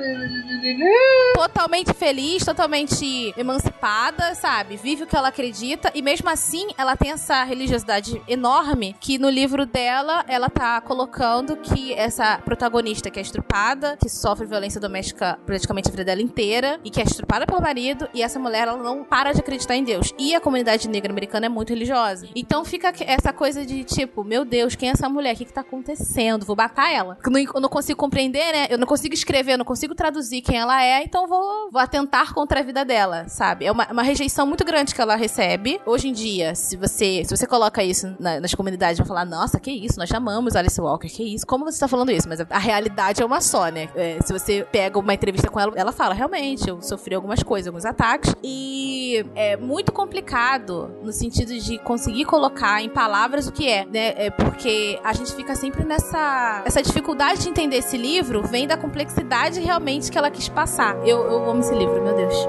totalmente 1.35 1.95
feliz, 1.95 2.45
totalmente 2.45 3.33
emancipada, 3.35 4.35
sabe? 4.35 4.77
Vive 4.77 5.05
o 5.05 5.07
que 5.07 5.17
ela 5.17 5.29
acredita 5.29 5.91
e 5.95 6.03
mesmo 6.03 6.29
assim 6.29 6.69
ela 6.77 6.95
tem 6.95 7.11
essa 7.11 7.43
religiosidade 7.43 8.21
enorme 8.29 8.95
que 9.01 9.19
no 9.19 9.31
livro 9.31 9.65
dela 9.65 10.23
ela 10.29 10.51
tá 10.51 10.79
colocando 10.83 11.57
que 11.57 11.95
essa 11.95 12.39
protagonista 12.45 13.11
que 13.11 13.19
é 13.19 13.23
estrupada, 13.23 13.97
que 13.97 14.11
sofre 14.11 14.47
violência 14.47 14.79
doméstica 14.79 15.39
praticamente 15.47 15.89
a 15.89 15.91
vida 15.93 16.05
dela 16.05 16.21
inteira 16.21 16.79
e 16.85 16.91
que 16.91 17.01
é 17.01 17.05
estrupada 17.05 17.47
pelo 17.47 17.63
marido 17.63 18.07
e 18.13 18.23
essa 18.23 18.39
mulher 18.39 18.69
ela 18.69 18.77
não 18.77 19.03
para 19.03 19.33
de 19.33 19.41
acreditar 19.41 19.75
em 19.75 19.85
Deus. 19.85 20.13
E 20.19 20.35
a 20.35 20.41
comunidade 20.41 20.87
negra 20.87 21.11
americana 21.11 21.47
é 21.47 21.49
muito 21.49 21.71
religiosa. 21.71 22.29
Então 22.37 22.63
fica 22.63 22.93
essa 23.07 23.33
coisa 23.33 23.65
de 23.65 23.85
tipo, 23.85 24.23
meu 24.23 24.45
Deus, 24.45 24.75
quem 24.75 24.91
é 24.91 24.93
essa 24.93 25.09
mulher? 25.09 25.35
O 25.35 25.39
que 25.39 25.47
que 25.47 25.53
tá 25.53 25.63
acontecendo? 25.63 26.45
Vou 26.45 26.55
matar 26.57 26.93
ela. 26.93 27.17
Eu 27.25 27.61
não 27.61 27.71
consigo 27.71 27.99
compreender, 27.99 28.55
né? 28.57 28.67
Eu 28.71 28.79
não 28.79 28.87
consigo 28.87 29.15
escrever, 29.15 29.53
eu 29.53 29.59
não 29.59 29.65
consigo 29.65 29.95
traduzir 29.95 30.41
quem 30.41 30.57
ela 30.59 30.83
é, 30.83 31.03
então 31.03 31.27
vou, 31.27 31.71
vou 31.71 31.81
atentar 31.81 32.33
contra 32.33 32.61
a 32.61 32.63
vida 32.63 32.85
dela, 32.85 33.29
sabe? 33.29 33.67
É 33.67 33.73
uma, 33.73 33.87
uma 33.93 34.03
rejeição 34.03 34.47
muito 34.47 34.65
grande 34.65 34.95
que 34.95 35.01
ela 35.01 35.15
recebe. 35.17 35.81
Hoje 35.85 36.09
em 36.09 36.13
dia, 36.13 36.55
se 36.55 36.77
você, 36.77 37.23
se 37.25 37.37
você 37.37 37.47
coloca 37.47 37.83
isso 37.83 38.15
na- 38.19 38.41
nas 38.41 38.55
comunidades, 38.55 38.99
vão 38.99 39.07
falar, 39.07 39.25
nossa, 39.25 39.61
que 39.61 39.71
isso, 39.71 39.99
nós 39.99 40.09
chamamos 40.09 40.57
Alice 40.57 40.81
Walker, 40.81 41.09
que 41.09 41.23
isso? 41.35 41.47
Como 41.47 41.65
você 41.65 41.79
tá 41.79 41.89
falando 41.89 42.11
isso? 42.11 42.29
Mas 42.29 42.41
a, 42.41 42.47
a 42.51 42.59
realidade 42.59 43.23
é 43.23 43.25
uma 43.27 43.41
só, 43.41 43.69
né? 43.69 43.89
É, 43.95 44.19
se 44.25 44.33
você 44.33 44.67
pega 44.71 44.99
uma 44.99 45.13
entrevista 45.15 45.49
com 45.51 45.61
ela, 45.61 45.73
ela 45.77 45.93
fala, 45.93 46.15
realmente, 46.15 46.69
eu 46.69 46.81
sofri 46.81 47.15
algumas 47.15 47.43
coisas, 47.43 47.67
alguns 47.69 47.85
ataques. 47.85 48.35
E 48.43 49.25
é 49.35 49.57
muito 49.57 49.93
complicado 49.93 50.91
no 51.03 51.13
sentido 51.13 51.53
de 51.59 51.79
conseguir 51.79 52.25
colocar 52.25 52.83
em 52.83 52.89
palavras 52.89 53.47
o 53.47 53.53
que 53.53 53.69
é, 53.69 53.85
né? 53.85 54.15
É 54.17 54.31
porque 54.31 54.99
a 55.05 55.13
gente 55.13 55.35
fica 55.35 55.55
sempre 55.55 55.85
nessa 55.85 56.63
essa 56.65 56.83
dificuldade 56.83 57.43
de 57.43 57.49
entender 57.49 57.77
esse 57.77 57.97
livro 57.97 58.43
vem 58.47 58.67
da 58.67 58.77
complexidade 58.77 59.61
realmente 59.61 60.11
que 60.11 60.19
ela 60.19 60.31
quis 60.31 60.49
passar. 60.49 60.97
Eu, 61.07 61.25
eu 61.25 61.51
amo 61.51 61.61
esse 61.61 61.75
livro, 61.75 62.03
meu 62.03 62.15
Deus. 62.15 62.47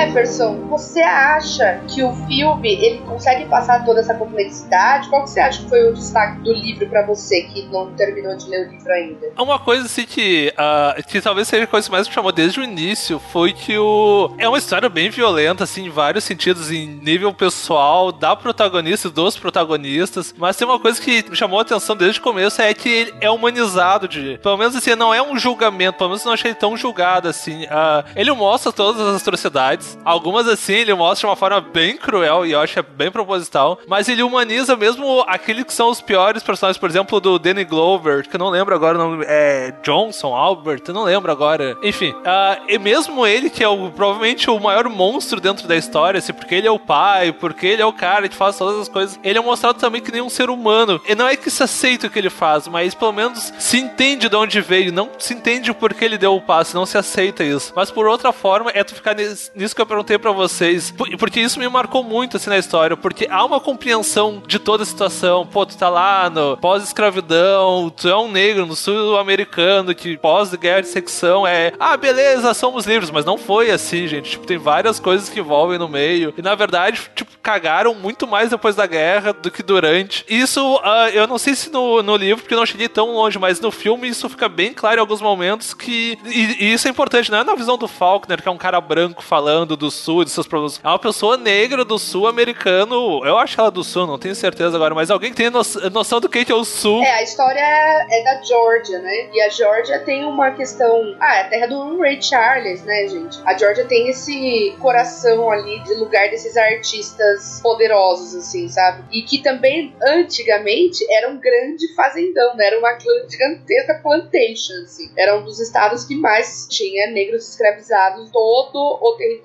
Jefferson, 0.00 0.66
você 0.68 1.02
acha 1.02 1.82
que 1.86 2.02
o 2.02 2.14
filme 2.26 2.72
ele 2.72 2.98
consegue 3.00 3.44
passar 3.46 3.84
toda 3.84 4.00
essa 4.00 4.14
complexidade? 4.14 5.10
Qual 5.10 5.24
que 5.24 5.30
você 5.30 5.40
acha 5.40 5.62
que 5.62 5.68
foi 5.68 5.90
o 5.90 5.92
destaque 5.92 6.40
do 6.40 6.54
livro 6.54 6.88
pra 6.88 7.04
você 7.04 7.42
que 7.42 7.66
não 7.66 7.92
terminou 7.92 8.34
de 8.34 8.48
ler 8.48 8.66
o 8.66 8.70
livro 8.70 8.90
ainda? 8.90 9.30
Uma 9.38 9.58
coisa 9.58 9.84
assim 9.84 10.06
que, 10.06 10.54
ah, 10.56 10.96
que 11.06 11.20
talvez 11.20 11.48
seja 11.48 11.64
a 11.64 11.66
coisa 11.66 11.86
que 11.86 11.92
mais 11.92 12.08
me 12.08 12.14
chamou 12.14 12.32
desde 12.32 12.60
o 12.60 12.64
início 12.64 13.18
foi 13.30 13.52
que 13.52 13.76
o. 13.76 14.34
É 14.38 14.48
uma 14.48 14.56
história 14.56 14.88
bem 14.88 15.10
violenta, 15.10 15.64
assim, 15.64 15.84
em 15.84 15.90
vários 15.90 16.24
sentidos, 16.24 16.70
em 16.70 16.86
nível 16.86 17.32
pessoal, 17.34 18.10
da 18.10 18.34
protagonista 18.34 19.08
e 19.08 19.10
dos 19.10 19.36
protagonistas. 19.36 20.34
Mas 20.38 20.56
tem 20.56 20.66
uma 20.66 20.80
coisa 20.80 21.00
que 21.00 21.28
me 21.28 21.36
chamou 21.36 21.58
a 21.58 21.62
atenção 21.62 21.94
desde 21.94 22.20
o 22.20 22.22
começo 22.22 22.62
é 22.62 22.72
que 22.72 22.88
ele 22.88 23.14
é 23.20 23.30
humanizado 23.30 24.08
de. 24.08 24.38
Pelo 24.42 24.56
menos 24.56 24.74
assim, 24.74 24.94
não 24.94 25.12
é 25.12 25.20
um 25.20 25.38
julgamento, 25.38 25.98
pelo 25.98 26.10
menos 26.10 26.24
não 26.24 26.32
achei 26.32 26.54
tão 26.54 26.74
julgado 26.74 27.28
assim. 27.28 27.66
Ah, 27.70 28.02
ele 28.16 28.32
mostra 28.32 28.72
todas 28.72 29.00
as 29.06 29.20
atrocidades. 29.20 29.89
Algumas 30.04 30.46
assim, 30.48 30.74
ele 30.74 30.94
mostra 30.94 31.28
uma 31.28 31.36
forma 31.36 31.60
bem 31.60 31.96
cruel 31.96 32.44
e 32.46 32.52
eu 32.52 32.60
acho 32.60 32.78
é 32.78 32.82
bem 32.82 33.10
proposital. 33.10 33.78
Mas 33.86 34.08
ele 34.08 34.22
humaniza 34.22 34.76
mesmo 34.76 35.24
aqueles 35.26 35.64
que 35.64 35.72
são 35.72 35.88
os 35.90 36.00
piores 36.00 36.42
personagens, 36.42 36.78
por 36.78 36.88
exemplo, 36.88 37.20
do 37.20 37.38
Danny 37.38 37.64
Glover, 37.64 38.28
que 38.28 38.36
eu 38.36 38.38
não 38.40 38.48
lembro 38.50 38.74
agora 38.74 38.98
o 38.98 39.00
nome. 39.10 39.24
É 39.28 39.72
Johnson, 39.82 40.34
Albert, 40.34 40.82
eu 40.88 40.94
não 40.94 41.04
lembro 41.04 41.30
agora. 41.30 41.76
Enfim, 41.82 42.14
ah, 42.24 42.58
e 42.68 42.78
mesmo 42.78 43.26
ele, 43.26 43.50
que 43.50 43.62
é 43.62 43.68
o, 43.68 43.90
provavelmente 43.90 44.48
o 44.50 44.58
maior 44.58 44.88
monstro 44.88 45.40
dentro 45.40 45.66
da 45.68 45.76
história, 45.76 46.18
assim, 46.18 46.32
porque 46.32 46.54
ele 46.54 46.66
é 46.66 46.70
o 46.70 46.78
pai, 46.78 47.32
porque 47.32 47.66
ele 47.66 47.82
é 47.82 47.86
o 47.86 47.92
cara 47.92 48.28
que 48.28 48.34
faz 48.36 48.56
todas 48.56 48.80
as 48.80 48.88
coisas, 48.88 49.18
ele 49.22 49.38
é 49.38 49.42
mostrado 49.42 49.78
também 49.78 50.00
que 50.00 50.12
nem 50.12 50.22
um 50.22 50.28
ser 50.30 50.50
humano. 50.50 51.00
E 51.08 51.14
não 51.14 51.26
é 51.28 51.36
que 51.36 51.50
se 51.50 51.62
aceita 51.62 52.06
o 52.06 52.10
que 52.10 52.18
ele 52.18 52.30
faz, 52.30 52.66
mas 52.68 52.94
pelo 52.94 53.12
menos 53.12 53.52
se 53.58 53.78
entende 53.78 54.28
de 54.28 54.36
onde 54.36 54.60
veio, 54.60 54.92
não 54.92 55.10
se 55.18 55.34
entende 55.34 55.70
o 55.70 55.74
porquê 55.74 56.04
ele 56.04 56.18
deu 56.18 56.34
o 56.34 56.40
passo, 56.40 56.76
não 56.76 56.86
se 56.86 56.96
aceita 56.98 57.42
isso. 57.44 57.72
Mas 57.74 57.90
por 57.90 58.06
outra 58.06 58.32
forma, 58.32 58.70
é 58.74 58.82
tu 58.84 58.94
ficar 58.94 59.14
nis- 59.14 59.50
nisso 59.54 59.74
que 59.80 59.82
eu 59.82 59.86
perguntei 59.86 60.18
pra 60.18 60.30
vocês, 60.32 60.90
por- 60.90 61.08
porque 61.16 61.40
isso 61.40 61.58
me 61.58 61.68
marcou 61.68 62.04
muito 62.04 62.36
assim 62.36 62.50
na 62.50 62.58
história, 62.58 62.96
porque 62.96 63.26
há 63.30 63.44
uma 63.44 63.58
compreensão 63.60 64.42
de 64.46 64.58
toda 64.58 64.82
a 64.82 64.86
situação. 64.86 65.46
Pô, 65.46 65.64
tu 65.64 65.76
tá 65.76 65.88
lá 65.88 66.28
no 66.28 66.56
pós-escravidão, 66.58 67.90
tu 67.90 68.08
é 68.08 68.16
um 68.16 68.30
negro 68.30 68.66
no 68.66 68.76
sul 68.76 69.18
americano 69.18 69.94
que 69.94 70.16
pós-guerra 70.18 70.82
de 70.82 70.88
secção 70.88 71.46
é, 71.46 71.72
ah, 71.78 71.96
beleza, 71.96 72.52
somos 72.54 72.86
livres, 72.86 73.10
mas 73.10 73.24
não 73.24 73.38
foi 73.38 73.70
assim, 73.70 74.06
gente. 74.06 74.30
Tipo, 74.32 74.46
tem 74.46 74.58
várias 74.58 75.00
coisas 75.00 75.28
que 75.28 75.40
envolvem 75.40 75.78
no 75.78 75.88
meio. 75.88 76.32
E 76.36 76.42
na 76.42 76.54
verdade, 76.54 77.10
tipo, 77.14 77.30
cagaram 77.42 77.94
muito 77.94 78.26
mais 78.26 78.50
depois 78.50 78.74
da 78.76 78.86
guerra 78.86 79.32
do 79.32 79.50
que 79.50 79.62
durante. 79.62 80.24
Isso, 80.28 80.80
ah, 80.84 81.08
eu 81.10 81.26
não 81.26 81.38
sei 81.38 81.54
se 81.54 81.70
no, 81.70 82.02
no 82.02 82.16
livro, 82.16 82.42
porque 82.42 82.54
não 82.54 82.66
cheguei 82.66 82.88
tão 82.88 83.12
longe, 83.14 83.38
mas 83.38 83.60
no 83.60 83.70
filme 83.70 84.08
isso 84.08 84.28
fica 84.28 84.48
bem 84.48 84.72
claro 84.72 84.96
em 84.98 85.00
alguns 85.00 85.20
momentos 85.22 85.72
que. 85.74 86.18
E, 86.26 86.64
e 86.64 86.72
isso 86.72 86.86
é 86.86 86.90
importante, 86.90 87.30
não 87.30 87.38
é 87.38 87.44
na 87.44 87.54
visão 87.54 87.78
do 87.78 87.88
Faulkner, 87.88 88.42
que 88.42 88.48
é 88.48 88.52
um 88.52 88.58
cara 88.58 88.80
branco 88.80 89.22
falando 89.22 89.69
do 89.76 89.90
sul, 89.90 90.24
de 90.24 90.30
seus 90.30 90.46
problemas. 90.46 90.80
É 90.82 90.88
uma 90.88 90.98
pessoa 90.98 91.36
negra 91.36 91.84
do 91.84 91.98
sul 91.98 92.26
americano. 92.26 93.24
Eu 93.24 93.38
acho 93.38 93.60
ela 93.60 93.70
do 93.70 93.82
sul, 93.84 94.06
não 94.06 94.18
tenho 94.18 94.34
certeza 94.34 94.76
agora, 94.76 94.94
mas 94.94 95.10
alguém 95.10 95.30
que 95.30 95.36
tem 95.36 95.50
no- 95.50 95.60
noção 95.92 96.20
do 96.20 96.28
que 96.28 96.44
que 96.44 96.52
é 96.52 96.54
o 96.54 96.64
sul. 96.64 97.02
É, 97.02 97.10
a 97.12 97.22
história 97.22 97.60
é 97.60 98.24
da 98.24 98.42
Georgia, 98.42 98.98
né? 98.98 99.30
E 99.32 99.40
a 99.40 99.48
Georgia 99.48 99.98
tem 100.00 100.24
uma 100.24 100.50
questão. 100.52 101.16
Ah, 101.20 101.36
é 101.36 101.40
a 101.42 101.48
terra 101.48 101.66
do 101.66 101.98
Ray 101.98 102.20
Charles, 102.22 102.82
né, 102.84 103.08
gente? 103.08 103.38
A 103.44 103.56
Georgia 103.56 103.84
tem 103.86 104.08
esse 104.08 104.74
coração 104.80 105.50
ali 105.50 105.80
de 105.84 105.94
lugar 105.94 106.28
desses 106.30 106.56
artistas 106.56 107.60
poderosos, 107.62 108.34
assim, 108.34 108.68
sabe? 108.68 109.04
E 109.12 109.22
que 109.22 109.38
também, 109.42 109.94
antigamente, 110.02 111.04
era 111.12 111.30
um 111.30 111.38
grande 111.38 111.92
fazendão, 111.94 112.54
né? 112.56 112.66
Era 112.66 112.78
uma 112.78 112.98
gigantesca 112.98 114.00
plantation, 114.02 114.72
assim. 114.84 115.10
Era 115.16 115.36
um 115.36 115.44
dos 115.44 115.60
estados 115.60 116.04
que 116.04 116.14
mais 116.16 116.66
tinha 116.68 117.10
negros 117.10 117.48
escravizados 117.48 118.30
todo 118.30 118.78
o 119.00 119.14
território 119.16 119.40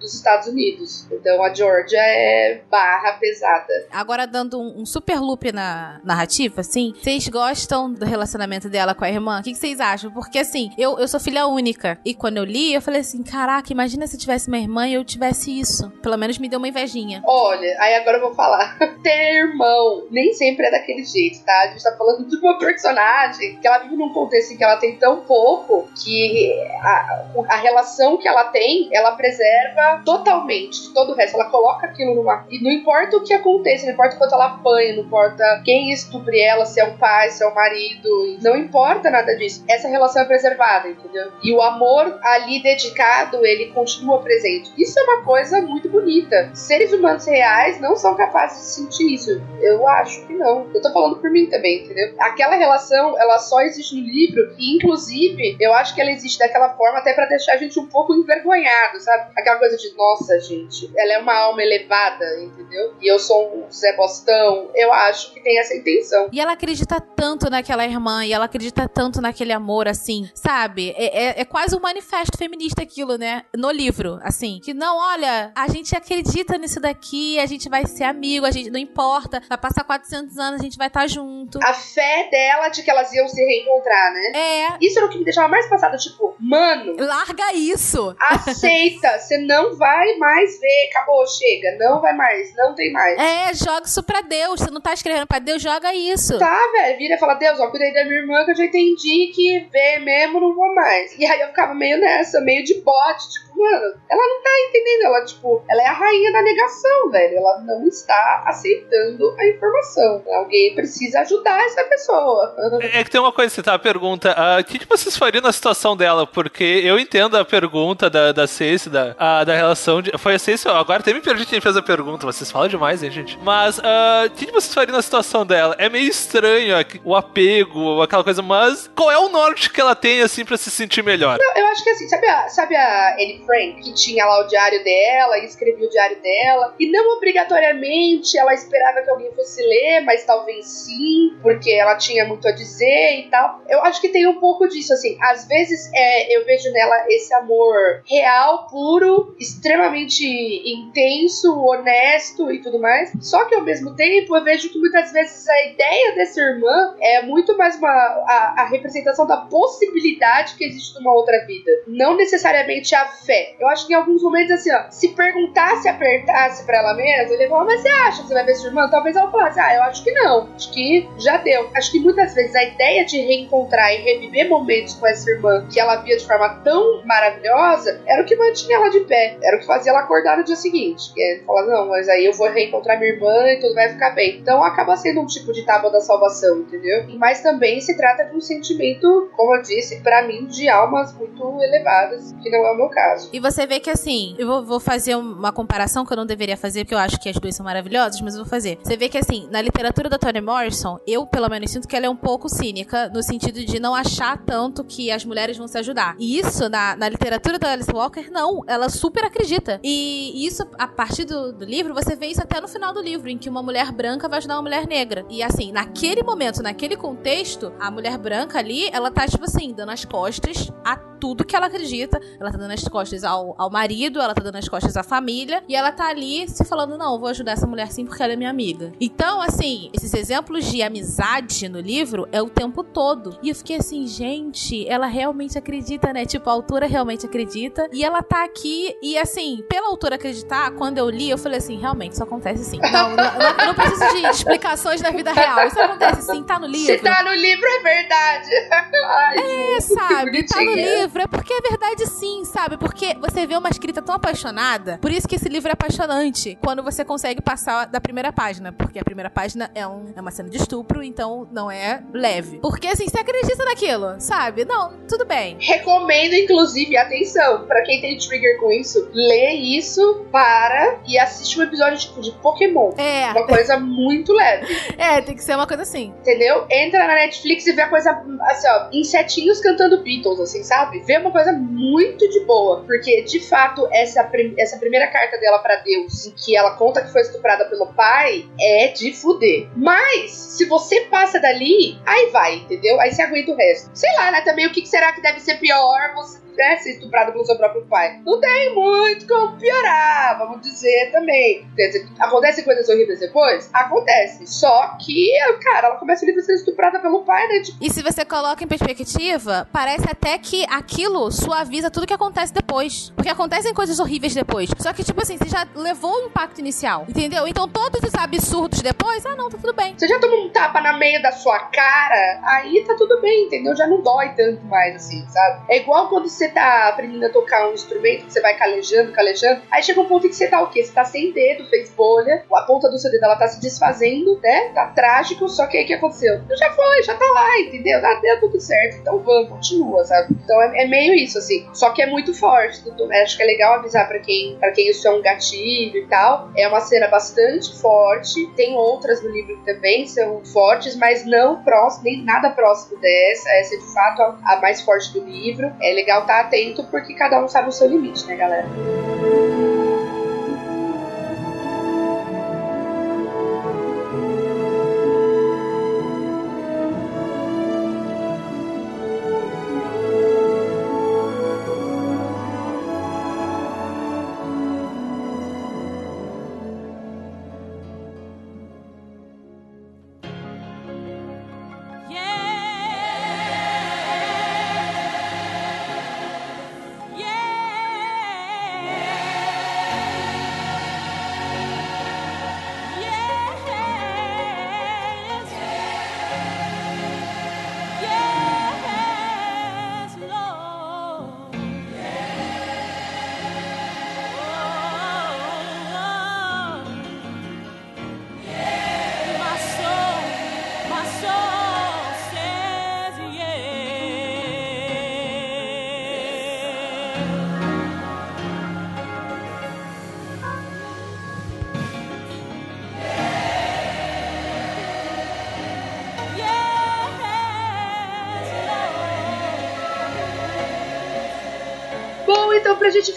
dos 0.00 0.14
Estados 0.14 0.48
Unidos. 0.48 1.06
Então 1.10 1.42
a 1.42 1.52
Georgia 1.52 2.00
é 2.00 2.62
barra 2.70 3.12
pesada. 3.14 3.86
Agora, 3.90 4.26
dando 4.26 4.60
um, 4.60 4.82
um 4.82 4.86
super 4.86 5.20
loop 5.20 5.52
na 5.52 6.00
narrativa, 6.04 6.60
assim, 6.60 6.92
vocês 7.00 7.28
gostam 7.28 7.92
do 7.92 8.04
relacionamento 8.04 8.68
dela 8.68 8.94
com 8.94 9.04
a 9.04 9.10
irmã? 9.10 9.40
O 9.40 9.42
que, 9.42 9.54
vocês 9.54 9.80
acham? 9.80 10.10
Porque, 10.10 10.38
assim, 10.38 10.70
eu, 10.76 10.98
eu 10.98 11.06
sou 11.06 11.20
filha 11.20 11.46
única. 11.46 11.98
E 12.04 12.14
quando 12.14 12.38
eu 12.38 12.44
li, 12.44 12.74
eu 12.74 12.82
falei 12.82 13.00
assim: 13.00 13.22
caraca, 13.22 13.72
imagina 13.72 14.06
se 14.06 14.16
eu 14.16 14.20
tivesse 14.20 14.48
uma 14.48 14.58
irmã 14.58 14.86
e 14.86 14.94
eu 14.94 15.04
tivesse 15.04 15.58
isso. 15.58 15.90
Pelo 16.02 16.16
menos 16.16 16.38
me 16.38 16.48
deu 16.48 16.58
uma 16.58 16.68
invejinha. 16.68 17.22
Olha, 17.24 17.76
aí 17.80 17.94
agora 17.94 18.18
eu 18.18 18.22
vou 18.22 18.34
falar. 18.34 18.76
Ter 19.02 19.34
irmão 19.34 20.06
nem 20.10 20.32
sempre 20.32 20.66
é 20.66 20.70
daquele 20.70 21.04
jeito, 21.04 21.44
tá? 21.44 21.62
A 21.62 21.66
gente 21.68 21.82
tá 21.82 21.94
falando 21.96 22.28
de 22.28 22.36
uma 22.36 22.58
personagem 22.58 23.56
que 23.56 23.66
ela 23.66 23.78
vive 23.78 23.96
num 23.96 24.12
contexto 24.12 24.52
em 24.52 24.56
que 24.56 24.64
ela 24.64 24.76
tem 24.76 24.96
tão 24.96 25.20
pouco 25.20 25.88
que 26.02 26.52
a, 26.82 27.24
a 27.48 27.56
relação 27.56 28.16
que 28.16 28.28
ela 28.28 28.44
tem, 28.44 28.88
ela 28.92 29.16
preserva 29.42 30.02
totalmente 30.04 30.82
de 30.82 30.94
todo 30.94 31.12
o 31.12 31.14
resto. 31.14 31.34
Ela 31.34 31.50
coloca 31.50 31.86
aquilo 31.86 32.14
numa. 32.14 32.46
E 32.48 32.62
não 32.62 32.70
importa 32.70 33.16
o 33.16 33.24
que 33.24 33.34
aconteça, 33.34 33.86
não 33.86 33.92
importa 33.92 34.16
quanto 34.16 34.34
ela 34.34 34.46
apanha, 34.46 34.94
não 34.94 35.02
importa 35.02 35.62
quem 35.64 35.90
estupre 35.92 36.40
ela, 36.40 36.64
se 36.64 36.80
é 36.80 36.84
o 36.84 36.96
pai, 36.96 37.30
se 37.30 37.42
é 37.42 37.46
o 37.46 37.54
marido, 37.54 38.38
não 38.40 38.56
importa 38.56 39.10
nada 39.10 39.34
disso. 39.36 39.64
Essa 39.68 39.88
relação 39.88 40.22
é 40.22 40.24
preservada, 40.24 40.88
entendeu? 40.88 41.32
E 41.42 41.52
o 41.52 41.60
amor 41.60 42.18
ali 42.22 42.62
dedicado, 42.62 43.44
ele 43.44 43.66
continua 43.72 44.20
presente. 44.20 44.72
Isso 44.78 44.98
é 44.98 45.02
uma 45.02 45.22
coisa 45.22 45.60
muito 45.60 45.88
bonita. 45.88 46.50
Seres 46.54 46.92
humanos 46.92 47.26
reais 47.26 47.80
não 47.80 47.96
são 47.96 48.14
capazes 48.14 48.58
de 48.58 48.66
sentir 48.66 49.14
isso. 49.14 49.42
Eu 49.60 49.86
acho 49.88 50.24
que 50.26 50.34
não. 50.34 50.70
Eu 50.72 50.80
tô 50.80 50.92
falando 50.92 51.16
por 51.16 51.30
mim 51.30 51.46
também, 51.46 51.84
entendeu? 51.84 52.14
Aquela 52.20 52.54
relação, 52.54 53.18
ela 53.18 53.38
só 53.38 53.60
existe 53.62 53.94
no 53.96 54.06
livro 54.06 54.54
e, 54.58 54.76
inclusive, 54.76 55.56
eu 55.58 55.72
acho 55.74 55.94
que 55.94 56.00
ela 56.00 56.10
existe 56.10 56.38
daquela 56.38 56.70
forma 56.70 56.98
até 56.98 57.12
pra 57.12 57.26
deixar 57.26 57.54
a 57.54 57.56
gente 57.56 57.78
um 57.78 57.86
pouco 57.86 58.14
envergonhado, 58.14 59.00
sabe? 59.00 59.31
Aquela 59.36 59.58
coisa 59.58 59.76
de, 59.76 59.94
nossa, 59.96 60.38
gente, 60.40 60.90
ela 60.96 61.14
é 61.14 61.18
uma 61.18 61.34
alma 61.34 61.62
elevada, 61.62 62.24
entendeu? 62.40 62.94
E 63.00 63.10
eu 63.10 63.18
sou 63.18 63.56
um 63.66 63.70
Zé 63.70 63.94
Bostão. 63.96 64.70
Eu 64.74 64.92
acho 64.92 65.32
que 65.32 65.40
tem 65.40 65.58
essa 65.58 65.74
intenção. 65.74 66.28
E 66.32 66.40
ela 66.40 66.52
acredita 66.52 67.00
tanto 67.00 67.48
naquela 67.50 67.84
irmã, 67.84 68.24
e 68.24 68.32
ela 68.32 68.44
acredita 68.46 68.88
tanto 68.88 69.20
naquele 69.20 69.52
amor, 69.52 69.88
assim, 69.88 70.28
sabe? 70.34 70.90
É, 70.96 71.24
é- 71.24 71.40
é 71.40 71.44
quase 71.44 71.76
um 71.76 71.80
manifesto 71.80 72.36
feminista 72.36 72.82
aquilo, 72.82 73.16
né? 73.16 73.42
No 73.56 73.70
livro, 73.70 74.18
assim. 74.22 74.60
Que 74.62 74.74
não, 74.74 74.96
olha, 74.98 75.52
a 75.54 75.68
gente 75.68 75.94
acredita 75.96 76.56
nisso 76.58 76.80
daqui, 76.80 77.38
a 77.38 77.46
gente 77.46 77.68
vai 77.68 77.86
ser 77.86 78.04
amigo, 78.04 78.46
a 78.46 78.50
gente 78.50 78.70
não 78.70 78.78
importa, 78.78 79.42
vai 79.48 79.58
passar 79.58 79.84
400 79.84 80.38
anos, 80.38 80.60
a 80.60 80.64
gente 80.64 80.76
vai 80.78 80.86
estar 80.88 81.06
junto. 81.06 81.58
A 81.62 81.74
fé 81.74 82.28
dela 82.30 82.68
de 82.68 82.82
que 82.82 82.90
elas 82.90 83.12
iam 83.12 83.28
se 83.28 83.42
reencontrar, 83.44 84.12
né? 84.12 84.32
É, 84.34 84.68
Isso 84.80 84.98
era 84.98 85.06
o 85.06 85.10
que 85.10 85.18
me 85.18 85.24
deixava 85.24 85.48
mais 85.48 85.68
passada, 85.68 85.96
tipo, 85.96 86.34
mano, 86.38 86.96
larga 86.98 87.52
isso! 87.54 88.14
aceita, 88.20 89.18
você 89.22 89.38
não 89.38 89.76
vai 89.76 90.16
mais 90.16 90.60
ver, 90.60 90.90
acabou, 90.90 91.26
chega, 91.26 91.76
não 91.78 92.00
vai 92.00 92.12
mais, 92.14 92.54
não 92.54 92.74
tem 92.74 92.92
mais. 92.92 93.18
É, 93.18 93.54
joga 93.54 93.86
isso 93.86 94.02
pra 94.02 94.20
Deus. 94.20 94.60
Você 94.60 94.70
não 94.70 94.80
tá 94.80 94.92
escrevendo 94.92 95.26
pra 95.26 95.38
Deus, 95.38 95.62
joga 95.62 95.94
isso. 95.94 96.38
Tá, 96.38 96.58
velho, 96.76 96.98
vira 96.98 97.14
e 97.14 97.18
fala, 97.18 97.34
Deus, 97.34 97.58
ó, 97.60 97.68
cuidei 97.68 97.92
da 97.92 98.04
minha 98.04 98.20
irmã 98.20 98.44
que 98.44 98.50
eu 98.52 98.56
já 98.56 98.64
entendi 98.64 99.32
que 99.34 99.66
ver 99.70 100.00
mesmo 100.00 100.40
não 100.40 100.54
vou 100.54 100.74
mais. 100.74 101.16
E 101.18 101.24
aí 101.24 101.40
eu 101.40 101.48
ficava 101.48 101.74
meio 101.74 101.98
nessa, 102.00 102.40
meio 102.40 102.64
de 102.64 102.80
bote, 102.82 103.30
tipo, 103.30 103.51
mano, 103.56 103.94
ela 104.10 104.28
não 104.28 104.42
tá 104.42 104.50
entendendo, 104.68 105.04
ela, 105.04 105.24
tipo, 105.24 105.64
ela 105.68 105.82
é 105.82 105.86
a 105.86 105.92
rainha 105.92 106.32
da 106.32 106.42
negação, 106.42 107.10
velho, 107.10 107.38
ela 107.38 107.60
não 107.60 107.86
está 107.86 108.42
aceitando 108.46 109.34
a 109.38 109.46
informação. 109.46 110.22
Alguém 110.34 110.74
precisa 110.74 111.20
ajudar 111.20 111.64
essa 111.64 111.84
pessoa. 111.84 112.54
É 112.92 113.04
que 113.04 113.10
tem 113.10 113.20
uma 113.20 113.32
coisa, 113.32 113.54
você 113.54 113.62
tá? 113.62 113.74
A 113.74 113.78
pergunta: 113.78 114.34
ah, 114.36 114.58
o 114.60 114.64
que, 114.64 114.78
que 114.78 114.88
vocês 114.88 115.16
fariam 115.16 115.42
na 115.42 115.52
situação 115.52 115.96
dela? 115.96 116.26
Porque 116.26 116.64
eu 116.84 116.98
entendo 116.98 117.36
a 117.36 117.44
pergunta 117.44 118.10
da, 118.10 118.32
da 118.32 118.46
Ceci, 118.46 118.90
da, 118.90 119.14
da 119.44 119.54
relação 119.54 120.02
de. 120.02 120.16
Foi 120.18 120.34
a 120.34 120.38
Ceci, 120.38 120.68
agora 120.68 121.00
até 121.00 121.12
me 121.12 121.20
perdi 121.20 121.46
quem 121.46 121.60
fez 121.60 121.76
a 121.76 121.82
pergunta, 121.82 122.26
vocês 122.26 122.50
falam 122.50 122.68
demais, 122.68 123.02
hein, 123.02 123.10
gente? 123.10 123.38
Mas 123.42 123.80
ah, 123.82 124.24
o 124.26 124.30
que, 124.30 124.46
que 124.46 124.52
vocês 124.52 124.74
fariam 124.74 124.96
na 124.96 125.02
situação 125.02 125.46
dela? 125.46 125.74
É 125.78 125.88
meio 125.88 126.08
estranho 126.08 126.74
o 127.04 127.14
apego, 127.14 128.02
aquela 128.02 128.24
coisa, 128.24 128.42
mas 128.42 128.90
qual 128.94 129.10
é 129.10 129.18
o 129.18 129.28
norte 129.28 129.70
que 129.70 129.80
ela 129.80 129.94
tem, 129.94 130.20
assim, 130.22 130.44
pra 130.44 130.56
se 130.56 130.70
sentir 130.70 131.02
melhor? 131.02 131.38
Não, 131.38 131.56
eu 131.56 131.66
acho 131.66 131.82
que 131.82 131.90
assim, 131.90 132.08
sabe 132.08 132.26
a, 132.26 132.48
sabe 132.48 132.76
a 132.76 133.16
Frank, 133.44 133.82
que 133.82 133.92
tinha 133.94 134.24
lá 134.24 134.40
o 134.40 134.46
diário 134.46 134.82
dela 134.82 135.38
e 135.38 135.44
escrevia 135.44 135.86
o 135.86 135.90
diário 135.90 136.20
dela, 136.20 136.74
e 136.78 136.90
não 136.90 137.16
obrigatoriamente 137.16 138.38
ela 138.38 138.54
esperava 138.54 139.02
que 139.02 139.10
alguém 139.10 139.32
fosse 139.32 139.62
ler, 139.62 140.00
mas 140.00 140.24
talvez 140.24 140.66
sim, 140.66 141.36
porque 141.42 141.70
ela 141.70 141.96
tinha 141.96 142.24
muito 142.24 142.46
a 142.48 142.52
dizer 142.52 143.18
e 143.18 143.28
tal. 143.30 143.62
Eu 143.68 143.82
acho 143.82 144.00
que 144.00 144.08
tem 144.08 144.26
um 144.26 144.38
pouco 144.38 144.68
disso, 144.68 144.92
assim, 144.92 145.16
às 145.20 145.46
vezes 145.46 145.90
é, 145.94 146.36
eu 146.36 146.44
vejo 146.44 146.70
nela 146.72 147.04
esse 147.08 147.32
amor 147.34 148.02
real, 148.08 148.66
puro, 148.68 149.34
extremamente 149.38 150.24
intenso, 150.24 151.52
honesto 151.58 152.50
e 152.50 152.60
tudo 152.60 152.78
mais, 152.78 153.12
só 153.20 153.44
que 153.44 153.54
ao 153.54 153.62
mesmo 153.62 153.94
tempo 153.94 154.36
eu 154.36 154.44
vejo 154.44 154.70
que 154.70 154.78
muitas 154.78 155.12
vezes 155.12 155.48
a 155.48 155.66
ideia 155.66 156.14
dessa 156.14 156.40
irmã 156.40 156.96
é 157.00 157.22
muito 157.22 157.56
mais 157.56 157.76
uma, 157.76 157.88
a, 157.88 158.54
a 158.58 158.68
representação 158.68 159.26
da 159.26 159.38
possibilidade 159.38 160.54
que 160.56 160.64
existe 160.64 160.94
numa 160.94 161.14
outra 161.14 161.44
vida, 161.46 161.70
não 161.86 162.16
necessariamente 162.16 162.94
a 162.94 163.06
fé. 163.06 163.31
Eu 163.58 163.68
acho 163.68 163.86
que 163.86 163.92
em 163.92 163.96
alguns 163.96 164.22
momentos, 164.22 164.52
assim, 164.52 164.72
ó, 164.72 164.90
se 164.90 165.08
perguntasse, 165.08 165.88
apertasse 165.88 166.64
pra 166.64 166.78
ela 166.78 166.94
mesma, 166.94 167.34
ele 167.34 167.48
falou, 167.48 167.66
mas 167.66 167.80
você 167.80 167.88
acha 167.88 168.22
que 168.22 168.28
você 168.28 168.34
vai 168.34 168.44
ver 168.44 168.54
sua 168.54 168.68
irmã? 168.68 168.88
Talvez 168.88 169.16
ela 169.16 169.30
falasse, 169.30 169.60
ah, 169.60 169.74
eu 169.74 169.82
acho 169.82 170.04
que 170.04 170.12
não, 170.12 170.48
acho 170.54 170.72
que 170.72 171.08
já 171.18 171.36
deu. 171.38 171.70
Acho 171.76 171.92
que 171.92 172.00
muitas 172.00 172.34
vezes 172.34 172.54
a 172.54 172.64
ideia 172.64 173.04
de 173.04 173.18
reencontrar 173.20 173.92
e 173.92 173.98
reviver 173.98 174.48
momentos 174.48 174.94
com 174.94 175.06
essa 175.06 175.30
irmã 175.30 175.66
que 175.70 175.80
ela 175.80 175.96
via 175.96 176.16
de 176.16 176.26
forma 176.26 176.60
tão 176.64 177.04
maravilhosa 177.04 178.00
era 178.06 178.22
o 178.22 178.24
que 178.24 178.36
mantinha 178.36 178.76
ela 178.76 178.88
de 178.88 179.00
pé, 179.00 179.36
era 179.42 179.56
o 179.56 179.60
que 179.60 179.66
fazia 179.66 179.90
ela 179.90 180.00
acordar 180.00 180.36
no 180.36 180.44
dia 180.44 180.56
seguinte. 180.56 181.12
Que 181.14 181.22
é 181.22 181.40
falar, 181.46 181.66
não, 181.66 181.88
mas 181.88 182.08
aí 182.08 182.24
eu 182.24 182.32
vou 182.32 182.48
reencontrar 182.48 182.98
minha 182.98 183.12
irmã 183.12 183.46
e 183.48 183.60
tudo 183.60 183.74
vai 183.74 183.88
ficar 183.88 184.10
bem. 184.10 184.38
Então 184.38 184.62
acaba 184.62 184.96
sendo 184.96 185.20
um 185.20 185.26
tipo 185.26 185.52
de 185.52 185.64
tábua 185.64 185.90
da 185.90 186.00
salvação, 186.00 186.58
entendeu? 186.58 187.06
Mas 187.18 187.42
também 187.42 187.80
se 187.80 187.96
trata 187.96 188.24
de 188.24 188.36
um 188.36 188.40
sentimento, 188.40 189.30
como 189.36 189.56
eu 189.56 189.62
disse, 189.62 190.00
pra 190.00 190.22
mim, 190.22 190.46
de 190.46 190.68
almas 190.68 191.12
muito 191.14 191.62
elevadas, 191.62 192.32
que 192.42 192.50
não 192.50 192.66
é 192.66 192.72
o 192.72 192.76
meu 192.76 192.88
caso. 192.88 193.21
E 193.32 193.40
você 193.40 193.66
vê 193.66 193.80
que 193.80 193.90
assim, 193.90 194.34
eu 194.38 194.46
vou, 194.46 194.64
vou 194.64 194.80
fazer 194.80 195.16
uma 195.16 195.52
comparação 195.52 196.04
que 196.04 196.12
eu 196.12 196.16
não 196.16 196.26
deveria 196.26 196.56
fazer, 196.56 196.84
porque 196.84 196.94
eu 196.94 196.98
acho 196.98 197.20
que 197.20 197.28
as 197.28 197.36
duas 197.36 197.54
são 197.54 197.64
maravilhosas, 197.64 198.20
mas 198.20 198.34
eu 198.34 198.42
vou 198.42 198.48
fazer. 198.48 198.78
Você 198.82 198.96
vê 198.96 199.08
que 199.08 199.18
assim, 199.18 199.48
na 199.50 199.60
literatura 199.60 200.08
da 200.08 200.18
Toni 200.18 200.40
Morrison, 200.40 200.98
eu 201.06 201.26
pelo 201.26 201.48
menos 201.48 201.70
sinto 201.70 201.88
que 201.88 201.96
ela 201.96 202.06
é 202.06 202.10
um 202.10 202.16
pouco 202.16 202.48
cínica, 202.48 203.08
no 203.08 203.22
sentido 203.22 203.64
de 203.64 203.80
não 203.80 203.94
achar 203.94 204.38
tanto 204.38 204.84
que 204.84 205.10
as 205.10 205.24
mulheres 205.24 205.56
vão 205.56 205.68
se 205.68 205.78
ajudar. 205.78 206.16
E 206.18 206.38
isso, 206.38 206.68
na, 206.68 206.96
na 206.96 207.08
literatura 207.08 207.58
da 207.58 207.72
Alice 207.72 207.92
Walker, 207.92 208.30
não. 208.30 208.62
Ela 208.66 208.88
super 208.88 209.24
acredita. 209.24 209.80
E 209.82 210.46
isso, 210.46 210.62
a 210.78 210.86
partir 210.86 211.24
do, 211.24 211.52
do 211.52 211.64
livro, 211.64 211.94
você 211.94 212.16
vê 212.16 212.26
isso 212.26 212.42
até 212.42 212.60
no 212.60 212.68
final 212.68 212.92
do 212.92 213.00
livro, 213.00 213.28
em 213.28 213.38
que 213.38 213.48
uma 213.48 213.62
mulher 213.62 213.90
branca 213.92 214.28
vai 214.28 214.38
ajudar 214.38 214.56
uma 214.56 214.62
mulher 214.62 214.86
negra. 214.86 215.24
E 215.28 215.42
assim, 215.42 215.72
naquele 215.72 216.22
momento, 216.22 216.62
naquele 216.62 216.96
contexto, 216.96 217.72
a 217.78 217.90
mulher 217.90 218.16
branca 218.18 218.58
ali, 218.58 218.88
ela 218.92 219.10
tá, 219.10 219.26
tipo 219.26 219.44
assim, 219.44 219.72
dando 219.72 219.90
as 219.90 220.04
costas 220.04 220.70
a 220.84 220.96
tudo 220.96 221.44
que 221.44 221.54
ela 221.54 221.66
acredita. 221.66 222.20
Ela 222.40 222.50
tá 222.50 222.58
dando 222.58 222.72
as 222.72 222.82
costas 222.82 223.11
costas 223.12 223.24
ao, 223.24 223.54
ao 223.58 223.70
marido, 223.70 224.20
ela 224.20 224.34
tá 224.34 224.42
dando 224.42 224.56
as 224.56 224.68
costas 224.68 224.96
à 224.96 225.02
família, 225.02 225.62
e 225.68 225.76
ela 225.76 225.92
tá 225.92 226.08
ali 226.08 226.48
se 226.48 226.64
falando, 226.64 226.96
não, 226.96 227.14
eu 227.14 227.20
vou 227.20 227.28
ajudar 227.28 227.52
essa 227.52 227.66
mulher 227.66 227.90
sim 227.90 228.04
porque 228.04 228.22
ela 228.22 228.32
é 228.32 228.36
minha 228.36 228.50
amiga. 228.50 228.92
Então, 229.00 229.40
assim, 229.40 229.90
esses 229.92 230.12
exemplos 230.14 230.64
de 230.64 230.82
amizade 230.82 231.68
no 231.68 231.80
livro 231.80 232.26
é 232.32 232.40
o 232.40 232.48
tempo 232.48 232.82
todo. 232.82 233.36
E 233.42 233.50
eu 233.50 233.54
fiquei 233.54 233.76
assim, 233.76 234.06
gente, 234.06 234.88
ela 234.88 235.06
realmente 235.06 235.58
acredita, 235.58 236.12
né? 236.12 236.24
Tipo, 236.24 236.48
a 236.48 236.52
autora 236.52 236.86
realmente 236.86 237.26
acredita. 237.26 237.88
E 237.92 238.04
ela 238.04 238.22
tá 238.22 238.44
aqui, 238.44 238.96
e 239.02 239.18
assim, 239.18 239.62
pela 239.68 239.88
autora 239.88 240.14
acreditar, 240.14 240.70
quando 240.72 240.98
eu 240.98 241.10
li, 241.10 241.28
eu 241.30 241.38
falei 241.38 241.58
assim, 241.58 241.78
realmente, 241.78 242.12
isso 242.12 242.22
acontece 242.22 242.64
sim. 242.64 242.78
Não, 242.78 243.10
não, 243.10 243.16
não, 243.16 243.50
eu 243.58 243.66
não 243.66 243.74
preciso 243.74 244.14
de 244.14 244.26
explicações 244.26 245.00
na 245.00 245.10
vida 245.10 245.32
real. 245.32 245.66
Isso 245.66 245.80
acontece 245.80 246.22
sim, 246.22 246.42
tá 246.42 246.58
no 246.58 246.66
livro. 246.66 246.86
Se 246.86 246.98
tá 246.98 247.22
no 247.24 247.34
livro, 247.34 247.66
é 247.66 247.82
verdade. 247.82 248.50
Ai, 249.04 249.38
É, 249.76 249.80
sabe? 249.80 250.46
Tá 250.46 250.62
no 250.62 250.72
livro. 250.74 251.22
É 251.22 251.26
porque 251.26 251.52
é 251.52 251.60
verdade 251.60 252.06
sim, 252.06 252.44
sabe? 252.44 252.76
Porque 252.76 253.01
você 253.20 253.46
vê 253.46 253.56
uma 253.56 253.68
escrita 253.68 254.00
tão 254.00 254.14
apaixonada. 254.14 254.98
Por 255.00 255.10
isso 255.10 255.26
que 255.28 255.36
esse 255.36 255.48
livro 255.48 255.68
é 255.70 255.72
apaixonante. 255.72 256.58
Quando 256.62 256.82
você 256.82 257.04
consegue 257.04 257.40
passar 257.42 257.86
da 257.86 258.00
primeira 258.00 258.32
página. 258.32 258.72
Porque 258.72 258.98
a 258.98 259.04
primeira 259.04 259.30
página 259.30 259.70
é, 259.74 259.86
um, 259.86 260.12
é 260.14 260.20
uma 260.20 260.30
cena 260.30 260.48
de 260.48 260.56
estupro, 260.56 261.02
então 261.02 261.46
não 261.52 261.70
é 261.70 262.02
leve. 262.12 262.58
Porque 262.58 262.86
assim, 262.86 263.08
você 263.08 263.18
acredita 263.18 263.64
naquilo, 263.64 264.14
sabe? 264.18 264.64
Não, 264.64 264.92
tudo 265.08 265.24
bem. 265.24 265.56
Recomendo, 265.60 266.34
inclusive, 266.34 266.96
atenção, 266.96 267.66
pra 267.66 267.82
quem 267.82 268.00
tem 268.00 268.16
trigger 268.18 268.58
com 268.60 268.70
isso, 268.72 269.10
lê 269.12 269.52
isso, 269.52 270.26
para 270.30 271.00
e 271.06 271.18
assiste 271.18 271.58
um 271.58 271.62
episódio 271.62 271.98
tipo 271.98 272.20
de 272.20 272.30
Pokémon. 272.32 272.92
É, 272.96 273.30
Uma 273.30 273.46
coisa 273.46 273.78
muito 273.78 274.32
leve, 274.32 274.66
é, 274.98 275.20
tem 275.20 275.34
que 275.34 275.42
ser 275.44 275.54
uma 275.56 275.66
coisa 275.66 275.82
assim. 275.82 276.12
entendeu? 276.20 276.66
Entra 276.70 277.06
na 277.06 277.14
Netflix 277.14 277.66
e 277.66 277.72
vê 277.72 277.82
a 277.82 277.88
coisa, 277.88 278.10
assim, 278.42 278.68
ó, 278.68 278.88
insetinhos 278.92 279.60
cantando 279.60 280.02
Beatles, 280.02 280.40
assim, 280.40 280.62
sabe? 280.62 281.00
Vê 281.00 281.18
uma 281.18 281.30
coisa 281.30 281.52
muito 281.52 282.28
de 282.28 282.44
boa, 282.44 282.84
porque, 282.92 283.22
de 283.22 283.40
fato, 283.40 283.88
essa, 283.90 284.22
prim- 284.24 284.54
essa 284.58 284.76
primeira 284.76 285.06
carta 285.06 285.38
dela 285.38 285.60
pra 285.60 285.76
Deus, 285.76 286.26
em 286.26 286.30
que 286.32 286.54
ela 286.54 286.76
conta 286.76 287.02
que 287.02 287.10
foi 287.10 287.22
estuprada 287.22 287.64
pelo 287.64 287.86
pai, 287.94 288.44
é 288.60 288.88
de 288.88 289.14
fuder. 289.14 289.66
Mas, 289.74 290.30
se 290.32 290.66
você 290.66 291.00
passa 291.02 291.40
dali, 291.40 291.98
aí 292.04 292.28
vai, 292.30 292.56
entendeu? 292.56 293.00
Aí 293.00 293.10
você 293.10 293.22
aguenta 293.22 293.50
o 293.50 293.56
resto. 293.56 293.90
Sei 293.94 294.12
lá, 294.16 294.30
né, 294.30 294.42
também, 294.42 294.66
o 294.66 294.70
que 294.72 294.84
será 294.84 295.10
que 295.12 295.22
deve 295.22 295.40
ser 295.40 295.54
pior 295.54 296.12
você 296.14 296.38
né, 296.56 296.76
ser 296.78 296.92
estuprado 296.92 297.32
pelo 297.32 297.44
seu 297.44 297.56
próprio 297.56 297.82
pai? 297.86 298.20
Não 298.24 298.40
tem 298.40 298.74
muito 298.74 299.26
como 299.26 299.56
piorar, 299.58 300.38
vamos 300.38 300.60
dizer 300.60 301.10
também. 301.12 301.66
Quer 301.76 301.86
dizer, 301.88 302.08
Acontecem 302.18 302.64
coisas 302.64 302.88
horríveis 302.88 303.20
depois? 303.20 303.68
Acontece. 303.72 304.46
Só 304.46 304.96
que, 305.04 305.30
cara, 305.62 305.88
ela 305.88 305.96
começa 305.96 306.24
a 306.24 306.42
ser 306.42 306.54
estuprada 306.54 306.98
pelo 307.00 307.24
pai, 307.24 307.46
né? 307.48 307.60
Tipo, 307.60 307.78
E 307.80 307.90
se 307.90 308.02
você 308.02 308.24
coloca 308.24 308.62
em 308.62 308.66
perspectiva, 308.66 309.68
parece 309.72 310.08
até 310.10 310.38
que 310.38 310.64
aquilo 310.68 311.30
suaviza 311.30 311.90
tudo 311.90 312.06
que 312.06 312.14
acontece 312.14 312.52
depois. 312.52 313.10
Porque 313.14 313.28
acontecem 313.28 313.74
coisas 313.74 313.98
horríveis 313.98 314.34
depois. 314.34 314.70
Só 314.78 314.92
que, 314.92 315.04
tipo 315.04 315.20
assim, 315.20 315.36
você 315.36 315.48
já 315.48 315.66
levou 315.74 316.12
o 316.14 316.26
impacto 316.26 316.58
inicial, 316.60 317.06
entendeu? 317.08 317.46
Então 317.46 317.68
todos 317.68 318.00
os 318.02 318.14
absurdos 318.14 318.80
depois, 318.82 319.24
ah 319.26 319.34
não, 319.36 319.48
tá 319.50 319.58
tudo 319.60 319.74
bem. 319.74 319.94
você 319.96 320.06
já 320.08 320.18
toma 320.18 320.36
um 320.36 320.50
tapa 320.50 320.80
na 320.80 320.92
meia 320.96 321.20
da 321.20 321.32
sua 321.32 321.58
cara, 321.58 322.40
aí 322.44 322.84
tá 322.86 322.94
tudo 322.96 323.20
bem, 323.20 323.46
entendeu? 323.46 323.74
Já 323.76 323.86
não 323.86 324.00
dói 324.00 324.30
tanto 324.36 324.64
mais, 324.66 324.96
assim, 324.96 325.24
sabe? 325.28 325.64
É 325.68 325.78
igual 325.78 326.08
quando 326.08 326.28
você 326.28 326.41
tá 326.48 326.88
aprendendo 326.88 327.26
a 327.26 327.30
tocar 327.30 327.68
um 327.68 327.74
instrumento, 327.74 328.26
que 328.26 328.32
você 328.32 328.40
vai 328.40 328.56
calejando, 328.56 329.12
calejando, 329.12 329.62
aí 329.70 329.82
chega 329.82 330.00
um 330.00 330.06
ponto 330.06 330.26
em 330.26 330.30
que 330.30 330.36
você 330.36 330.48
tá 330.48 330.62
o 330.62 330.68
quê? 330.68 330.82
Você 330.82 330.92
tá 330.92 331.04
sem 331.04 331.32
dedo, 331.32 331.66
fez 331.66 331.90
bolha, 331.90 332.44
a 332.52 332.62
ponta 332.62 332.90
do 332.90 332.98
seu 332.98 333.10
dedo 333.10 333.24
ela 333.24 333.36
tá 333.36 333.48
se 333.48 333.60
desfazendo, 333.60 334.38
né? 334.42 334.70
Tá 334.74 334.86
trágico, 334.86 335.48
só 335.48 335.66
que 335.66 335.76
aí 335.76 335.84
o 335.84 335.86
que 335.86 335.94
aconteceu? 335.94 336.40
Já 336.50 336.70
foi, 336.72 337.02
já 337.02 337.14
tá 337.14 337.26
lá, 337.34 337.60
entendeu? 337.60 338.00
Dá, 338.00 338.14
deu 338.14 338.40
tudo 338.40 338.60
certo, 338.60 338.98
então 338.98 339.18
vamos, 339.18 339.48
continua, 339.48 340.04
sabe? 340.04 340.34
Então 340.44 340.60
é, 340.62 340.84
é 340.84 340.86
meio 340.86 341.14
isso, 341.14 341.38
assim. 341.38 341.68
Só 341.72 341.90
que 341.90 342.02
é 342.02 342.06
muito 342.06 342.34
forte. 342.34 342.82
Tudo, 342.82 343.10
acho 343.12 343.36
que 343.36 343.42
é 343.42 343.46
legal 343.46 343.74
avisar 343.74 344.06
pra 344.08 344.18
quem, 344.18 344.56
pra 344.58 344.70
quem 344.72 344.88
isso 344.88 345.06
é 345.06 345.10
um 345.10 345.22
gatilho 345.22 345.96
e 345.96 346.06
tal. 346.06 346.50
É 346.56 346.66
uma 346.68 346.80
cena 346.80 347.08
bastante 347.08 347.80
forte. 347.80 348.46
Tem 348.56 348.74
outras 348.74 349.22
no 349.22 349.30
livro 349.30 349.56
também 349.64 350.06
são 350.06 350.44
fortes, 350.44 350.96
mas 350.96 351.24
não 351.24 351.62
próximo, 351.62 352.04
nem 352.04 352.24
nada 352.24 352.50
próximo 352.50 352.98
dessa. 353.00 353.48
Essa 353.50 353.74
é 353.74 353.78
de 353.78 353.92
fato 353.92 354.22
a, 354.22 354.54
a 354.54 354.60
mais 354.60 354.80
forte 354.80 355.12
do 355.12 355.24
livro. 355.24 355.72
É 355.80 355.92
legal 355.92 356.26
estar 356.32 356.40
atento 356.40 356.84
porque 356.84 357.14
cada 357.14 357.42
um 357.44 357.48
sabe 357.48 357.68
o 357.68 357.72
seu 357.72 357.88
limite, 357.88 358.26
né, 358.26 358.36
galera? 358.36 358.66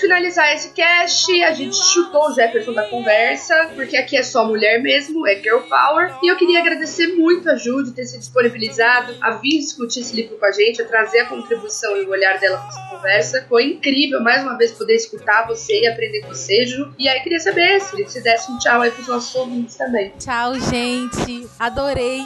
Finalizar 0.06 0.53
esse 0.53 0.70
cast, 0.70 1.43
a 1.43 1.51
gente 1.51 1.76
chutou 1.76 2.30
o 2.30 2.34
Jefferson 2.34 2.74
da 2.74 2.88
conversa, 2.88 3.72
porque 3.74 3.97
aqui 3.97 4.16
é 4.16 4.22
só 4.22 4.45
mulher 4.45 4.80
mesmo, 4.80 5.28
é 5.28 5.36
girl 5.36 5.62
power. 5.62 6.16
E 6.22 6.32
eu 6.32 6.36
queria 6.36 6.60
agradecer 6.60 7.16
muito 7.16 7.49
a 7.49 7.56
Ju 7.56 7.84
de 7.84 7.91
ter 7.91 8.06
se 8.06 8.20
disponibilizado 8.20 9.16
a 9.20 9.32
vir 9.32 9.60
discutir 9.60 10.01
esse 10.01 10.16
livro 10.16 10.38
com 10.38 10.45
a 10.45 10.51
gente, 10.51 10.82
a 10.82 10.86
trazer 10.86 11.22
a 11.22 11.26
contribuição 11.26 11.97
e 11.97 12.06
o 12.06 12.10
olhar 12.12 12.39
dela 12.39 12.58
pra 12.58 12.68
essa 12.68 12.95
conversa. 12.95 13.45
Foi 13.49 13.66
incrível, 13.66 14.22
mais 14.22 14.43
uma 14.43 14.56
vez, 14.56 14.72
poder 14.74 14.93
escutar 14.93 15.47
você 15.47 15.82
e 15.82 15.88
aprender 15.88 16.22
com 16.22 16.28
você, 16.28 16.66
Ju. 16.66 16.93
E 16.99 17.10
aí 17.10 17.22
queria 17.22 17.39
saber 17.39 17.82
se 17.82 18.03
você 18.03 18.22
desse 18.22 18.51
um 18.51 18.60
tchau 18.60 18.82
aí 18.82 18.91
pros 18.91 19.08
nossos 19.08 19.34
ouvintes 19.34 19.76
também. 19.76 20.14
Tchau, 20.20 20.53
gente. 20.60 21.47
Adorei. 21.60 22.22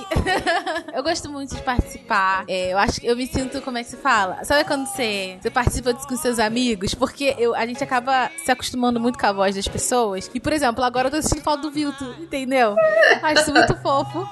eu 0.93 1.01
gosto 1.01 1.29
muito 1.29 1.55
de 1.55 1.61
participar. 1.61 2.43
É, 2.45 2.73
eu 2.73 2.77
acho 2.77 2.99
que 2.99 3.07
eu 3.07 3.15
me 3.15 3.25
sinto, 3.25 3.61
como 3.61 3.77
é 3.77 3.83
que 3.83 3.89
se 3.89 3.97
fala? 3.97 4.43
Sabe 4.43 4.65
quando 4.65 4.85
você, 4.85 5.37
você 5.41 5.49
participa 5.49 5.93
com 5.93 6.17
seus 6.17 6.39
amigos? 6.39 6.93
Porque 6.93 7.35
eu, 7.37 7.55
a 7.55 7.68
gente 7.69 7.83
acaba 7.83 8.29
se 8.43 8.51
acostumando 8.51 8.99
muito 8.99 9.17
com 9.17 9.25
a 9.25 9.31
voz 9.31 9.55
das 9.55 9.67
pessoas. 9.67 10.29
E, 10.33 10.39
por 10.39 10.53
exemplo, 10.53 10.83
agora 10.83 11.07
eu 11.07 11.11
tô 11.11 11.17
assistindo 11.17 11.41
falta 11.41 11.63
do 11.63 11.71
Vilto, 11.71 12.03
entendeu? 12.19 12.75
Acho 13.21 13.41
isso 13.41 13.53
muito 13.53 13.75
fofo. 13.77 14.27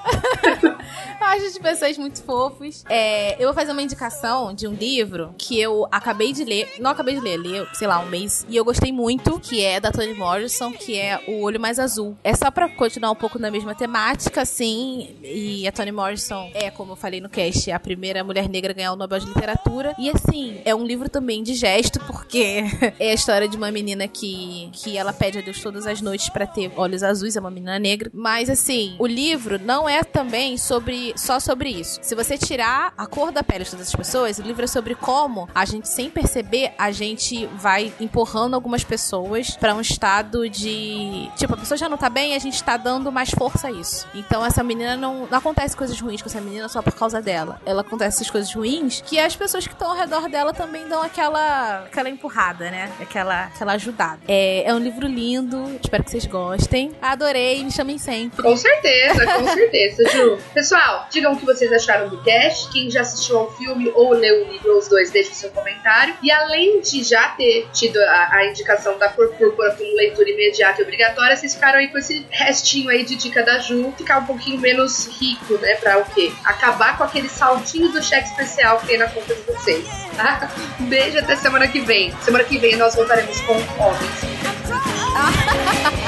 acho 1.20 1.46
as 1.46 1.58
pessoas 1.58 1.98
muito 1.98 2.22
fofos. 2.22 2.84
É, 2.88 3.34
eu 3.34 3.46
vou 3.46 3.54
fazer 3.54 3.72
uma 3.72 3.82
indicação 3.82 4.54
de 4.54 4.66
um 4.66 4.72
livro 4.72 5.34
que 5.38 5.58
eu 5.58 5.86
acabei 5.90 6.32
de 6.32 6.44
ler. 6.44 6.74
Não 6.78 6.90
acabei 6.90 7.14
de 7.14 7.20
ler, 7.20 7.36
li, 7.36 7.66
sei 7.74 7.86
lá, 7.86 8.00
um 8.00 8.06
mês. 8.06 8.46
E 8.48 8.56
eu 8.56 8.64
gostei 8.64 8.92
muito, 8.92 9.38
que 9.40 9.64
é 9.64 9.80
da 9.80 9.90
Toni 9.90 10.14
Morrison, 10.14 10.72
que 10.72 10.98
é 10.98 11.20
O 11.28 11.42
Olho 11.42 11.60
Mais 11.60 11.78
Azul. 11.78 12.16
É 12.22 12.34
só 12.34 12.50
pra 12.50 12.68
continuar 12.68 13.10
um 13.10 13.16
pouco 13.16 13.38
na 13.38 13.50
mesma 13.50 13.74
temática, 13.74 14.42
assim. 14.42 15.16
E 15.22 15.66
a 15.66 15.72
Toni 15.72 15.92
Morrison 15.92 16.48
é, 16.54 16.70
como 16.70 16.92
eu 16.92 16.96
falei 16.96 17.20
no 17.20 17.28
cast, 17.28 17.70
a 17.70 17.78
primeira 17.78 18.22
mulher 18.24 18.48
negra 18.48 18.72
a 18.72 18.74
ganhar 18.74 18.92
o 18.92 18.96
Nobel 18.96 19.18
de 19.18 19.26
Literatura. 19.26 19.94
E 19.98 20.10
assim, 20.10 20.60
é 20.64 20.74
um 20.74 20.84
livro 20.84 21.08
também 21.08 21.42
de 21.42 21.54
gesto, 21.54 22.00
porque 22.00 22.64
é 22.98 23.10
a 23.10 23.14
história 23.28 23.46
de 23.46 23.58
uma 23.58 23.70
menina 23.70 24.08
que, 24.08 24.70
que 24.72 24.96
ela 24.96 25.12
pede 25.12 25.38
a 25.38 25.42
Deus 25.42 25.60
todas 25.60 25.86
as 25.86 26.00
noites 26.00 26.30
pra 26.30 26.46
ter 26.46 26.72
olhos 26.74 27.02
azuis, 27.02 27.36
é 27.36 27.40
uma 27.40 27.50
menina 27.50 27.78
negra. 27.78 28.10
Mas 28.14 28.48
assim, 28.48 28.96
o 28.98 29.06
livro 29.06 29.60
não 29.62 29.86
é 29.86 30.02
também 30.02 30.56
sobre 30.56 31.12
só 31.14 31.38
sobre 31.38 31.68
isso. 31.68 31.98
Se 32.00 32.14
você 32.14 32.38
tirar 32.38 32.94
a 32.96 33.06
cor 33.06 33.30
da 33.30 33.42
pele 33.42 33.64
de 33.64 33.70
todas 33.70 33.88
as 33.88 33.94
pessoas, 33.94 34.38
o 34.38 34.42
livro 34.42 34.64
é 34.64 34.66
sobre 34.66 34.94
como 34.94 35.46
a 35.54 35.66
gente, 35.66 35.90
sem 35.90 36.08
perceber, 36.08 36.72
a 36.78 36.90
gente 36.90 37.44
vai 37.58 37.92
empurrando 38.00 38.54
algumas 38.54 38.82
pessoas 38.82 39.50
pra 39.50 39.74
um 39.74 39.80
estado 39.82 40.48
de. 40.48 41.30
Tipo, 41.36 41.52
a 41.52 41.58
pessoa 41.58 41.76
já 41.76 41.86
não 41.86 41.98
tá 41.98 42.08
bem 42.08 42.32
e 42.32 42.34
a 42.34 42.38
gente 42.38 42.64
tá 42.64 42.78
dando 42.78 43.12
mais 43.12 43.28
força 43.28 43.68
a 43.68 43.70
isso. 43.70 44.06
Então 44.14 44.42
essa 44.42 44.62
menina 44.62 44.96
não. 44.96 45.28
Não 45.30 45.36
acontece 45.36 45.76
coisas 45.76 46.00
ruins 46.00 46.22
com 46.22 46.30
essa 46.30 46.40
menina 46.40 46.66
só 46.66 46.80
por 46.80 46.94
causa 46.94 47.20
dela. 47.20 47.60
Ela 47.66 47.82
acontece 47.82 48.16
essas 48.16 48.30
coisas 48.30 48.54
ruins 48.54 49.02
que 49.02 49.18
as 49.18 49.36
pessoas 49.36 49.66
que 49.66 49.74
estão 49.74 49.90
ao 49.90 49.96
redor 49.96 50.30
dela 50.30 50.54
também 50.54 50.88
dão 50.88 51.02
aquela. 51.02 51.80
aquela 51.80 52.08
empurrada, 52.08 52.70
né? 52.70 52.90
Aquela, 52.98 53.17
aquela 53.18 53.72
ajudada. 53.72 54.20
É, 54.28 54.64
é 54.64 54.74
um 54.74 54.78
livro 54.78 55.06
lindo, 55.06 55.78
espero 55.82 56.04
que 56.04 56.10
vocês 56.10 56.26
gostem. 56.26 56.92
Adorei, 57.00 57.62
me 57.64 57.70
chamem 57.70 57.98
sempre. 57.98 58.42
Com 58.42 58.56
certeza, 58.56 59.26
com 59.26 59.48
certeza, 59.48 60.08
Ju. 60.10 60.38
Pessoal, 60.54 61.06
digam 61.10 61.32
o 61.32 61.36
que 61.36 61.44
vocês 61.44 61.72
acharam 61.72 62.08
do 62.08 62.22
cast. 62.22 62.70
Quem 62.72 62.90
já 62.90 63.00
assistiu 63.00 63.38
ao 63.38 63.52
filme 63.56 63.90
ou 63.94 64.12
leu 64.12 64.46
o 64.46 64.52
livro, 64.52 64.78
os 64.78 64.88
dois, 64.88 65.10
deixe 65.10 65.30
o 65.32 65.34
seu 65.34 65.50
comentário. 65.50 66.14
E 66.22 66.30
além 66.30 66.80
de 66.80 67.02
já 67.02 67.28
ter 67.30 67.68
tido 67.72 67.98
a, 67.98 68.36
a 68.36 68.46
indicação 68.46 68.98
da 68.98 69.08
cor 69.08 69.28
púrpura 69.34 69.74
como 69.74 69.94
leitura 69.96 70.30
imediata 70.30 70.80
e 70.80 70.84
obrigatória, 70.84 71.36
vocês 71.36 71.54
ficaram 71.54 71.78
aí 71.78 71.88
com 71.88 71.98
esse 71.98 72.26
restinho 72.30 72.90
aí 72.90 73.04
de 73.04 73.16
dica 73.16 73.42
da 73.42 73.58
Ju, 73.58 73.92
ficar 73.96 74.18
um 74.18 74.26
pouquinho 74.26 74.58
menos 74.60 75.06
rico, 75.20 75.54
né? 75.58 75.74
Pra 75.76 75.98
o 75.98 76.04
quê? 76.06 76.32
Acabar 76.44 76.96
com 76.96 77.04
aquele 77.04 77.28
saldinho 77.28 77.90
do 77.90 78.02
cheque 78.02 78.28
especial 78.28 78.78
que 78.78 78.86
tem 78.86 78.98
na 78.98 79.08
conta 79.08 79.34
de 79.34 79.42
vocês, 79.42 79.86
tá? 80.16 80.50
Um 80.80 80.86
beijo 80.86 81.18
até 81.18 81.36
semana 81.36 81.68
que 81.68 81.80
vem. 81.80 82.12
Semana 82.22 82.44
que 82.44 82.58
vem 82.58 82.76
nós 82.76 82.94
voltaremos 83.08 83.40
com 83.40 83.54
homens. 83.82 84.28